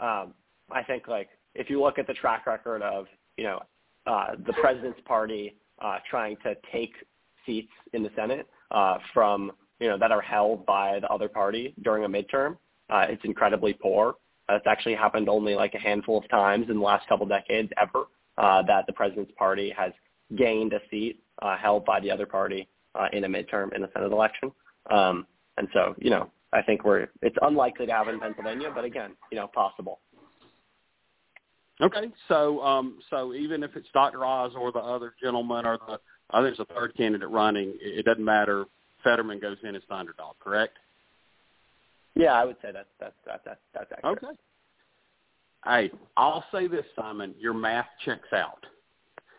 um, 0.00 0.34
I 0.70 0.82
think 0.82 1.08
like 1.08 1.28
if 1.54 1.70
you 1.70 1.80
look 1.82 1.98
at 1.98 2.06
the 2.06 2.14
track 2.14 2.46
record 2.46 2.82
of 2.82 3.06
you 3.36 3.44
know 3.44 3.62
uh, 4.06 4.32
the 4.46 4.52
president's 4.54 5.00
party 5.04 5.56
uh, 5.80 5.98
trying 6.08 6.36
to 6.44 6.54
take 6.72 6.92
seats 7.46 7.72
in 7.92 8.02
the 8.02 8.10
Senate 8.16 8.46
uh, 8.70 8.98
from 9.14 9.52
you 9.80 9.88
know 9.88 9.98
that 9.98 10.12
are 10.12 10.20
held 10.20 10.66
by 10.66 10.98
the 11.00 11.08
other 11.08 11.28
party 11.28 11.74
during 11.82 12.04
a 12.04 12.08
midterm, 12.08 12.56
uh, 12.90 13.06
it's 13.08 13.24
incredibly 13.24 13.72
poor. 13.72 14.14
Uh, 14.48 14.56
it's 14.56 14.66
actually 14.66 14.94
happened 14.94 15.28
only 15.28 15.54
like 15.54 15.74
a 15.74 15.78
handful 15.78 16.18
of 16.18 16.28
times 16.30 16.66
in 16.68 16.76
the 16.76 16.82
last 16.82 17.06
couple 17.08 17.26
decades 17.26 17.70
ever 17.80 18.04
uh, 18.38 18.62
that 18.62 18.86
the 18.86 18.92
president's 18.92 19.32
party 19.36 19.72
has 19.76 19.92
gained 20.36 20.72
a 20.72 20.80
seat 20.90 21.22
uh, 21.42 21.56
held 21.56 21.84
by 21.84 22.00
the 22.00 22.10
other 22.10 22.26
party 22.26 22.68
uh, 22.94 23.06
in 23.12 23.24
a 23.24 23.28
midterm 23.28 23.74
in 23.74 23.84
a 23.84 23.88
Senate 23.92 24.12
election. 24.12 24.50
Um, 24.90 25.26
and 25.56 25.68
so, 25.72 25.94
you 25.98 26.10
know, 26.10 26.30
I 26.52 26.62
think 26.62 26.84
we're 26.84 27.08
it's 27.20 27.36
unlikely 27.42 27.86
to 27.86 27.92
happen 27.92 28.14
in 28.14 28.20
Pennsylvania, 28.20 28.70
but 28.74 28.84
again, 28.84 29.12
you 29.30 29.36
know, 29.36 29.48
possible. 29.48 30.00
Okay, 31.80 32.10
so 32.26 32.60
um, 32.60 32.98
so 33.08 33.34
even 33.34 33.62
if 33.62 33.76
it's 33.76 33.86
Dr. 33.94 34.24
Oz 34.24 34.52
or 34.58 34.72
the 34.72 34.80
other 34.80 35.14
gentleman 35.22 35.64
or 35.64 35.78
the 35.86 36.00
I 36.30 36.42
think 36.42 36.58
it's 36.58 36.70
a 36.70 36.74
third 36.74 36.96
candidate 36.96 37.30
running, 37.30 37.74
it 37.80 38.04
doesn't 38.04 38.24
matter. 38.24 38.64
Fetterman 39.04 39.38
goes 39.38 39.56
in 39.62 39.76
as 39.76 39.82
the 39.88 39.94
underdog, 39.94 40.34
correct? 40.40 40.76
Yeah, 42.14 42.32
I 42.32 42.44
would 42.44 42.56
say 42.60 42.70
that's 42.72 42.88
that's 42.98 43.14
that's 43.24 43.42
that's, 43.44 43.60
that's 43.72 43.92
accurate. 43.92 44.18
Okay. 44.24 44.36
Hey, 45.64 45.90
I'll 46.16 46.44
say 46.52 46.66
this, 46.66 46.84
Simon. 46.96 47.34
Your 47.38 47.54
math 47.54 47.86
checks 48.04 48.32
out. 48.32 48.64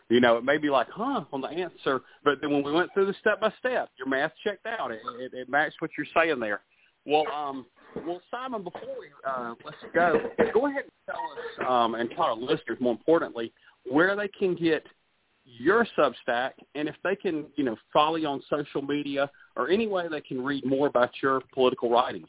You 0.08 0.20
know, 0.20 0.36
it 0.36 0.44
may 0.44 0.58
be 0.58 0.70
like, 0.70 0.88
huh, 0.90 1.24
on 1.32 1.40
the 1.40 1.48
answer, 1.48 2.00
but 2.24 2.40
then 2.40 2.50
when 2.50 2.64
we 2.64 2.72
went 2.72 2.92
through 2.92 3.06
the 3.06 3.14
step 3.20 3.40
by 3.40 3.52
step, 3.60 3.90
your 3.96 4.08
math 4.08 4.32
checked 4.42 4.66
out. 4.66 4.90
It, 4.90 5.00
it, 5.20 5.34
it 5.34 5.48
matched 5.48 5.76
what 5.78 5.90
you're 5.96 6.06
saying 6.14 6.40
there. 6.40 6.62
Well, 7.06 7.24
um, 7.32 7.64
well, 8.06 8.20
Simon, 8.30 8.62
before 8.62 8.80
we 8.98 9.08
uh, 9.26 9.54
let's 9.64 9.76
go, 9.94 10.20
go 10.52 10.66
ahead 10.66 10.84
and 10.84 10.92
tell 11.06 11.66
us 11.66 11.68
um, 11.68 11.94
and 11.94 12.10
tell 12.10 12.24
our 12.24 12.36
listeners, 12.36 12.78
more 12.80 12.92
importantly, 12.92 13.52
where 13.88 14.16
they 14.16 14.28
can 14.28 14.54
get 14.54 14.84
your 15.44 15.86
Substack, 15.98 16.52
and 16.74 16.88
if 16.88 16.94
they 17.02 17.16
can, 17.16 17.46
you 17.56 17.64
know, 17.64 17.76
follow 17.92 18.16
you 18.16 18.28
on 18.28 18.42
social 18.48 18.82
media 18.82 19.30
or 19.56 19.68
any 19.68 19.86
way 19.86 20.06
they 20.08 20.20
can 20.20 20.42
read 20.42 20.64
more 20.64 20.86
about 20.86 21.10
your 21.22 21.42
political 21.52 21.90
writings. 21.90 22.28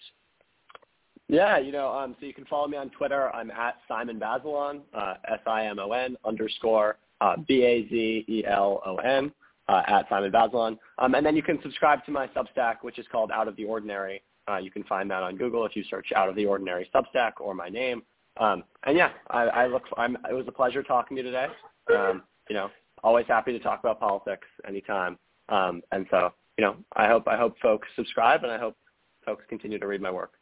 Yeah, 1.28 1.59
you 1.59 1.72
know, 1.72 1.89
um, 1.93 2.16
so 2.20 2.26
you 2.26 2.34
can 2.34 2.45
follow 2.45 2.68
me 2.68 2.78
on 2.78 2.89
Twitter. 2.89 3.34
I'm 3.34 3.51
at 3.51 3.78
Simon 3.88 4.20
Bazelon, 4.20 4.82
uh, 4.93 5.14
S-I-M-O-N 5.32 6.18
underscore 6.26 6.97
uh, 7.22 7.38
B-A-Z-E-L-O-N 7.47 9.32
uh, 9.70 9.82
at 9.88 10.09
Simon 10.09 10.32
Bazelon. 10.32 10.78
Um, 10.97 11.16
and 11.16 11.26
then 11.26 11.36
you 11.36 11.43
can 11.43 11.59
subscribe 11.62 12.03
to 12.05 12.12
my 12.12 12.28
Substack, 12.28 12.78
which 12.82 12.99
is 12.99 13.05
called 13.12 13.32
Out 13.32 13.47
of 13.47 13.55
the 13.55 13.64
Ordinary. 13.64 14.22
Uh, 14.52 14.58
you 14.58 14.72
can 14.72 14.84
find 14.84 15.10
that 15.12 15.24
on 15.24 15.38
Google 15.38 15.66
if 15.66 15.76
you 15.76 15.84
search 15.89 16.12
Out 16.16 16.30
of 16.30 16.36
the 16.36 16.45
Ordinary 16.45 16.89
Substack 16.93 17.34
or 17.39 17.54
my 17.54 17.70
name. 17.70 18.04
Um, 18.38 18.64
and 18.86 18.97
yeah, 18.97 19.12
I, 19.30 19.43
I 19.43 19.68
look. 19.68 19.84
I'm, 19.97 20.18
it 20.30 20.34
was 20.34 20.45
a 20.47 20.52
pleasure 20.52 20.84
talking 20.84 21.16
to 21.18 21.24
you 21.24 21.32
today. 21.32 21.47
Um, 21.95 22.24
you 22.49 22.56
know, 22.56 22.70
always 23.04 23.26
happy 23.28 23.52
to 23.52 23.60
talk 23.60 23.80
about 23.80 23.99
politics 23.99 24.47
anytime. 24.68 25.18
Um, 25.49 25.82
and 25.91 26.06
so, 26.10 26.34
you 26.58 26.64
know, 26.64 26.76
I 26.95 27.08
hope 27.08 27.28
I 27.28 27.38
hope 27.38 27.56
folks 27.62 27.88
subscribe, 27.95 28.43
and 28.43 28.52
I 28.52 28.58
hope 28.58 28.78
folks 29.26 29.43
continue 29.49 29.80
to 29.80 29.88
read 29.88 30.02
my 30.02 30.12
work. 30.12 30.34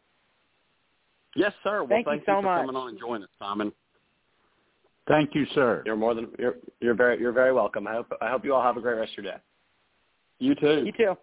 Yes, 1.35 1.53
sir. 1.63 1.79
Well, 1.79 1.89
thank, 1.89 2.07
thank 2.07 2.21
you, 2.21 2.25
so 2.25 2.37
for 2.37 2.41
much. 2.43 2.61
coming 2.61 2.75
on 2.75 2.89
and 2.89 2.99
joining 2.99 3.23
us, 3.23 3.29
Simon. 3.39 3.71
Thank 5.07 5.33
you, 5.33 5.45
sir. 5.55 5.83
You're 5.85 5.95
more 5.95 6.13
than 6.13 6.27
you're 6.37 6.55
you're 6.79 6.93
very 6.93 7.19
you're 7.19 7.31
very 7.31 7.53
welcome. 7.53 7.87
I 7.87 7.93
hope 7.93 8.11
I 8.21 8.29
hope 8.29 8.45
you 8.45 8.53
all 8.53 8.61
have 8.63 8.77
a 8.77 8.81
great 8.81 8.97
rest 8.97 9.17
of 9.17 9.23
your 9.23 9.33
day. 9.33 9.39
You 10.39 10.55
too. 10.55 10.83
You 10.85 10.91
too. 10.91 11.17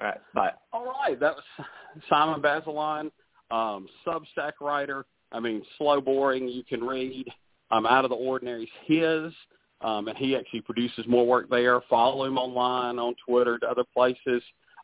All 0.00 0.08
right. 0.08 0.20
Bye. 0.34 0.52
All 0.72 0.84
right. 0.86 1.18
That 1.18 1.34
was 1.36 1.66
Simon 2.08 2.40
Bazelon, 2.42 3.10
um, 3.50 3.88
Substack 4.06 4.52
writer. 4.60 5.06
I 5.32 5.40
mean, 5.40 5.62
slow, 5.78 6.00
boring. 6.00 6.48
You 6.48 6.62
can 6.64 6.82
read. 6.84 7.26
Um, 7.72 7.84
Out 7.84 8.04
of 8.04 8.10
the 8.10 8.16
Ordinary's 8.16 8.68
his, 8.84 9.32
um, 9.80 10.06
and 10.06 10.16
he 10.16 10.36
actually 10.36 10.60
produces 10.60 11.04
more 11.08 11.26
work 11.26 11.50
there. 11.50 11.80
Follow 11.90 12.24
him 12.24 12.38
online 12.38 12.96
on 13.00 13.16
Twitter 13.26 13.58
to 13.58 13.66
other 13.66 13.82
places. 13.92 14.40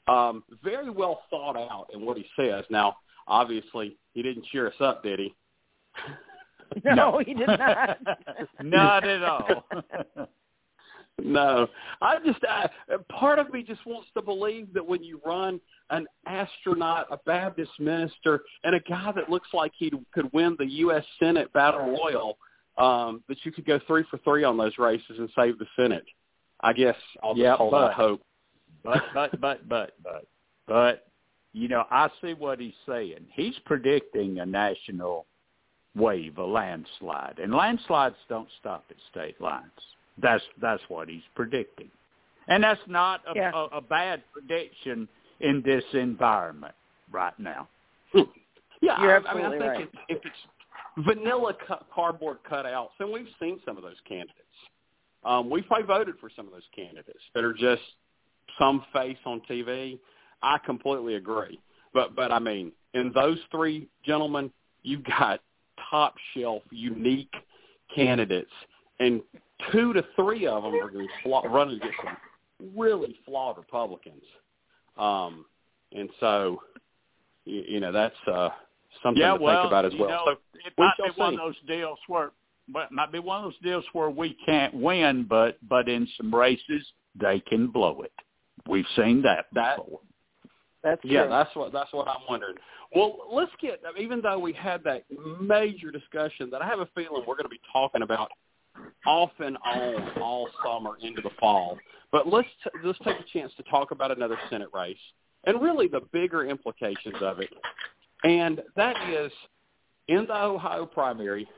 Um, 0.08 0.42
very 0.64 0.90
well 0.90 1.22
thought 1.30 1.56
out 1.56 1.86
in 1.94 2.04
what 2.04 2.16
he 2.16 2.26
says. 2.34 2.64
Now, 2.70 2.96
obviously, 3.28 3.96
he 4.14 4.22
didn't 4.22 4.46
cheer 4.46 4.66
us 4.66 4.74
up, 4.80 5.02
did 5.04 5.20
he? 5.20 5.34
No, 6.84 6.94
No. 6.94 7.18
he 7.24 7.34
did 7.34 7.46
not. 7.46 7.98
Not 8.62 9.06
at 9.06 9.22
all. 9.22 9.64
No, 11.20 11.68
I 12.00 12.16
just 12.24 12.40
I, 12.48 12.68
part 13.10 13.38
of 13.38 13.52
me 13.52 13.62
just 13.62 13.84
wants 13.86 14.08
to 14.14 14.22
believe 14.22 14.72
that 14.74 14.86
when 14.86 15.02
you 15.04 15.20
run 15.24 15.60
an 15.90 16.06
astronaut, 16.26 17.06
a 17.10 17.18
Baptist 17.26 17.70
minister, 17.78 18.42
and 18.64 18.74
a 18.74 18.80
guy 18.80 19.12
that 19.14 19.28
looks 19.28 19.48
like 19.52 19.72
he 19.76 19.92
could 20.12 20.32
win 20.32 20.56
the 20.58 20.66
U.S. 20.66 21.04
Senate 21.20 21.52
battle 21.52 21.96
royal, 22.02 22.38
um, 22.78 23.22
that 23.28 23.36
you 23.44 23.52
could 23.52 23.66
go 23.66 23.78
three 23.86 24.04
for 24.10 24.18
three 24.18 24.42
on 24.42 24.56
those 24.56 24.78
races 24.78 25.18
and 25.18 25.28
save 25.36 25.58
the 25.58 25.66
Senate. 25.76 26.04
I 26.62 26.72
guess 26.72 26.96
I'll 27.22 27.34
just 27.34 27.42
Yeah, 27.42 27.56
hold 27.56 27.72
but- 27.72 27.90
out 27.90 27.94
hope. 27.94 28.22
but 28.82 29.02
but 29.14 29.40
but 29.40 29.68
but 29.68 29.92
but 30.02 30.24
but 30.66 31.06
you 31.52 31.68
know 31.68 31.84
I 31.90 32.08
see 32.22 32.32
what 32.34 32.58
he's 32.58 32.72
saying. 32.88 33.26
He's 33.32 33.54
predicting 33.66 34.38
a 34.40 34.46
national 34.46 35.26
wave, 35.94 36.38
a 36.38 36.44
landslide, 36.44 37.38
and 37.38 37.52
landslides 37.54 38.16
don't 38.28 38.48
stop 38.58 38.86
at 38.90 38.96
state 39.10 39.40
lines. 39.40 39.70
That's 40.20 40.42
that's 40.60 40.82
what 40.88 41.08
he's 41.08 41.22
predicting, 41.34 41.90
and 42.48 42.62
that's 42.62 42.80
not 42.86 43.22
a, 43.26 43.32
Yeah. 43.34 43.50
a, 43.54 43.76
a 43.76 43.80
bad 43.80 44.22
prediction 44.32 45.08
in 45.40 45.62
this 45.64 45.84
environment 45.92 46.74
right 47.10 47.38
now. 47.38 47.68
Yeah, 48.84 49.00
You're 49.00 49.28
I, 49.28 49.30
I 49.30 49.34
mean, 49.36 49.44
I 49.44 49.50
think 49.50 49.62
right. 49.62 49.80
if, 50.08 50.18
if 50.18 50.24
it's 50.24 51.06
vanilla 51.06 51.54
cu- 51.68 51.84
cardboard 51.94 52.38
cutouts, 52.50 52.88
and 52.98 53.12
we've 53.12 53.28
seen 53.40 53.60
some 53.64 53.76
of 53.76 53.84
those 53.84 54.00
candidates. 54.08 54.38
Um, 55.24 55.48
we 55.48 55.62
probably 55.62 55.86
voted 55.86 56.16
for 56.20 56.28
some 56.34 56.46
of 56.46 56.52
those 56.52 56.66
candidates 56.74 57.20
that 57.34 57.44
are 57.44 57.52
just 57.52 57.82
some 58.58 58.84
face 58.92 59.18
on 59.24 59.40
TV. 59.48 60.00
I 60.42 60.58
completely 60.66 61.14
agree. 61.14 61.60
But 61.94 62.16
but 62.16 62.32
I 62.32 62.40
mean, 62.40 62.72
in 62.94 63.12
those 63.14 63.38
three 63.50 63.88
gentlemen, 64.04 64.50
you've 64.82 65.04
got 65.04 65.40
top 65.90 66.14
shelf, 66.34 66.62
unique 66.70 67.32
candidates, 67.94 68.50
and 69.00 69.20
two 69.70 69.92
to 69.92 70.04
three 70.16 70.46
of 70.46 70.62
them 70.62 70.74
are 70.74 70.90
going 70.90 70.92
to 70.92 70.98
be 71.00 71.08
flaw- 71.22 71.42
running 71.46 71.76
against 71.76 71.96
some 72.04 72.16
really 72.76 73.16
flawed 73.24 73.56
Republicans. 73.56 74.22
Um, 74.96 75.44
and 75.92 76.08
so, 76.20 76.62
you, 77.44 77.62
you 77.68 77.80
know, 77.80 77.92
that's 77.92 78.14
uh, 78.26 78.50
something 79.02 79.20
yeah, 79.20 79.36
to 79.36 79.42
well, 79.42 79.62
think 79.62 79.70
about 79.70 79.84
as 79.86 79.92
you 79.94 80.00
well. 80.00 80.10
Know, 80.10 80.22
so 80.26 80.30
it 80.32 80.72
we 80.78 80.84
might 80.84 80.94
shall 80.96 81.06
be 81.06 81.20
one 81.20 81.34
of 81.34 81.40
those 81.40 81.56
deals 81.66 81.98
where, 82.06 82.30
but 82.68 82.84
it 82.84 82.92
might 82.92 83.12
be 83.12 83.18
one 83.18 83.38
of 83.38 83.44
those 83.44 83.60
deals 83.62 83.84
where 83.92 84.10
we 84.10 84.36
can't 84.46 84.74
win, 84.74 85.26
but 85.28 85.58
but 85.68 85.88
in 85.88 86.06
some 86.16 86.34
races 86.34 86.86
they 87.20 87.40
can 87.40 87.66
blow 87.68 88.02
it. 88.02 88.12
We've 88.68 88.86
seen 88.96 89.22
that 89.22 89.46
That- 89.52 89.76
before. 89.76 90.00
That's 90.82 91.00
Yeah, 91.04 91.22
true. 91.22 91.30
that's 91.30 91.54
what 91.54 91.72
that's 91.72 91.92
what 91.92 92.08
I'm 92.08 92.22
wondering. 92.28 92.56
Well, 92.94 93.28
let's 93.30 93.52
get 93.60 93.80
even 93.98 94.20
though 94.20 94.38
we 94.38 94.52
had 94.52 94.82
that 94.84 95.04
major 95.40 95.92
discussion 95.92 96.50
that 96.50 96.60
I 96.60 96.66
have 96.66 96.80
a 96.80 96.86
feeling 96.86 97.22
we're 97.26 97.36
going 97.36 97.44
to 97.44 97.48
be 97.48 97.60
talking 97.72 98.02
about 98.02 98.30
off 99.06 99.30
and 99.38 99.56
on 99.64 100.20
all 100.20 100.48
summer 100.64 100.92
into 101.00 101.20
the 101.20 101.30
fall. 101.40 101.78
But 102.10 102.28
let's 102.28 102.48
t- 102.62 102.70
let's 102.84 102.98
take 103.04 103.18
a 103.18 103.24
chance 103.32 103.52
to 103.56 103.62
talk 103.64 103.90
about 103.90 104.10
another 104.10 104.38
Senate 104.50 104.68
race 104.72 104.96
and 105.44 105.60
really 105.60 105.88
the 105.88 106.02
bigger 106.12 106.44
implications 106.44 107.16
of 107.20 107.40
it. 107.40 107.50
And 108.24 108.62
that 108.76 108.94
is 109.10 109.32
in 110.08 110.26
the 110.26 110.34
Ohio 110.34 110.86
primary, 110.86 111.48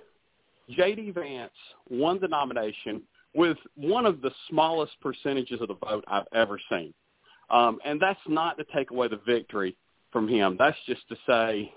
J.D. 0.70 1.10
Vance 1.10 1.52
won 1.90 2.18
the 2.20 2.28
nomination 2.28 3.02
with 3.34 3.58
one 3.74 4.06
of 4.06 4.22
the 4.22 4.30
smallest 4.48 4.92
percentages 5.00 5.60
of 5.60 5.68
the 5.68 5.74
vote 5.74 6.04
I've 6.06 6.26
ever 6.32 6.58
seen. 6.70 6.94
Um, 7.50 7.78
and 7.84 8.00
that's 8.00 8.20
not 8.26 8.56
to 8.58 8.64
take 8.74 8.90
away 8.90 9.08
the 9.08 9.20
victory 9.26 9.76
from 10.12 10.28
him. 10.28 10.56
That's 10.58 10.76
just 10.86 11.06
to 11.08 11.16
say, 11.26 11.72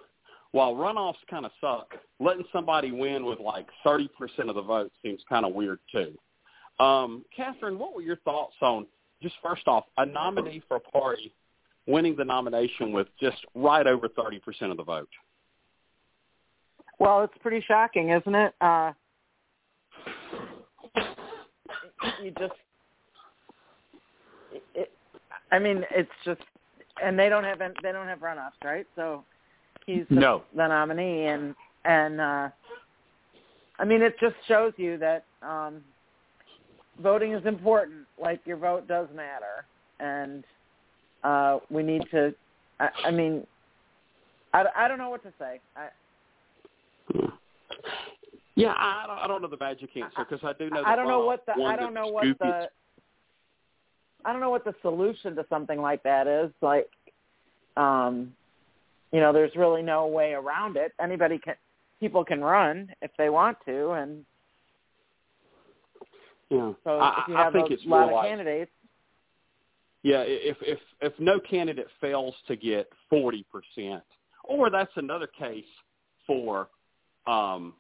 while 0.58 0.74
runoffs 0.74 1.18
kind 1.30 1.46
of 1.46 1.52
suck, 1.62 1.94
letting 2.20 2.44
somebody 2.52 2.92
win 2.92 3.24
with 3.24 3.40
like 3.40 3.68
30% 3.86 4.08
of 4.50 4.56
the 4.56 4.62
vote 4.64 4.92
seems 5.04 5.22
kind 5.30 5.46
of 5.46 5.54
weird 5.54 5.78
too. 5.92 6.18
Um, 6.84 7.24
Catherine, 7.36 7.78
what 7.78 7.94
were 7.94 8.02
your 8.02 8.16
thoughts 8.18 8.56
on 8.64 8.88
just 9.22 9.36
first 9.44 9.68
off 9.68 9.84
a 10.00 10.06
nominee 10.08 10.64
for 10.68 10.78
a 10.78 10.80
party 10.80 11.32
winning 11.86 12.16
the 12.16 12.26
nomination 12.26 12.92
with 12.92 13.08
just 13.22 13.38
right 13.54 13.86
over 13.86 14.10
30% 14.10 14.72
of 14.72 14.78
the 14.78 14.84
vote? 14.84 15.10
Well, 16.98 17.24
it's 17.24 17.38
pretty 17.40 17.64
shocking, 17.68 18.10
isn't 18.10 18.34
it? 18.34 18.56
Uh, 18.60 18.94
you 22.24 22.32
just, 22.40 22.54
it, 24.74 24.92
I 25.52 25.60
mean, 25.60 25.84
it's 25.92 26.10
just, 26.26 26.42
and 27.04 27.18
they 27.18 27.30
don't 27.30 27.44
have 27.44 27.60
they 27.60 27.92
don't 27.92 28.08
have 28.08 28.22
runoffs, 28.22 28.64
right? 28.64 28.88
So 28.96 29.24
he's 29.88 30.06
the, 30.10 30.16
No. 30.16 30.44
the 30.56 30.68
nominee, 30.68 31.26
and 31.26 31.56
and 31.86 32.22
uh, 32.22 32.50
I 33.80 33.86
mean, 33.86 34.04
it 34.04 34.20
just 34.20 34.36
shows 34.48 34.74
you 34.78 34.98
that 35.00 35.24
um, 35.42 35.82
voting 37.02 37.34
is 37.34 37.46
important. 37.46 38.06
Like 38.22 38.42
your 38.46 38.58
vote 38.58 38.88
does 38.88 39.08
matter, 39.16 39.66
and 40.00 40.44
uh, 41.24 41.60
we 41.72 41.82
need 41.82 42.04
to. 42.12 42.36
I, 42.80 42.90
I 43.06 43.12
mean, 43.12 43.48
I, 44.54 44.66
I 44.76 44.88
don't 44.88 45.00
know 45.00 45.10
what 45.10 45.24
to 45.24 45.34
say. 45.40 45.60
I, 45.76 45.88
Yeah, 48.56 48.74
I 48.78 49.06
don't, 49.08 49.18
I 49.18 49.28
don't 49.28 49.42
know 49.42 49.48
the 49.48 49.58
magic 49.58 49.90
answer 49.96 50.26
because 50.30 50.40
I 50.44 50.54
do 50.54 50.70
know. 50.70 50.84
I 50.86 50.96
don't 50.96 51.08
know 51.08 51.26
what 51.26 51.46
the 51.46 51.54
I 51.64 51.76
don't 51.76 51.94
know 51.94 52.08
what 52.08 52.26
the 52.40 52.70
I 54.26 54.32
don't 54.32 54.42
know 54.42 54.50
what 54.50 54.66
the 54.66 54.76
solution 54.82 55.36
to 55.36 55.46
something 55.50 55.80
like 55.80 56.04
that 56.04 56.28
is. 56.28 56.52
Like, 56.62 56.90
um, 57.78 58.34
you 59.18 59.24
know, 59.24 59.34
there's 59.34 59.56
really 59.56 59.82
no 59.82 60.06
way 60.06 60.34
around 60.34 60.78
it. 60.78 60.92
Anybody 61.02 61.40
can, 61.40 61.56
people 62.00 62.24
can 62.24 62.40
run 62.40 62.88
if 63.02 63.10
they 63.18 63.32
want 63.32 63.58
to, 63.66 63.94
and 63.94 64.24
Yeah, 66.52 66.74
so 66.84 67.00
I, 67.00 67.24
if 67.24 67.30
you 67.30 67.36
I 67.36 67.44
have 67.46 67.54
think 67.54 67.72
a 67.72 67.74
it's 67.74 67.84
lot 67.88 68.10
of 68.10 68.12
like 68.12 68.28
candidates, 68.28 68.70
Yeah, 70.04 70.22
if 70.22 70.58
if 70.62 70.78
if 71.02 71.14
no 71.18 71.40
candidate 71.40 71.88
fails 72.00 72.36
to 72.48 72.56
get 72.56 72.92
forty 73.10 73.44
percent, 73.52 74.04
or 74.44 74.70
that's 74.70 74.92
another 74.98 75.26
case 75.26 75.66
for 76.28 76.68
um, 77.26 77.74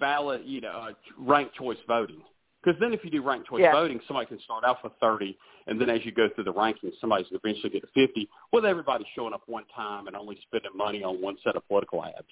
ballot, 0.00 0.46
you 0.46 0.62
know, 0.62 0.70
uh, 0.70 0.92
ranked 1.18 1.56
choice 1.56 1.76
voting. 1.86 2.22
Because 2.68 2.80
then, 2.80 2.92
if 2.92 3.02
you 3.02 3.10
do 3.10 3.22
ranked 3.22 3.48
choice 3.48 3.62
Yeah. 3.62 3.72
voting, 3.72 3.98
somebody 4.06 4.26
can 4.26 4.38
start 4.40 4.62
out 4.62 4.84
with 4.84 4.92
thirty, 5.00 5.38
and 5.68 5.80
then 5.80 5.88
as 5.88 6.04
you 6.04 6.12
go 6.12 6.28
through 6.28 6.44
the 6.44 6.52
rankings, 6.52 6.92
somebody's 7.00 7.26
going 7.28 7.40
to 7.40 7.48
eventually 7.48 7.70
get 7.70 7.80
to 7.80 7.88
fifty, 7.94 8.28
with 8.52 8.66
everybody 8.66 9.06
showing 9.14 9.32
up 9.32 9.40
one 9.46 9.64
time 9.74 10.06
and 10.06 10.14
only 10.14 10.38
spending 10.42 10.76
money 10.76 11.02
on 11.02 11.18
one 11.22 11.38
set 11.42 11.56
of 11.56 11.66
political 11.66 12.04
ads. 12.04 12.26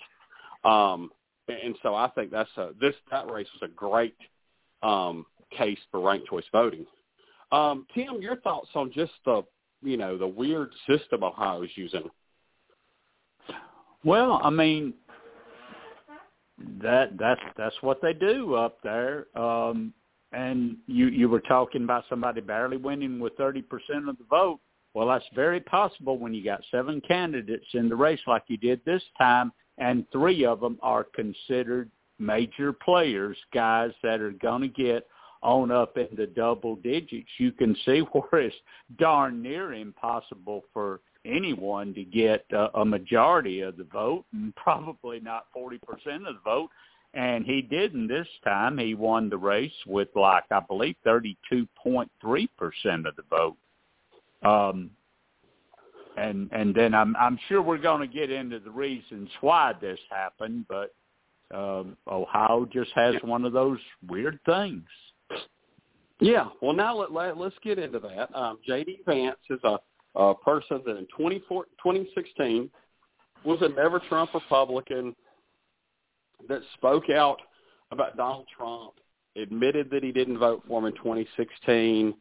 Um, 0.63 1.11
and, 1.49 1.57
and 1.59 1.79
so, 1.83 1.95
I 1.95 2.09
think 2.09 2.31
that's 2.31 2.55
a 2.59 2.73
this 2.79 2.95
that 3.11 3.31
race 3.31 3.49
was 3.59 3.67
a 3.71 3.73
great 3.73 4.15
um, 4.83 5.25
case 5.57 5.79
for 5.91 6.01
ranked 6.01 6.27
choice 6.27 6.45
voting. 6.53 6.85
Um, 7.51 7.87
Tim, 7.95 8.21
your 8.21 8.37
thoughts 8.37 8.69
on 8.75 8.93
just 8.93 9.13
the 9.25 9.43
you 9.81 9.97
know 9.97 10.19
the 10.19 10.29
weird 10.29 10.71
system 10.87 11.25
Ohio's 11.25 11.71
using? 11.77 12.11
Well, 14.05 14.39
I 14.45 14.51
mean 14.51 14.93
that 16.83 17.17
that's 17.19 17.41
that's 17.57 17.77
what 17.81 18.03
they 18.03 18.13
do 18.13 18.53
up 18.55 18.83
there. 18.83 19.29
Um 19.35 19.95
and 20.33 20.77
you 20.87 21.07
you 21.09 21.29
were 21.29 21.41
talking 21.41 21.85
about 21.85 22.05
somebody 22.09 22.41
barely 22.41 22.77
winning 22.77 23.19
with 23.19 23.37
30% 23.39 23.63
of 24.09 24.19
the 24.19 24.25
vote. 24.29 24.61
Well, 24.95 25.09
that's 25.09 25.25
very 25.35 25.61
possible 25.61 26.19
when 26.19 26.33
you 26.33 26.43
got 26.43 26.63
seven 26.71 27.03
candidates 27.07 27.67
in 27.75 27.89
the 27.89 27.97
race 27.97 28.21
like 28.27 28.45
you 28.49 28.57
did 28.57 28.81
this 28.85 29.03
time 29.19 29.53
and 29.79 30.07
three 30.11 30.45
of 30.45 30.61
them 30.61 30.79
are 30.83 31.05
considered 31.05 31.91
major 32.19 32.73
players, 32.73 33.37
guys 33.53 33.91
that 34.03 34.21
are 34.21 34.31
going 34.33 34.63
to 34.63 34.69
get 34.69 35.07
on 35.43 35.71
up 35.71 35.97
in 35.99 36.09
the 36.17 36.27
double 36.27 36.77
digits. 36.77 37.29
You 37.39 37.53
can 37.53 37.77
see 37.85 38.01
where 38.13 38.43
it's 38.43 38.57
darn 38.99 39.43
near 39.43 39.75
impossible 39.75 40.65
for 40.73 41.01
anyone 41.25 41.93
to 41.95 42.05
get 42.05 42.45
uh, 42.55 42.69
a 42.75 42.85
majority 42.85 43.61
of 43.61 43.77
the 43.77 43.85
vote 43.85 44.25
and 44.33 44.55
probably 44.55 45.21
not 45.21 45.47
40% 45.57 45.75
of 45.75 46.35
the 46.35 46.41
vote. 46.45 46.71
And 47.17 47.47
he 47.47 47.63
didn't 47.63 48.09
this 48.09 48.29
time. 48.45 48.77
He 48.77 48.95
won 48.95 49.31
the 49.31 49.39
race 49.39 49.73
with 49.87 50.09
like, 50.15 50.45
I 50.51 50.61
believe, 50.61 50.97
32.3% 51.07 52.07
of 53.09 53.17
the 53.17 53.23
vote. 53.31 53.57
Um, 54.43 54.91
and 56.19 56.51
and 56.53 56.75
then 56.75 56.95
I'm 56.95 57.15
I'm 57.17 57.39
sure 57.49 57.63
we're 57.63 57.79
going 57.79 58.01
to 58.01 58.13
get 58.13 58.31
into 58.31 58.59
the 58.59 58.71
reasons 58.71 59.29
why 59.41 59.73
this 59.81 59.99
happened, 60.11 60.67
but 60.69 60.95
um, 61.55 61.97
Ohio 62.09 62.67
just 62.73 62.91
has 62.95 63.15
one 63.23 63.45
of 63.45 63.53
those 63.53 63.79
weird 64.09 64.39
things. 64.47 64.85
Yeah. 66.21 66.49
Well, 66.63 66.73
now 66.73 66.97
let, 66.97 67.13
let 67.13 67.37
let's 67.37 67.57
get 67.63 67.79
into 67.79 67.99
that. 68.01 68.35
Um, 68.35 68.59
J.D. 68.67 69.01
Vance 69.07 69.37
is 69.51 69.61
a, 69.65 69.79
a 70.19 70.35
person 70.35 70.81
that 70.87 70.97
in 70.97 71.07
24 71.17 71.65
2016 71.83 72.71
was 73.45 73.59
a 73.63 73.69
never 73.69 74.01
Trump 74.09 74.33
Republican 74.35 75.15
that 76.49 76.61
spoke 76.75 77.11
out 77.11 77.41
about 77.91 78.17
Donald 78.17 78.47
Trump, 78.57 78.95
admitted 79.37 79.91
that 79.91 80.03
he 80.03 80.13
didn't 80.13 80.39
vote 80.39 80.63
for 80.67 80.81
him 80.81 80.87
in 80.87 80.95
2016. 80.95 82.15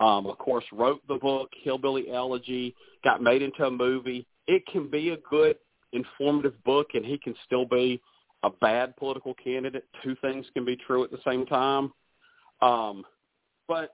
Um, 0.00 0.26
of 0.26 0.38
course, 0.38 0.64
wrote 0.72 1.00
the 1.06 1.16
book 1.16 1.50
Hillbilly 1.62 2.10
Elegy, 2.10 2.74
got 3.04 3.22
made 3.22 3.42
into 3.42 3.64
a 3.64 3.70
movie. 3.70 4.26
It 4.46 4.66
can 4.66 4.90
be 4.90 5.10
a 5.10 5.16
good, 5.28 5.56
informative 5.92 6.62
book, 6.64 6.88
and 6.94 7.04
he 7.04 7.18
can 7.18 7.34
still 7.44 7.66
be 7.66 8.00
a 8.42 8.50
bad 8.50 8.96
political 8.96 9.34
candidate. 9.34 9.84
Two 10.02 10.16
things 10.20 10.46
can 10.54 10.64
be 10.64 10.76
true 10.76 11.04
at 11.04 11.10
the 11.10 11.20
same 11.24 11.46
time. 11.46 11.92
Um, 12.60 13.04
but 13.68 13.92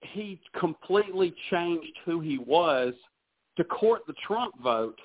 he 0.00 0.40
completely 0.58 1.34
changed 1.50 1.98
who 2.04 2.20
he 2.20 2.38
was 2.38 2.94
to 3.56 3.64
court 3.64 4.02
the 4.06 4.14
Trump 4.26 4.54
vote, 4.62 4.98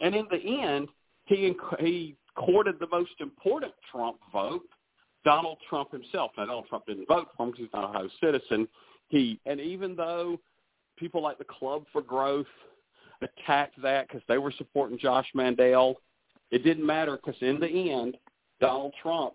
and 0.00 0.14
in 0.14 0.26
the 0.30 0.62
end, 0.62 0.88
he 1.26 1.54
he 1.80 2.16
courted 2.34 2.78
the 2.78 2.88
most 2.88 3.12
important 3.20 3.72
Trump 3.90 4.18
vote, 4.32 4.66
Donald 5.24 5.58
Trump 5.68 5.92
himself. 5.92 6.32
Now, 6.36 6.46
Donald 6.46 6.66
Trump 6.68 6.86
didn't 6.86 7.08
vote 7.08 7.28
for 7.36 7.44
him 7.44 7.50
because 7.50 7.64
he's 7.64 7.72
not 7.72 7.84
a 7.84 7.88
Ohio 7.88 8.08
citizen. 8.20 8.68
He 9.08 9.40
and 9.46 9.60
even 9.60 9.94
though 9.94 10.38
people 10.96 11.22
like 11.22 11.38
the 11.38 11.44
Club 11.44 11.84
for 11.92 12.02
Growth 12.02 12.46
attacked 13.20 13.80
that 13.82 14.08
because 14.08 14.22
they 14.28 14.38
were 14.38 14.52
supporting 14.56 14.98
Josh 14.98 15.26
Mandel, 15.34 15.96
it 16.50 16.64
didn't 16.64 16.84
matter 16.84 17.16
because 17.16 17.40
in 17.40 17.60
the 17.60 17.68
end, 17.92 18.16
Donald 18.60 18.92
Trump 19.02 19.34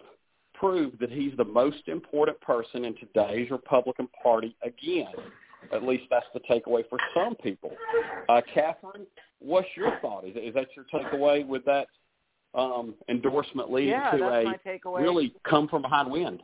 proved 0.53 0.99
that 0.99 1.11
he's 1.11 1.33
the 1.37 1.45
most 1.45 1.87
important 1.87 2.39
person 2.41 2.85
in 2.85 2.95
today's 2.95 3.49
Republican 3.51 4.09
Party 4.21 4.55
again. 4.63 5.13
At 5.73 5.83
least 5.83 6.03
that's 6.09 6.25
the 6.33 6.39
takeaway 6.41 6.87
for 6.89 6.97
some 7.15 7.35
people. 7.35 7.71
Uh, 8.29 8.41
Catherine, 8.53 9.05
what's 9.39 9.67
your 9.75 9.99
thought? 10.01 10.25
Is, 10.25 10.35
is 10.35 10.53
that 10.53 10.67
your 10.75 10.85
takeaway 10.93 11.45
with 11.45 11.65
that 11.65 11.87
um, 12.53 12.95
endorsement 13.09 13.71
leading 13.71 13.91
yeah, 13.91 14.11
to 14.11 14.23
a 14.23 15.01
really 15.01 15.33
come 15.43 15.67
from 15.67 15.81
behind 15.81 16.11
win? 16.11 16.39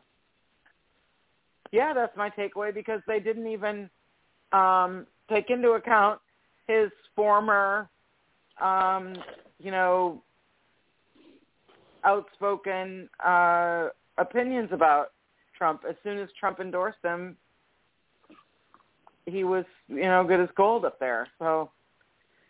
yeah, 1.74 1.92
that's 1.92 2.16
my 2.16 2.30
takeaway 2.30 2.72
because 2.72 3.02
they 3.08 3.20
didn't 3.20 3.48
even 3.48 3.90
um, 4.52 5.08
take 5.28 5.50
into 5.50 5.72
account 5.72 6.20
his 6.68 6.92
former, 7.16 7.90
um, 8.62 9.16
you 9.60 9.72
know, 9.72 10.22
outspoken 12.04 13.10
uh, 13.26 13.88
opinions 14.20 14.70
about 14.72 15.14
Trump. 15.58 15.82
As 15.90 15.96
soon 16.04 16.20
as 16.20 16.30
Trump 16.40 16.60
endorsed 16.60 17.04
him, 17.04 17.36
he 19.26 19.44
was, 19.44 19.66
you 19.88 20.04
know, 20.04 20.24
good 20.24 20.42
as 20.42 20.50
gold 20.56 20.86
up 20.86 21.00
there. 21.00 21.28
So 21.40 21.72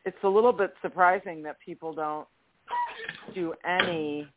it's 0.04 0.18
a 0.24 0.28
little 0.28 0.52
bit 0.52 0.74
surprising 0.82 1.44
that 1.44 1.56
people 1.66 1.94
don't 1.94 2.28
do 3.34 3.54
any 3.66 4.28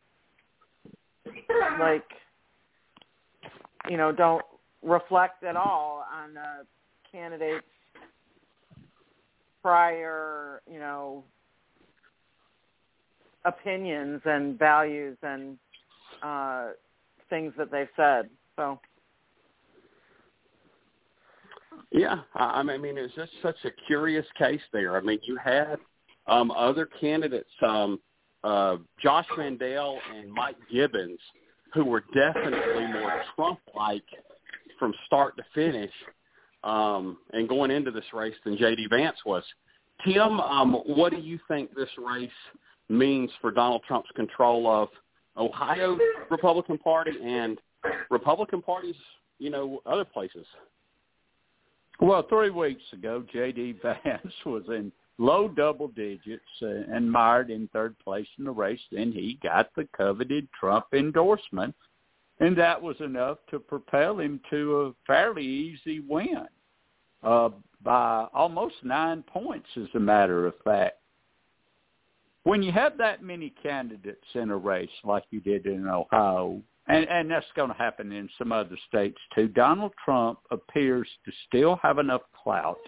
like 1.79 2.05
you 3.89 3.97
know 3.97 4.13
don't 4.13 4.45
reflect 4.83 5.43
at 5.45 5.57
all 5.57 6.05
on 6.13 6.37
a 6.37 6.63
candidate's 7.11 7.65
prior 9.63 10.63
you 10.71 10.79
know 10.79 11.25
opinions 13.45 14.21
and 14.25 14.59
values 14.59 15.17
and 15.23 15.59
uh 16.23 16.69
things 17.29 17.53
that 17.59 17.71
they've 17.71 17.89
said 17.97 18.29
so 18.57 18.79
Yeah, 21.93 22.21
I 22.35 22.61
I 22.61 22.79
mean, 22.79 22.99
it's 22.99 23.15
just 23.15 23.33
such 23.43 23.57
a 23.65 23.71
curious 23.87 24.27
case 24.39 24.61
there. 24.73 24.97
I 24.97 25.01
mean, 25.01 25.19
you 25.23 25.37
had 25.37 25.79
um, 26.27 26.51
other 26.51 26.87
candidates, 27.01 27.51
um, 27.63 28.01
uh, 28.45 28.77
Josh 29.03 29.27
Mandel 29.37 29.99
and 30.15 30.31
Mike 30.33 30.57
Gibbons, 30.73 31.19
who 31.75 31.85
were 31.85 32.05
definitely 32.15 32.87
more 32.87 33.23
Trump-like 33.35 34.05
from 34.79 34.93
start 35.07 35.37
to 35.37 35.43
finish, 35.55 35.93
um, 36.65 37.19
and 37.33 37.49
going 37.49 37.71
into 37.71 37.91
this 37.91 38.05
race 38.13 38.35
than 38.45 38.57
J.D. 38.57 38.89
Vance 38.91 39.17
was. 39.25 39.45
Tim, 40.05 40.41
um, 40.41 40.75
what 40.87 41.13
do 41.13 41.19
you 41.19 41.39
think 41.49 41.75
this 41.75 41.89
race 41.99 42.31
means 42.89 43.31
for 43.41 43.51
Donald 43.51 43.83
Trump's 43.87 44.11
control 44.15 44.67
of 44.67 44.89
Ohio 45.37 45.99
Republican 46.31 46.79
Party 46.79 47.13
and 47.23 47.59
Republican 48.11 48.63
parties, 48.63 48.97
you 49.39 49.51
know, 49.51 49.81
other 49.87 50.05
places? 50.05 50.47
Well, 52.01 52.27
three 52.29 52.51
weeks 52.51 52.83
ago, 52.93 53.25
J.D. 53.33 53.77
Vance 53.83 54.33
was 54.45 54.65
in 54.69 54.93
low 55.19 55.49
double 55.49 55.89
digits 55.89 56.45
uh, 56.63 56.67
and 56.67 57.11
mired 57.11 57.51
in 57.51 57.69
third 57.73 57.99
place 57.99 58.27
in 58.39 58.45
the 58.45 58.51
race. 58.51 58.81
Then 58.93 59.13
he 59.13 59.39
got 59.43 59.75
the 59.75 59.89
coveted 59.97 60.49
Trump 60.59 60.87
endorsement, 60.93 61.75
and 62.41 62.57
that 62.59 62.81
was 62.81 62.97
enough 63.01 63.39
to 63.51 63.59
propel 63.59 64.19
him 64.21 64.41
to 64.51 64.81
a 64.81 64.93
fairly 65.07 65.45
easy 65.45 66.01
win 66.01 66.47
uh, 67.23 67.51
by 67.83 68.27
almost 68.35 68.75
nine 68.83 69.23
points, 69.23 69.69
as 69.77 69.89
a 69.95 70.01
matter 70.01 70.47
of 70.47 70.55
fact. 70.65 70.99
When 72.43 72.63
you 72.63 72.71
have 72.73 72.97
that 72.99 73.23
many 73.23 73.53
candidates 73.63 74.27
in 74.35 74.51
a 74.51 74.57
race 74.57 74.89
like 75.03 75.25
you 75.31 75.41
did 75.41 75.67
in 75.67 75.89
Ohio, 75.89 76.63
and, 76.89 77.09
and 77.09 77.31
that's 77.31 77.47
going 77.57 77.71
to 77.71 77.77
happen 77.77 78.13
in 78.13 78.29
some 78.39 78.53
other 78.53 78.79
states 78.89 79.19
too. 79.35 79.49
Donald 79.49 79.93
Trump 80.05 80.39
appears 80.51 81.09
to 81.25 81.33
still 81.49 81.81
have 81.83 81.99
enough 81.99 82.23
clout 82.45 82.79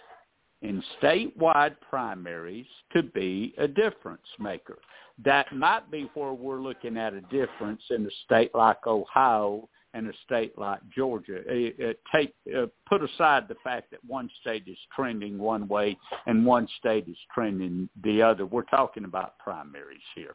in 0.62 0.82
statewide 1.00 1.76
primaries 1.88 2.66
to 2.92 3.02
be 3.02 3.54
a 3.58 3.68
difference 3.68 4.26
maker. 4.38 4.78
That 5.24 5.54
might 5.54 5.90
be 5.90 6.10
where 6.14 6.32
we're 6.32 6.60
looking 6.60 6.96
at 6.96 7.12
a 7.14 7.20
difference 7.22 7.82
in 7.90 8.06
a 8.06 8.10
state 8.24 8.54
like 8.54 8.86
Ohio 8.86 9.68
and 9.94 10.08
a 10.08 10.12
state 10.24 10.56
like 10.58 10.80
Georgia. 10.94 11.38
It, 11.46 11.76
it 11.78 12.00
take 12.14 12.34
uh, 12.56 12.66
put 12.88 13.02
aside 13.02 13.48
the 13.48 13.56
fact 13.64 13.90
that 13.90 14.04
one 14.06 14.30
state 14.40 14.64
is 14.66 14.76
trending 14.94 15.38
one 15.38 15.66
way 15.68 15.96
and 16.26 16.44
one 16.44 16.68
state 16.78 17.08
is 17.08 17.16
trending 17.34 17.88
the 18.04 18.22
other. 18.22 18.44
We're 18.44 18.62
talking 18.62 19.04
about 19.04 19.38
primaries 19.38 20.00
here. 20.14 20.34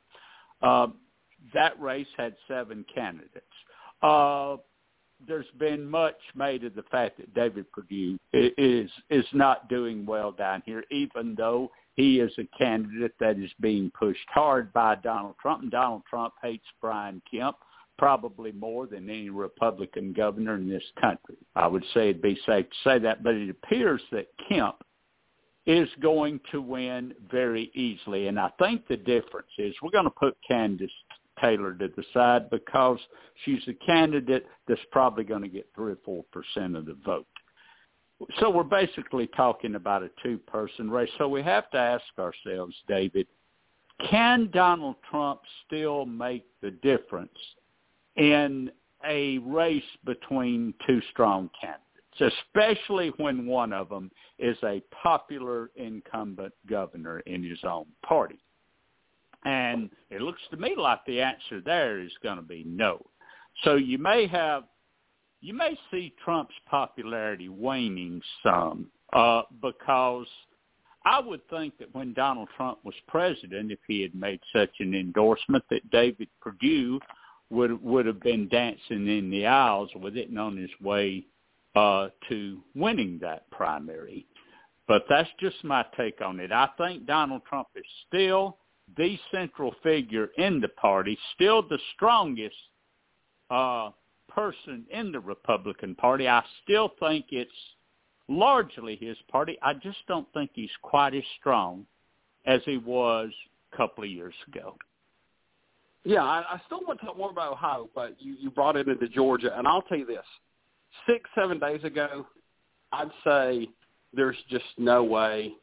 Uh, 0.61 0.87
that 1.53 1.79
race 1.79 2.07
had 2.17 2.35
seven 2.47 2.85
candidates. 2.93 3.45
Uh, 4.01 4.57
there's 5.27 5.45
been 5.57 5.85
much 5.85 6.17
made 6.35 6.63
of 6.63 6.75
the 6.75 6.83
fact 6.83 7.17
that 7.17 7.33
David 7.33 7.71
Perdue 7.71 8.17
is 8.33 8.89
is 9.09 9.25
not 9.33 9.69
doing 9.69 10.05
well 10.05 10.31
down 10.31 10.63
here, 10.65 10.83
even 10.91 11.35
though 11.35 11.71
he 11.95 12.19
is 12.19 12.31
a 12.37 12.57
candidate 12.57 13.13
that 13.19 13.37
is 13.37 13.51
being 13.59 13.91
pushed 13.97 14.27
hard 14.29 14.73
by 14.73 14.95
Donald 14.95 15.35
Trump. 15.41 15.61
And 15.61 15.71
Donald 15.71 16.03
Trump 16.09 16.33
hates 16.41 16.65
Brian 16.81 17.21
Kemp 17.29 17.57
probably 17.97 18.51
more 18.51 18.87
than 18.87 19.09
any 19.09 19.29
Republican 19.29 20.13
governor 20.13 20.55
in 20.55 20.67
this 20.67 20.83
country. 20.99 21.37
I 21.55 21.67
would 21.67 21.85
say 21.93 22.09
it'd 22.09 22.21
be 22.21 22.39
safe 22.45 22.65
to 22.69 22.75
say 22.83 22.99
that, 22.99 23.23
but 23.23 23.35
it 23.35 23.49
appears 23.49 24.01
that 24.11 24.27
Kemp 24.49 24.77
is 25.65 25.87
going 26.01 26.39
to 26.51 26.61
win 26.61 27.13
very 27.31 27.71
easily. 27.73 28.27
And 28.27 28.39
I 28.39 28.49
think 28.59 28.87
the 28.87 28.97
difference 28.97 29.47
is 29.57 29.73
we're 29.81 29.91
going 29.91 30.03
to 30.05 30.09
put 30.09 30.35
Kandiss 30.49 30.89
Taylor 31.41 31.73
to 31.73 31.87
the 31.95 32.03
side 32.13 32.49
because 32.49 32.99
she's 33.43 33.61
a 33.67 33.73
candidate 33.85 34.45
that's 34.67 34.81
probably 34.91 35.23
going 35.23 35.41
to 35.41 35.47
get 35.47 35.67
three 35.75 35.93
or 35.93 35.97
four 36.05 36.23
percent 36.31 36.75
of 36.75 36.85
the 36.85 36.97
vote. 37.05 37.27
So 38.39 38.49
we're 38.49 38.63
basically 38.63 39.27
talking 39.35 39.75
about 39.75 40.03
a 40.03 40.09
two-person 40.21 40.89
race. 40.89 41.09
So 41.17 41.27
we 41.27 41.41
have 41.43 41.69
to 41.71 41.77
ask 41.77 42.03
ourselves, 42.17 42.75
David, 42.87 43.27
can 44.09 44.49
Donald 44.53 44.95
Trump 45.09 45.41
still 45.65 46.05
make 46.05 46.45
the 46.61 46.71
difference 46.71 47.37
in 48.15 48.71
a 49.05 49.39
race 49.39 49.83
between 50.05 50.73
two 50.87 51.01
strong 51.11 51.49
candidates, 51.59 52.37
especially 52.45 53.11
when 53.17 53.45
one 53.45 53.73
of 53.73 53.89
them 53.89 54.09
is 54.39 54.57
a 54.63 54.81
popular 55.01 55.71
incumbent 55.75 56.53
governor 56.69 57.19
in 57.21 57.43
his 57.43 57.59
own 57.63 57.85
party? 58.05 58.39
And 59.45 59.89
it 60.09 60.21
looks 60.21 60.41
to 60.51 60.57
me 60.57 60.75
like 60.77 60.99
the 61.05 61.21
answer 61.21 61.61
there 61.63 61.99
is 61.99 62.11
going 62.21 62.37
to 62.37 62.43
be 62.43 62.63
no. 62.65 63.05
So 63.63 63.75
you 63.75 63.97
may 63.97 64.25
have, 64.27 64.63
you 65.41 65.53
may 65.53 65.77
see 65.91 66.13
Trump's 66.23 66.55
popularity 66.69 67.49
waning 67.49 68.21
some 68.41 68.89
uh, 69.11 69.43
because 69.61 70.27
I 71.05 71.19
would 71.19 71.47
think 71.49 71.77
that 71.79 71.93
when 71.93 72.13
Donald 72.13 72.49
Trump 72.55 72.79
was 72.83 72.95
president, 73.07 73.71
if 73.71 73.79
he 73.87 74.01
had 74.01 74.15
made 74.15 74.39
such 74.55 74.71
an 74.79 74.95
endorsement, 74.95 75.63
that 75.69 75.89
David 75.91 76.29
Perdue 76.41 76.99
would 77.49 77.83
would 77.83 78.05
have 78.05 78.21
been 78.21 78.47
dancing 78.47 79.07
in 79.07 79.29
the 79.29 79.45
aisles 79.45 79.89
with 79.95 80.17
it 80.17 80.29
and 80.29 80.39
on 80.39 80.57
his 80.57 80.71
way 80.81 81.25
uh, 81.75 82.07
to 82.29 82.61
winning 82.75 83.19
that 83.21 83.49
primary. 83.51 84.25
But 84.87 85.05
that's 85.09 85.29
just 85.39 85.63
my 85.63 85.85
take 85.95 86.21
on 86.21 86.39
it. 86.39 86.51
I 86.51 86.69
think 86.77 87.05
Donald 87.05 87.41
Trump 87.47 87.67
is 87.75 87.85
still 88.07 88.57
the 88.97 89.17
central 89.31 89.73
figure 89.83 90.29
in 90.37 90.59
the 90.59 90.69
party, 90.69 91.17
still 91.35 91.61
the 91.61 91.79
strongest 91.95 92.55
uh, 93.49 93.89
person 94.29 94.85
in 94.91 95.11
the 95.11 95.19
Republican 95.19 95.95
Party. 95.95 96.27
I 96.27 96.43
still 96.63 96.93
think 96.99 97.25
it's 97.29 97.51
largely 98.27 98.95
his 98.95 99.17
party. 99.31 99.57
I 99.61 99.73
just 99.73 99.99
don't 100.07 100.27
think 100.33 100.51
he's 100.53 100.69
quite 100.81 101.13
as 101.13 101.23
strong 101.39 101.85
as 102.45 102.61
he 102.65 102.77
was 102.77 103.31
a 103.71 103.77
couple 103.77 104.03
of 104.03 104.09
years 104.09 104.35
ago. 104.47 104.75
Yeah, 106.05 106.23
I, 106.23 106.43
I 106.53 106.61
still 106.65 106.81
want 106.85 106.99
to 106.99 107.05
talk 107.05 107.17
more 107.17 107.29
about 107.29 107.53
Ohio, 107.53 107.89
but 107.95 108.15
you, 108.19 108.35
you 108.37 108.51
brought 108.51 108.75
it 108.75 108.87
into 108.89 109.07
Georgia, 109.07 109.57
and 109.57 109.67
I'll 109.67 109.81
tell 109.83 109.97
you 109.97 110.05
this: 110.05 110.25
six, 111.07 111.29
seven 111.33 111.59
days 111.59 111.83
ago, 111.83 112.25
I'd 112.91 113.11
say 113.23 113.69
there's 114.13 114.35
just 114.49 114.65
no 114.77 115.03
way 115.03 115.53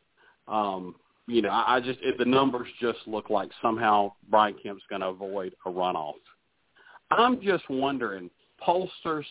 um, 0.49 0.95
you 1.31 1.43
know, 1.43 1.51
I, 1.51 1.77
I 1.77 1.81
just 1.81 2.01
it, 2.03 2.19
the 2.19 2.25
numbers 2.25 2.69
just 2.81 2.99
look 3.07 3.31
like 3.31 3.51
somehow 3.63 4.13
Brian 4.29 4.57
Kemp's 4.61 4.83
going 4.91 5.01
to 5.01 5.09
avoid 5.09 5.55
a 5.65 5.71
runoff. 5.71 6.15
I'm 7.11 7.41
just 7.41 7.69
wondering, 7.71 8.31
pollsters 8.67 9.25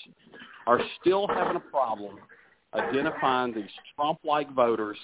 are 0.66 0.80
still 1.00 1.28
having 1.28 1.58
a 1.58 1.60
problem 1.60 2.18
identifying 2.74 3.54
these 3.54 3.70
Trump-like 3.96 4.54
voters 4.54 4.98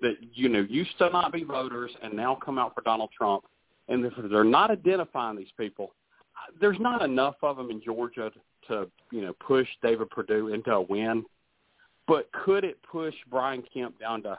that 0.00 0.14
you 0.34 0.48
know 0.48 0.66
used 0.68 0.96
to 0.98 1.10
not 1.10 1.32
be 1.32 1.44
voters 1.44 1.90
and 2.02 2.12
now 2.14 2.36
come 2.44 2.58
out 2.58 2.74
for 2.74 2.80
Donald 2.82 3.10
Trump, 3.16 3.44
and 3.88 4.04
if 4.04 4.12
they're 4.30 4.44
not 4.44 4.70
identifying 4.70 5.36
these 5.36 5.52
people, 5.56 5.92
there's 6.60 6.78
not 6.80 7.02
enough 7.02 7.36
of 7.42 7.56
them 7.56 7.70
in 7.70 7.80
Georgia 7.82 8.32
to 8.68 8.88
you 9.12 9.20
know 9.20 9.32
push 9.34 9.68
David 9.82 10.10
Perdue 10.10 10.48
into 10.48 10.72
a 10.72 10.80
win. 10.80 11.24
But 12.08 12.30
could 12.32 12.64
it 12.64 12.78
push 12.82 13.14
Brian 13.30 13.62
Kemp 13.72 14.00
down 14.00 14.24
to 14.24 14.36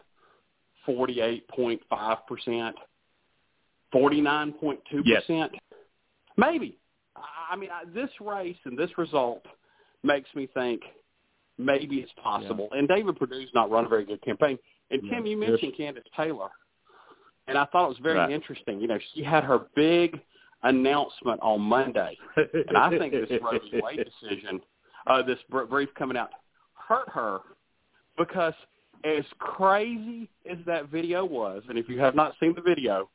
48.5%, 0.87 2.73
49.2%. 3.93 4.77
Yes. 5.05 5.23
Maybe. 6.37 6.77
I 7.49 7.55
mean, 7.55 7.69
this 7.93 8.09
race 8.19 8.57
and 8.65 8.77
this 8.77 8.89
result 8.97 9.45
makes 10.03 10.29
me 10.35 10.47
think 10.53 10.81
maybe 11.57 11.97
it's 11.97 12.11
possible. 12.21 12.69
Yeah. 12.71 12.79
And 12.79 12.87
David 12.87 13.17
Perdue's 13.17 13.49
not 13.53 13.69
run 13.69 13.85
a 13.85 13.89
very 13.89 14.05
good 14.05 14.21
campaign. 14.21 14.57
And 14.91 15.01
Tim, 15.09 15.25
you 15.25 15.37
mentioned 15.37 15.73
Kandiss 15.79 16.03
Taylor, 16.15 16.49
and 17.47 17.57
I 17.57 17.65
thought 17.65 17.85
it 17.85 17.89
was 17.89 17.97
very 18.01 18.17
right. 18.17 18.31
interesting. 18.31 18.79
You 18.79 18.87
know, 18.87 18.99
she 19.13 19.23
had 19.23 19.43
her 19.43 19.61
big 19.75 20.19
announcement 20.63 21.39
on 21.41 21.61
Monday, 21.61 22.17
and 22.35 22.77
I 22.77 22.89
think 22.97 23.13
this 23.13 23.29
Roe 23.41 23.59
v. 23.59 23.81
Wade 23.81 24.05
decision, 24.21 24.61
uh, 25.07 25.23
this 25.23 25.39
brief 25.69 25.89
coming 25.97 26.17
out, 26.17 26.29
hurt 26.75 27.09
her 27.09 27.39
because 28.17 28.53
as 29.03 29.25
crazy 29.39 30.29
as 30.49 30.57
that 30.65 30.89
video 30.89 31.25
was, 31.25 31.63
and 31.69 31.77
if 31.77 31.89
you 31.89 31.99
have 31.99 32.15
not 32.15 32.33
seen 32.39 32.53
the 32.55 32.61
video, 32.61 33.09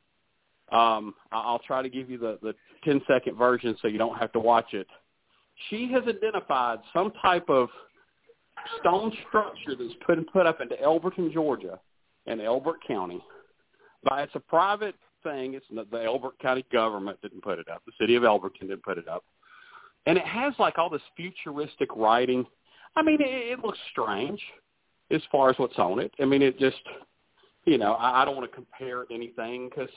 um, 0.71 1.15
I'll 1.31 1.59
try 1.59 1.81
to 1.81 1.89
give 1.89 2.09
you 2.09 2.17
the, 2.17 2.37
the 2.41 2.53
10 2.83 3.01
second 3.07 3.37
version 3.37 3.75
so 3.81 3.87
you 3.87 3.97
don't 3.97 4.17
have 4.17 4.31
to 4.33 4.39
watch 4.39 4.73
it. 4.73 4.87
She 5.69 5.91
has 5.91 6.03
identified 6.07 6.79
some 6.93 7.11
type 7.21 7.49
of 7.49 7.69
stone 8.79 9.11
structure 9.27 9.75
that's 9.77 9.93
put 10.05 10.19
put 10.31 10.45
up 10.45 10.61
into 10.61 10.75
Elberton, 10.75 11.33
Georgia, 11.33 11.79
in 12.27 12.39
Elbert 12.39 12.77
County. 12.87 13.21
By 14.03 14.23
it's 14.23 14.35
a 14.35 14.39
private 14.39 14.95
thing. 15.23 15.55
It's 15.55 15.65
not, 15.71 15.89
the 15.91 16.03
Elbert 16.03 16.39
County 16.39 16.65
government 16.71 17.19
didn't 17.21 17.41
put 17.41 17.59
it 17.59 17.67
up. 17.67 17.81
The 17.85 17.91
city 17.99 18.15
of 18.15 18.23
Elberton 18.23 18.61
didn't 18.61 18.83
put 18.83 18.97
it 18.97 19.07
up, 19.07 19.25
and 20.05 20.17
it 20.17 20.25
has 20.25 20.53
like 20.59 20.77
all 20.77 20.89
this 20.89 21.01
futuristic 21.17 21.89
writing. 21.95 22.45
I 22.95 23.01
mean, 23.01 23.19
it, 23.21 23.59
it 23.59 23.59
looks 23.59 23.79
strange 23.91 24.41
as 25.11 25.21
far 25.31 25.49
as 25.49 25.57
what's 25.57 25.77
on 25.77 25.99
it. 25.99 26.11
I 26.19 26.25
mean, 26.25 26.41
it 26.41 26.59
just, 26.59 26.81
you 27.65 27.77
know, 27.77 27.93
I, 27.93 28.21
I 28.21 28.25
don't 28.25 28.35
want 28.35 28.49
to 28.49 28.55
compare 28.55 29.05
anything 29.11 29.69
because, 29.69 29.89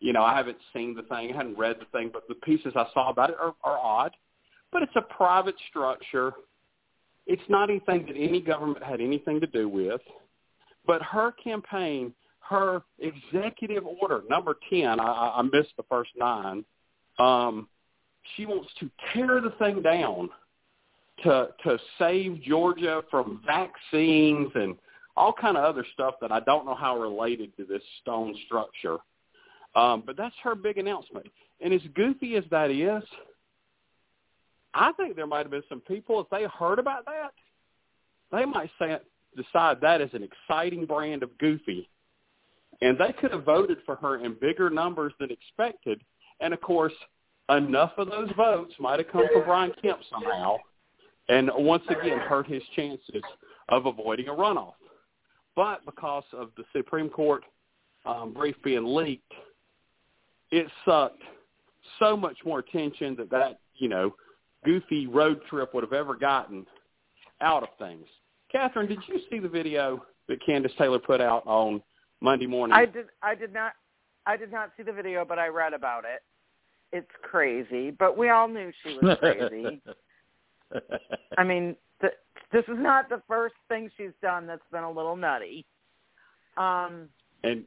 you 0.00 0.12
know, 0.12 0.22
I 0.22 0.36
haven't 0.36 0.58
seen 0.72 0.94
the 0.94 1.02
thing, 1.02 1.32
I 1.32 1.36
haven't 1.36 1.58
read 1.58 1.76
the 1.80 1.98
thing, 1.98 2.10
but 2.12 2.26
the 2.28 2.34
pieces 2.34 2.72
I 2.76 2.86
saw 2.94 3.10
about 3.10 3.30
it 3.30 3.36
are, 3.40 3.54
are 3.64 3.78
odd. 3.78 4.12
But 4.72 4.82
it's 4.82 4.96
a 4.96 5.02
private 5.02 5.54
structure. 5.70 6.32
It's 7.26 7.42
not 7.48 7.70
anything 7.70 8.06
that 8.06 8.16
any 8.16 8.40
government 8.40 8.82
had 8.82 9.00
anything 9.00 9.40
to 9.40 9.46
do 9.46 9.68
with. 9.68 10.00
But 10.86 11.02
her 11.02 11.32
campaign, 11.32 12.14
her 12.40 12.82
executive 12.98 13.84
order, 13.86 14.22
number 14.28 14.56
10, 14.70 15.00
I, 15.00 15.04
I 15.36 15.42
missed 15.42 15.74
the 15.76 15.84
first 15.88 16.10
nine, 16.16 16.64
um, 17.18 17.68
she 18.36 18.46
wants 18.46 18.68
to 18.80 18.90
tear 19.12 19.40
the 19.40 19.52
thing 19.58 19.82
down 19.82 20.30
to 21.24 21.48
to 21.64 21.78
save 21.98 22.42
Georgia 22.42 23.02
from 23.10 23.42
vaccines 23.46 24.50
and 24.54 24.76
all 25.16 25.32
kind 25.32 25.56
of 25.56 25.64
other 25.64 25.84
stuff 25.94 26.14
that 26.20 26.30
I 26.30 26.40
don't 26.40 26.64
know 26.64 26.76
how 26.76 26.98
related 26.98 27.56
to 27.56 27.64
this 27.64 27.82
stone 28.00 28.36
structure. 28.46 28.98
Um, 29.74 30.02
but 30.06 30.16
that's 30.16 30.34
her 30.42 30.54
big 30.54 30.78
announcement. 30.78 31.26
And 31.60 31.74
as 31.74 31.80
goofy 31.94 32.36
as 32.36 32.44
that 32.50 32.70
is, 32.70 33.02
I 34.74 34.92
think 34.92 35.16
there 35.16 35.26
might 35.26 35.42
have 35.42 35.50
been 35.50 35.62
some 35.68 35.80
people, 35.80 36.20
if 36.20 36.28
they 36.30 36.44
heard 36.44 36.78
about 36.78 37.04
that, 37.06 37.32
they 38.30 38.44
might 38.44 38.70
say, 38.78 38.96
decide 39.36 39.80
that 39.80 40.00
is 40.00 40.10
an 40.12 40.22
exciting 40.22 40.86
brand 40.86 41.22
of 41.22 41.36
goofy. 41.38 41.88
And 42.80 42.96
they 42.96 43.12
could 43.12 43.32
have 43.32 43.44
voted 43.44 43.78
for 43.84 43.96
her 43.96 44.18
in 44.18 44.36
bigger 44.40 44.70
numbers 44.70 45.12
than 45.18 45.30
expected. 45.30 46.00
And, 46.40 46.54
of 46.54 46.60
course, 46.60 46.92
enough 47.48 47.92
of 47.96 48.08
those 48.08 48.30
votes 48.36 48.72
might 48.78 49.00
have 49.00 49.08
come 49.08 49.26
from 49.32 49.44
Brian 49.44 49.72
Kemp 49.82 49.98
somehow 50.10 50.58
and 51.28 51.50
once 51.54 51.84
again 51.88 52.18
hurt 52.18 52.46
his 52.46 52.62
chances 52.74 53.22
of 53.68 53.86
avoiding 53.86 54.28
a 54.28 54.32
runoff. 54.32 54.74
But 55.54 55.84
because 55.84 56.24
of 56.32 56.50
the 56.56 56.64
Supreme 56.72 57.08
Court 57.08 57.44
um, 58.06 58.32
brief 58.32 58.56
being 58.62 58.94
leaked, 58.94 59.32
it 60.50 60.66
sucked 60.84 61.22
so 61.98 62.16
much 62.16 62.36
more 62.44 62.60
attention 62.60 63.16
that 63.16 63.30
that, 63.30 63.60
you 63.74 63.88
know, 63.88 64.14
goofy 64.64 65.06
road 65.06 65.40
trip 65.48 65.74
would 65.74 65.84
have 65.84 65.92
ever 65.92 66.14
gotten 66.14 66.66
out 67.40 67.62
of 67.62 67.68
things. 67.78 68.06
Catherine, 68.50 68.88
did 68.88 69.00
you 69.06 69.20
see 69.30 69.38
the 69.38 69.48
video 69.48 70.04
that 70.28 70.40
Kandiss 70.42 70.76
Taylor 70.76 70.98
put 70.98 71.20
out 71.20 71.42
on 71.46 71.82
Monday 72.20 72.46
morning? 72.46 72.74
I 72.74 72.86
did. 72.86 73.06
I 73.22 73.34
did 73.34 73.52
not. 73.52 73.72
I 74.26 74.36
did 74.36 74.50
not 74.50 74.70
see 74.76 74.82
the 74.82 74.92
video, 74.92 75.24
but 75.24 75.38
I 75.38 75.48
read 75.48 75.74
about 75.74 76.04
it. 76.04 76.22
It's 76.92 77.10
crazy, 77.22 77.90
but 77.90 78.16
we 78.16 78.30
all 78.30 78.48
knew 78.48 78.72
she 78.82 78.98
was 79.00 79.18
crazy. 79.20 79.82
I 81.36 81.44
mean, 81.44 81.76
th- 82.00 82.14
this 82.52 82.64
is 82.68 82.76
not 82.78 83.08
the 83.08 83.22
first 83.28 83.54
thing 83.68 83.90
she's 83.96 84.12
done 84.22 84.46
that's 84.46 84.62
been 84.72 84.84
a 84.84 84.90
little 84.90 85.16
nutty. 85.16 85.66
Um, 86.56 87.08
and 87.44 87.64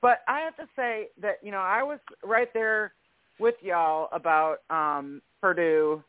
but 0.00 0.18
I 0.28 0.40
have 0.40 0.56
to 0.56 0.68
say 0.76 1.08
that 1.20 1.38
you 1.42 1.50
know 1.50 1.58
I 1.58 1.82
was 1.82 1.98
right 2.22 2.48
there 2.54 2.92
with 3.38 3.54
y'all 3.62 4.08
about 4.12 4.58
um, 4.70 5.20
Perdue 5.40 6.02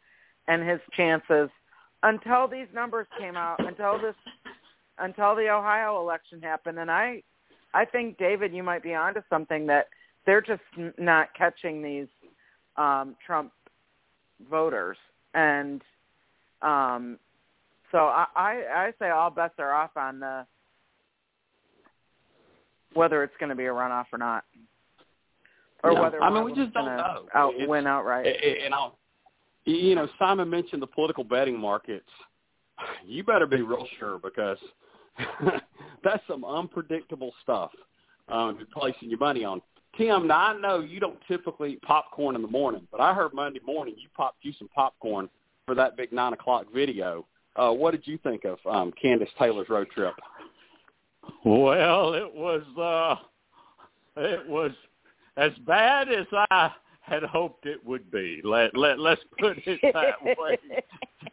and 0.48 0.68
his 0.68 0.80
chances 0.96 1.50
until 2.04 2.48
these 2.48 2.68
numbers 2.74 3.08
came 3.20 3.36
out, 3.36 3.66
until 3.66 4.00
this, 4.00 4.16
until 5.00 5.36
the 5.36 5.50
Ohio 5.50 6.00
election 6.00 6.42
happened, 6.42 6.78
and 6.78 6.92
I, 6.92 7.24
I 7.74 7.86
think 7.86 8.18
David, 8.18 8.54
you 8.54 8.64
might 8.64 8.84
be 8.84 8.94
onto 8.94 9.22
something 9.30 9.66
that 9.68 9.88
they're 10.26 10.42
just 10.42 10.62
not 10.98 11.30
catching 11.36 11.82
these 11.82 12.08
um, 12.78 13.16
Trump 13.26 13.52
voters 14.50 14.98
and 15.36 15.82
um, 16.62 17.20
so 17.92 18.00
I, 18.00 18.26
I 18.36 18.64
I 18.76 18.94
say 19.00 19.10
all 19.10 19.30
bets 19.30 19.56
are 19.60 19.74
off 19.74 19.92
on 19.96 20.20
the 20.20 20.46
whether 22.94 23.24
it's 23.24 23.34
going 23.40 23.50
to 23.50 23.56
be 23.56 23.66
a 23.66 23.70
runoff 23.70 24.06
or 24.12 24.18
not, 24.18 24.46
or 25.84 25.92
yeah. 25.92 26.02
whether 26.02 26.24
I 26.24 26.34
mean 26.34 26.46
we 26.46 26.54
just 26.54 26.74
don't 26.74 26.86
know. 26.86 27.26
Out, 27.36 27.54
it's, 27.56 27.70
win 27.70 27.86
outright. 27.86 28.26
And 28.26 28.74
I'll, 28.74 28.98
you 29.66 29.96
know, 29.96 30.08
Simon 30.18 30.50
mentioned 30.50 30.82
the 30.82 30.88
political 30.88 31.24
betting 31.24 31.60
markets. 31.60 32.10
You 33.06 33.24
better 33.24 33.46
be 33.46 33.62
real 33.62 33.88
sure 34.00 34.18
because 34.18 34.58
that's 36.04 36.24
some 36.28 36.44
unpredictable 36.44 37.32
stuff 37.44 37.72
um, 38.28 38.58
you're 38.58 38.68
placing 38.76 39.10
your 39.10 39.20
money 39.20 39.44
on. 39.44 39.62
Tim, 39.98 40.28
now 40.28 40.38
I 40.38 40.60
know 40.60 40.82
you 40.82 41.00
don't 41.00 41.20
typically 41.28 41.74
eat 41.74 41.82
popcorn 41.82 42.36
in 42.36 42.42
the 42.42 42.48
morning, 42.48 42.88
but 42.92 43.00
I 43.00 43.14
heard 43.14 43.34
Monday 43.34 43.62
morning 43.66 43.96
you 43.98 44.10
popped 44.16 44.44
you 44.44 44.54
some 44.58 44.68
popcorn 44.70 45.30
for 45.66 45.76
that 45.76 45.96
big 45.96 46.12
nine 46.12 46.34
o'clock 46.34 46.66
video. 46.74 47.26
Uh, 47.56 47.72
what 47.72 47.92
did 47.92 48.06
you 48.06 48.18
think 48.18 48.44
of 48.44 48.60
um, 48.70 48.94
Kandiss 49.02 49.30
Taylor's 49.40 49.70
road 49.70 49.90
trip? 49.92 50.14
Well, 51.46 52.14
it 52.14 52.34
was 52.34 52.64
uh, 52.78 53.16
it 54.18 54.48
was 54.48 54.72
as 55.38 55.52
bad 55.66 56.10
as 56.10 56.26
I 56.50 56.72
had 57.02 57.24
hoped 57.24 57.66
it 57.66 57.84
would 57.86 58.12
be. 58.12 58.42
Let 58.44 58.76
let 58.76 59.00
let's 59.00 59.22
put 59.40 59.58
it 59.66 59.80
that 59.94 60.24
way. 60.24 60.58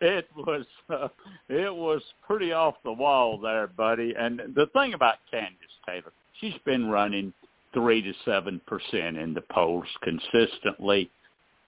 It 0.00 0.26
was 0.34 0.64
uh, 0.88 1.08
it 1.48 1.72
was 1.72 2.02
pretty 2.26 2.50
off 2.50 2.74
the 2.82 2.92
wall 2.92 3.38
there, 3.38 3.68
buddy. 3.68 4.14
And 4.18 4.40
the 4.56 4.66
thing 4.72 4.94
about 4.94 5.16
Kandiss 5.32 5.76
Taylor, 5.86 6.12
she's 6.40 6.58
been 6.64 6.88
running 6.88 7.32
three 7.74 8.02
to 8.02 8.12
seven 8.24 8.60
percent 8.66 9.16
in 9.16 9.34
the 9.34 9.42
polls 9.52 9.86
consistently. 10.02 11.10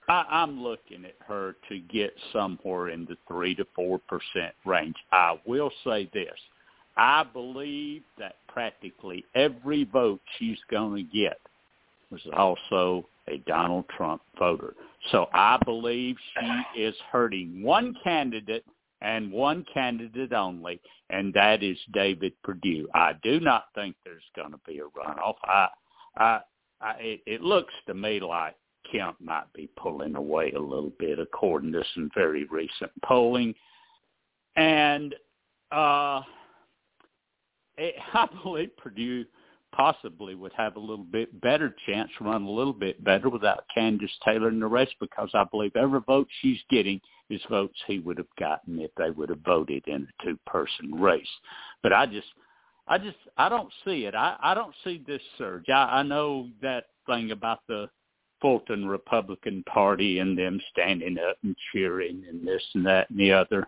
I, 0.07 0.25
I'm 0.29 0.61
looking 0.61 1.03
at 1.05 1.15
her 1.27 1.55
to 1.69 1.79
get 1.79 2.13
somewhere 2.31 2.89
in 2.89 3.05
the 3.05 3.17
three 3.27 3.55
to 3.55 3.65
four 3.75 3.99
percent 3.99 4.53
range. 4.65 4.95
I 5.11 5.39
will 5.45 5.71
say 5.83 6.09
this. 6.13 6.37
I 6.97 7.23
believe 7.23 8.03
that 8.17 8.35
practically 8.47 9.25
every 9.35 9.83
vote 9.83 10.21
she's 10.37 10.59
going 10.71 10.95
to 10.95 11.17
get 11.17 11.39
was 12.09 12.21
also 12.35 13.05
a 13.27 13.37
Donald 13.39 13.85
Trump 13.97 14.21
voter. 14.37 14.75
So 15.11 15.27
I 15.33 15.57
believe 15.65 16.15
she 16.39 16.81
is 16.81 16.95
hurting 17.11 17.61
one 17.63 17.95
candidate 18.03 18.63
and 19.01 19.31
one 19.31 19.65
candidate 19.73 20.33
only, 20.33 20.79
and 21.09 21.33
that 21.33 21.63
is 21.63 21.77
David 21.93 22.33
Perdue. 22.43 22.87
I 22.93 23.13
do 23.23 23.39
not 23.39 23.65
think 23.75 23.95
there's 24.03 24.23
going 24.35 24.51
to 24.51 24.59
be 24.65 24.79
a 24.79 24.83
runoff. 24.83 25.35
I 25.43 25.67
I, 26.17 26.39
I 26.81 27.19
it, 27.25 27.41
looks 27.41 27.73
to 27.87 27.93
me 27.93 28.19
like 28.19 28.55
Kemp 28.91 29.17
might 29.19 29.51
be 29.53 29.69
pulling 29.77 30.15
away 30.15 30.51
a 30.51 30.59
little 30.59 30.93
bit, 30.99 31.19
according 31.19 31.71
to 31.73 31.83
some 31.93 32.09
very 32.15 32.45
recent 32.45 32.91
polling, 33.03 33.53
and 34.55 35.15
uh, 35.71 36.21
it, 37.77 37.95
I 38.13 38.27
believe 38.43 38.75
Perdue 38.77 39.25
possibly 39.75 40.35
would 40.35 40.53
have 40.53 40.77
a 40.77 40.79
little 40.79 41.03
bit 41.03 41.41
better 41.41 41.75
chance, 41.85 42.09
run 42.21 42.43
a 42.43 42.49
little 42.49 42.73
bit 42.73 43.03
better 43.03 43.29
without 43.29 43.65
Kandiss 43.75 44.09
Taylor 44.23 44.47
and 44.47 44.61
the 44.61 44.67
rest, 44.67 44.95
because 45.01 45.29
I 45.33 45.43
believe 45.43 45.75
every 45.75 45.99
vote 46.07 46.27
she's 46.41 46.61
getting 46.69 47.01
is 47.29 47.41
votes 47.49 47.77
he 47.85 47.99
would 47.99 48.17
have 48.17 48.33
gotten 48.39 48.79
if 48.79 48.91
they 48.95 49.09
would 49.09 49.29
have 49.29 49.39
voted 49.39 49.85
in 49.87 50.07
a 50.07 50.23
two-person 50.23 50.95
race. 50.95 51.27
But 51.83 51.91
I 51.91 52.05
just 52.05 52.27
I 52.87 52.97
just 52.97 53.17
I 53.37 53.49
don't 53.49 53.71
see 53.83 54.05
it. 54.05 54.15
I 54.15 54.35
I 54.41 54.53
don't 54.53 54.75
see 54.83 55.03
this 55.05 55.21
surge. 55.37 55.69
I 55.69 55.99
I 55.99 56.03
know 56.03 56.49
that 56.61 56.85
thing 57.07 57.31
about 57.31 57.59
the 57.67 57.89
Fulton 58.41 58.87
Republican 58.87 59.63
Party 59.63 60.19
and 60.19 60.37
them 60.37 60.59
standing 60.71 61.17
up 61.17 61.37
and 61.43 61.55
cheering 61.71 62.23
and 62.29 62.47
this 62.47 62.63
and 62.75 62.85
that 62.85 63.09
and 63.09 63.19
the 63.19 63.31
other. 63.31 63.67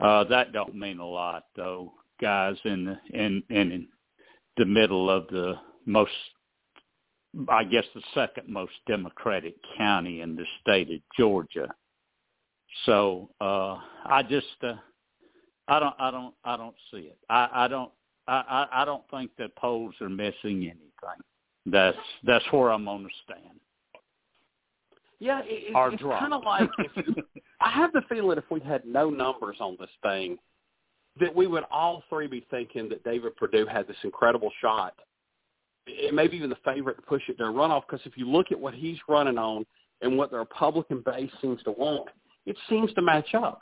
Uh 0.00 0.24
that 0.24 0.52
don't 0.52 0.74
mean 0.74 0.98
a 0.98 1.06
lot 1.06 1.44
though, 1.56 1.92
guys 2.20 2.56
in 2.64 2.98
in 3.14 3.42
in 3.48 3.88
the 4.56 4.66
middle 4.66 5.08
of 5.08 5.26
the 5.28 5.54
most 5.86 6.12
I 7.48 7.64
guess 7.64 7.84
the 7.94 8.02
second 8.14 8.48
most 8.48 8.72
democratic 8.86 9.54
county 9.78 10.20
in 10.20 10.36
the 10.36 10.44
state 10.60 10.90
of 10.90 11.00
Georgia. 11.18 11.72
So 12.84 13.30
uh 13.40 13.78
I 14.04 14.22
just 14.22 14.46
uh 14.62 14.74
I 15.66 15.78
don't 15.78 15.94
I 15.98 16.10
don't 16.10 16.34
I 16.44 16.56
don't 16.58 16.76
see 16.90 17.02
it. 17.02 17.16
I 17.30 17.48
I 17.52 17.68
don't 17.68 17.92
I, 18.30 18.66
I, 18.72 18.82
I 18.82 18.84
don't 18.84 19.02
think 19.10 19.32
the 19.36 19.48
polls 19.58 19.94
are 20.00 20.08
missing 20.08 20.62
anything. 20.62 20.78
That's 21.66 21.96
that's 22.24 22.44
where 22.52 22.70
I'm 22.70 22.84
going 22.84 23.02
to 23.02 23.10
stand. 23.24 23.58
Yeah, 25.18 25.40
it, 25.44 25.74
it's 25.74 26.02
kind 26.02 26.32
of 26.32 26.42
like 26.44 26.70
if, 26.78 27.24
I 27.60 27.70
have 27.70 27.92
the 27.92 28.02
feeling 28.08 28.38
if 28.38 28.44
we 28.50 28.60
had 28.60 28.84
no 28.86 29.10
numbers 29.10 29.56
on 29.60 29.76
this 29.78 29.90
thing, 30.02 30.38
that 31.18 31.34
we 31.34 31.46
would 31.46 31.64
all 31.70 32.02
three 32.08 32.28
be 32.28 32.46
thinking 32.50 32.88
that 32.88 33.04
David 33.04 33.36
Perdue 33.36 33.66
had 33.66 33.86
this 33.86 33.96
incredible 34.04 34.50
shot, 34.60 34.94
and 35.86 36.16
maybe 36.16 36.36
even 36.36 36.48
the 36.48 36.56
favorite 36.64 36.96
to 36.96 37.02
push 37.02 37.22
it 37.28 37.36
to 37.38 37.44
a 37.44 37.48
runoff. 37.48 37.82
Because 37.88 38.04
if 38.06 38.16
you 38.16 38.26
look 38.30 38.46
at 38.50 38.58
what 38.58 38.74
he's 38.74 38.98
running 39.08 39.36
on 39.38 39.66
and 40.00 40.16
what 40.16 40.30
the 40.30 40.38
Republican 40.38 41.02
base 41.04 41.30
seems 41.42 41.62
to 41.64 41.72
want, 41.72 42.08
it 42.46 42.56
seems 42.68 42.92
to 42.94 43.02
match 43.02 43.34
up. 43.34 43.60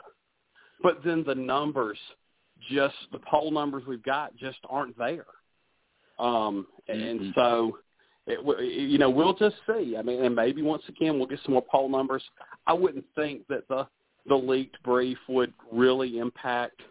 But 0.81 1.03
then 1.03 1.25
the 1.25 1.35
numbers, 1.35 1.97
just 2.71 2.95
the 3.11 3.19
poll 3.19 3.51
numbers 3.51 3.83
we've 3.87 4.03
got, 4.03 4.35
just 4.35 4.59
aren't 4.69 4.97
there. 4.97 5.25
Um, 6.17 6.67
and 6.87 7.19
Mhm. 7.21 7.35
so, 7.35 7.79
it, 8.27 8.39
you 8.63 8.97
know, 8.97 9.09
we'll 9.09 9.33
just 9.33 9.55
see. 9.65 9.95
I 9.97 10.01
mean, 10.01 10.23
and 10.23 10.35
maybe 10.35 10.61
once 10.61 10.83
again 10.89 11.17
we'll 11.17 11.27
get 11.27 11.39
some 11.41 11.53
more 11.53 11.61
poll 11.63 11.89
numbers. 11.89 12.23
I 12.67 12.73
wouldn't 12.73 13.05
think 13.15 13.47
that 13.47 13.67
the 13.67 13.87
the 14.25 14.35
leaked 14.35 14.81
brief 14.83 15.17
would 15.27 15.53
really 15.71 16.19
impact 16.19 16.81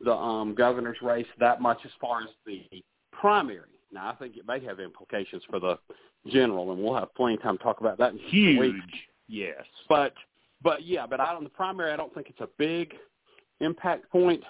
the 0.00 0.14
um, 0.14 0.54
governor's 0.54 1.00
race 1.02 1.26
that 1.40 1.60
much 1.60 1.78
as 1.84 1.90
far 2.00 2.20
as 2.20 2.28
the 2.46 2.62
primary. 3.10 3.70
Now, 3.90 4.10
I 4.10 4.14
think 4.14 4.36
it 4.36 4.46
may 4.46 4.60
have 4.60 4.78
implications 4.78 5.42
for 5.50 5.58
the 5.58 5.78
general, 6.26 6.70
and 6.72 6.82
we'll 6.82 6.94
have 6.94 7.12
plenty 7.14 7.34
of 7.34 7.42
time 7.42 7.56
to 7.56 7.64
talk 7.64 7.80
about 7.80 7.98
that 7.98 8.12
in 8.12 8.18
just 8.18 8.34
a 8.34 8.58
week. 8.58 8.74
Huge. 8.74 9.08
Yes. 9.28 9.64
But 9.88 10.14
but 10.62 10.84
yeah, 10.84 11.06
but 11.06 11.20
I, 11.20 11.34
on 11.34 11.42
the 11.42 11.50
primary, 11.50 11.90
I 11.92 11.96
don't 11.96 12.12
think 12.14 12.28
it's 12.28 12.40
a 12.40 12.48
big 12.58 12.94
impact 13.60 14.10
point. 14.10 14.44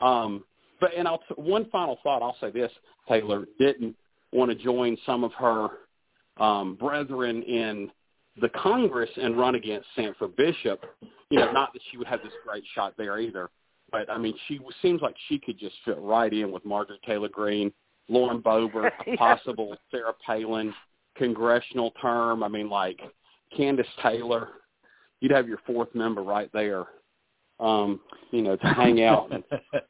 Um, 0.00 0.44
but 0.80 0.90
and 0.96 1.08
I'll 1.08 1.22
one 1.36 1.68
final 1.70 1.98
thought. 2.02 2.22
I'll 2.22 2.36
say 2.40 2.50
this: 2.50 2.70
Taylor 3.08 3.46
didn't 3.58 3.96
want 4.32 4.50
to 4.50 4.54
join 4.54 4.96
some 5.04 5.24
of 5.24 5.32
her 5.34 5.68
um, 6.38 6.76
brethren 6.76 7.42
in 7.42 7.90
the 8.40 8.48
Congress 8.50 9.10
and 9.20 9.36
run 9.36 9.54
against 9.54 9.86
Sanford 9.96 10.36
Bishop. 10.36 10.84
You 11.30 11.40
know, 11.40 11.52
not 11.52 11.72
that 11.72 11.82
she 11.90 11.98
would 11.98 12.06
have 12.06 12.22
this 12.22 12.32
great 12.46 12.64
shot 12.74 12.94
there 12.96 13.18
either, 13.18 13.50
but 13.90 14.08
I 14.10 14.18
mean, 14.18 14.34
she 14.46 14.60
seems 14.80 15.02
like 15.02 15.14
she 15.28 15.38
could 15.38 15.58
just 15.58 15.74
fit 15.84 15.98
right 15.98 16.32
in 16.32 16.52
with 16.52 16.64
Marjorie 16.64 17.00
Taylor 17.04 17.28
Greene, 17.28 17.72
Lauren 18.08 18.40
Boebert, 18.40 18.90
Yeah. 19.06 19.16
possible 19.16 19.76
Sarah 19.90 20.14
Palin 20.24 20.72
congressional 21.16 21.90
term. 22.00 22.42
I 22.42 22.48
mean, 22.48 22.70
like 22.70 23.00
Kandiss 23.58 23.86
Taylor. 24.02 24.48
You'd 25.20 25.32
have 25.32 25.48
your 25.48 25.58
fourth 25.66 25.92
member 25.94 26.22
right 26.22 26.48
there. 26.52 26.84
Um, 27.60 28.00
you 28.30 28.42
know, 28.42 28.56
to 28.56 28.66
hang 28.66 29.02
out 29.02 29.32
and 29.32 29.42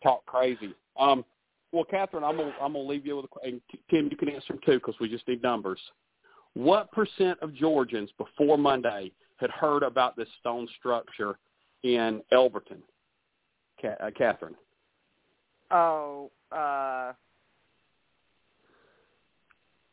talk 0.02 0.24
crazy. 0.26 0.74
Um, 0.98 1.24
well, 1.72 1.84
Catherine, 1.84 2.24
I'm 2.24 2.36
gonna 2.36 2.54
I'm 2.62 2.72
gonna 2.72 2.88
leave 2.88 3.04
you 3.04 3.16
with 3.16 3.26
a 3.26 3.46
and 3.46 3.60
Tim. 3.90 4.08
You 4.10 4.16
can 4.16 4.30
answer 4.30 4.54
them 4.54 4.60
too 4.64 4.78
because 4.78 4.94
we 5.00 5.08
just 5.08 5.28
need 5.28 5.42
numbers. 5.42 5.80
What 6.54 6.90
percent 6.92 7.38
of 7.42 7.54
Georgians 7.54 8.10
before 8.16 8.56
Monday 8.56 9.12
had 9.36 9.50
heard 9.50 9.82
about 9.82 10.16
this 10.16 10.28
stone 10.40 10.66
structure 10.78 11.38
in 11.82 12.22
Elberton? 12.32 12.80
Ca- 13.80 13.96
uh, 14.00 14.10
Catherine, 14.16 14.56
Oh, 15.70 16.30
uh, 16.50 17.12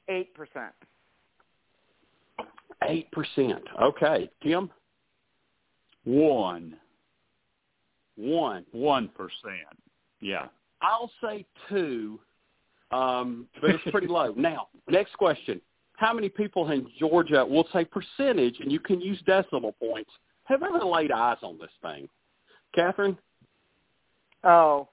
eight 0.07 0.33
percent. 0.33 0.73
eight 2.87 3.11
percent. 3.11 3.63
Okay, 3.81 4.29
Tim, 4.41 4.71
One. 6.05 6.77
One. 8.15 8.65
One 8.71 9.09
percent. 9.09 9.67
Yeah. 10.21 10.47
I'll 10.81 11.11
say 11.21 11.45
two, 11.69 12.19
um, 12.91 13.47
but 13.61 13.71
it's 13.71 13.83
pretty 13.91 14.07
low. 14.07 14.33
Now, 14.37 14.67
next 14.89 15.13
question: 15.15 15.61
How 15.97 16.13
many 16.13 16.29
people 16.29 16.69
in 16.71 16.87
Georgia? 16.99 17.45
We'll 17.47 17.67
say 17.73 17.85
percentage, 17.85 18.59
and 18.59 18.71
you 18.71 18.79
can 18.79 19.01
use 19.01 19.21
decimal 19.25 19.73
points. 19.73 20.11
Have 20.45 20.61
ever 20.63 20.83
laid 20.83 21.11
eyes 21.11 21.37
on 21.41 21.57
this 21.57 21.71
thing, 21.81 22.07
Catherine? 22.73 23.17
Oh, 24.43 24.89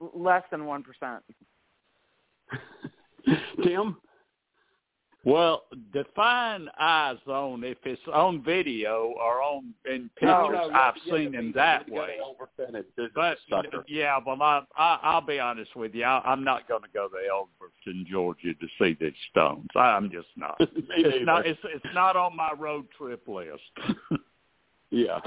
L- 0.00 0.10
less 0.14 0.42
than 0.50 0.66
one 0.66 0.82
percent. 0.82 1.22
Tim? 3.64 3.96
Well, 5.26 5.64
define 5.92 6.68
eyes 6.78 7.16
on 7.26 7.64
if 7.64 7.78
it's 7.84 8.00
on 8.14 8.44
video 8.44 9.12
or 9.20 9.42
on 9.42 9.74
in 9.84 10.08
pictures. 10.14 10.28
No, 10.28 10.48
no, 10.50 10.70
I've 10.72 10.94
seen 11.10 11.32
them 11.32 11.52
that 11.56 11.90
way. 11.90 12.18
go 12.20 12.36
percentage. 12.38 12.86
This 12.96 13.06
is 13.06 13.38
But 13.50 13.66
yeah, 13.88 14.20
well, 14.24 14.40
I, 14.40 14.62
I 14.78 15.00
I'll 15.02 15.20
be 15.20 15.40
honest 15.40 15.74
with 15.74 15.96
you. 15.96 16.04
I, 16.04 16.22
I'm 16.24 16.44
not 16.44 16.68
going 16.68 16.82
to 16.82 16.88
go 16.94 17.08
to 17.08 17.16
Elberton, 17.28 18.06
Georgia, 18.06 18.54
to 18.54 18.66
see 18.78 18.96
these 19.00 19.12
stones. 19.32 19.66
I'm 19.74 20.12
just 20.12 20.28
not. 20.36 20.56
It's 20.60 20.88
neither. 20.88 21.24
not. 21.24 21.44
It's 21.44 21.58
it's 21.64 21.84
not 21.92 22.14
on 22.14 22.36
my 22.36 22.52
road 22.56 22.86
trip 22.96 23.26
list. 23.26 23.60
Yeah. 24.90 25.18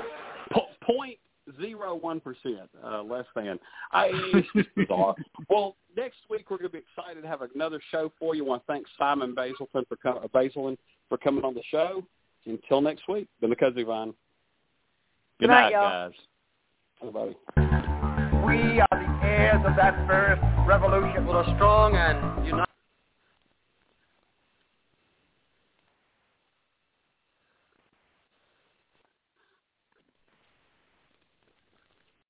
Po- 0.53 0.67
Point 0.81 1.17
zero 1.61 1.95
one 1.95 2.19
percent, 2.19 2.69
uh, 2.83 3.03
less 3.03 3.25
than. 3.35 3.59
I, 3.91 4.11
bizarre. 4.75 5.15
well, 5.49 5.75
next 5.95 6.17
week 6.29 6.49
we're 6.49 6.57
going 6.57 6.69
to 6.71 6.77
be 6.77 6.79
excited 6.79 7.21
to 7.21 7.27
have 7.27 7.41
another 7.53 7.79
show 7.91 8.11
for 8.19 8.35
you. 8.35 8.45
I 8.45 8.49
want 8.49 8.63
to 8.63 8.71
thank 8.71 8.85
Simon 8.97 9.33
Basilton 9.35 9.87
for 9.87 9.95
com- 10.01 10.27
Bazelon 10.33 10.77
for 11.07 11.17
coming 11.17 11.43
on 11.43 11.53
the 11.53 11.63
show. 11.69 12.03
Until 12.45 12.81
next 12.81 13.07
week, 13.07 13.27
the 13.41 13.47
McCuzzy 13.47 13.85
Vine. 13.85 14.13
Good 15.39 15.47
Good 15.47 15.47
night, 15.47 15.71
night, 15.71 15.71
y'all. 15.71 16.09
guys. 16.09 16.17
Everybody. 17.01 17.37
We 18.45 18.81
are 18.81 18.87
the 18.91 19.25
heirs 19.25 19.61
of 19.65 19.75
that 19.75 20.07
first 20.07 20.41
revolution. 20.67 21.25
With 21.25 21.35
a 21.35 21.55
strong 21.55 21.95
and 21.95 22.45
united 22.45 22.68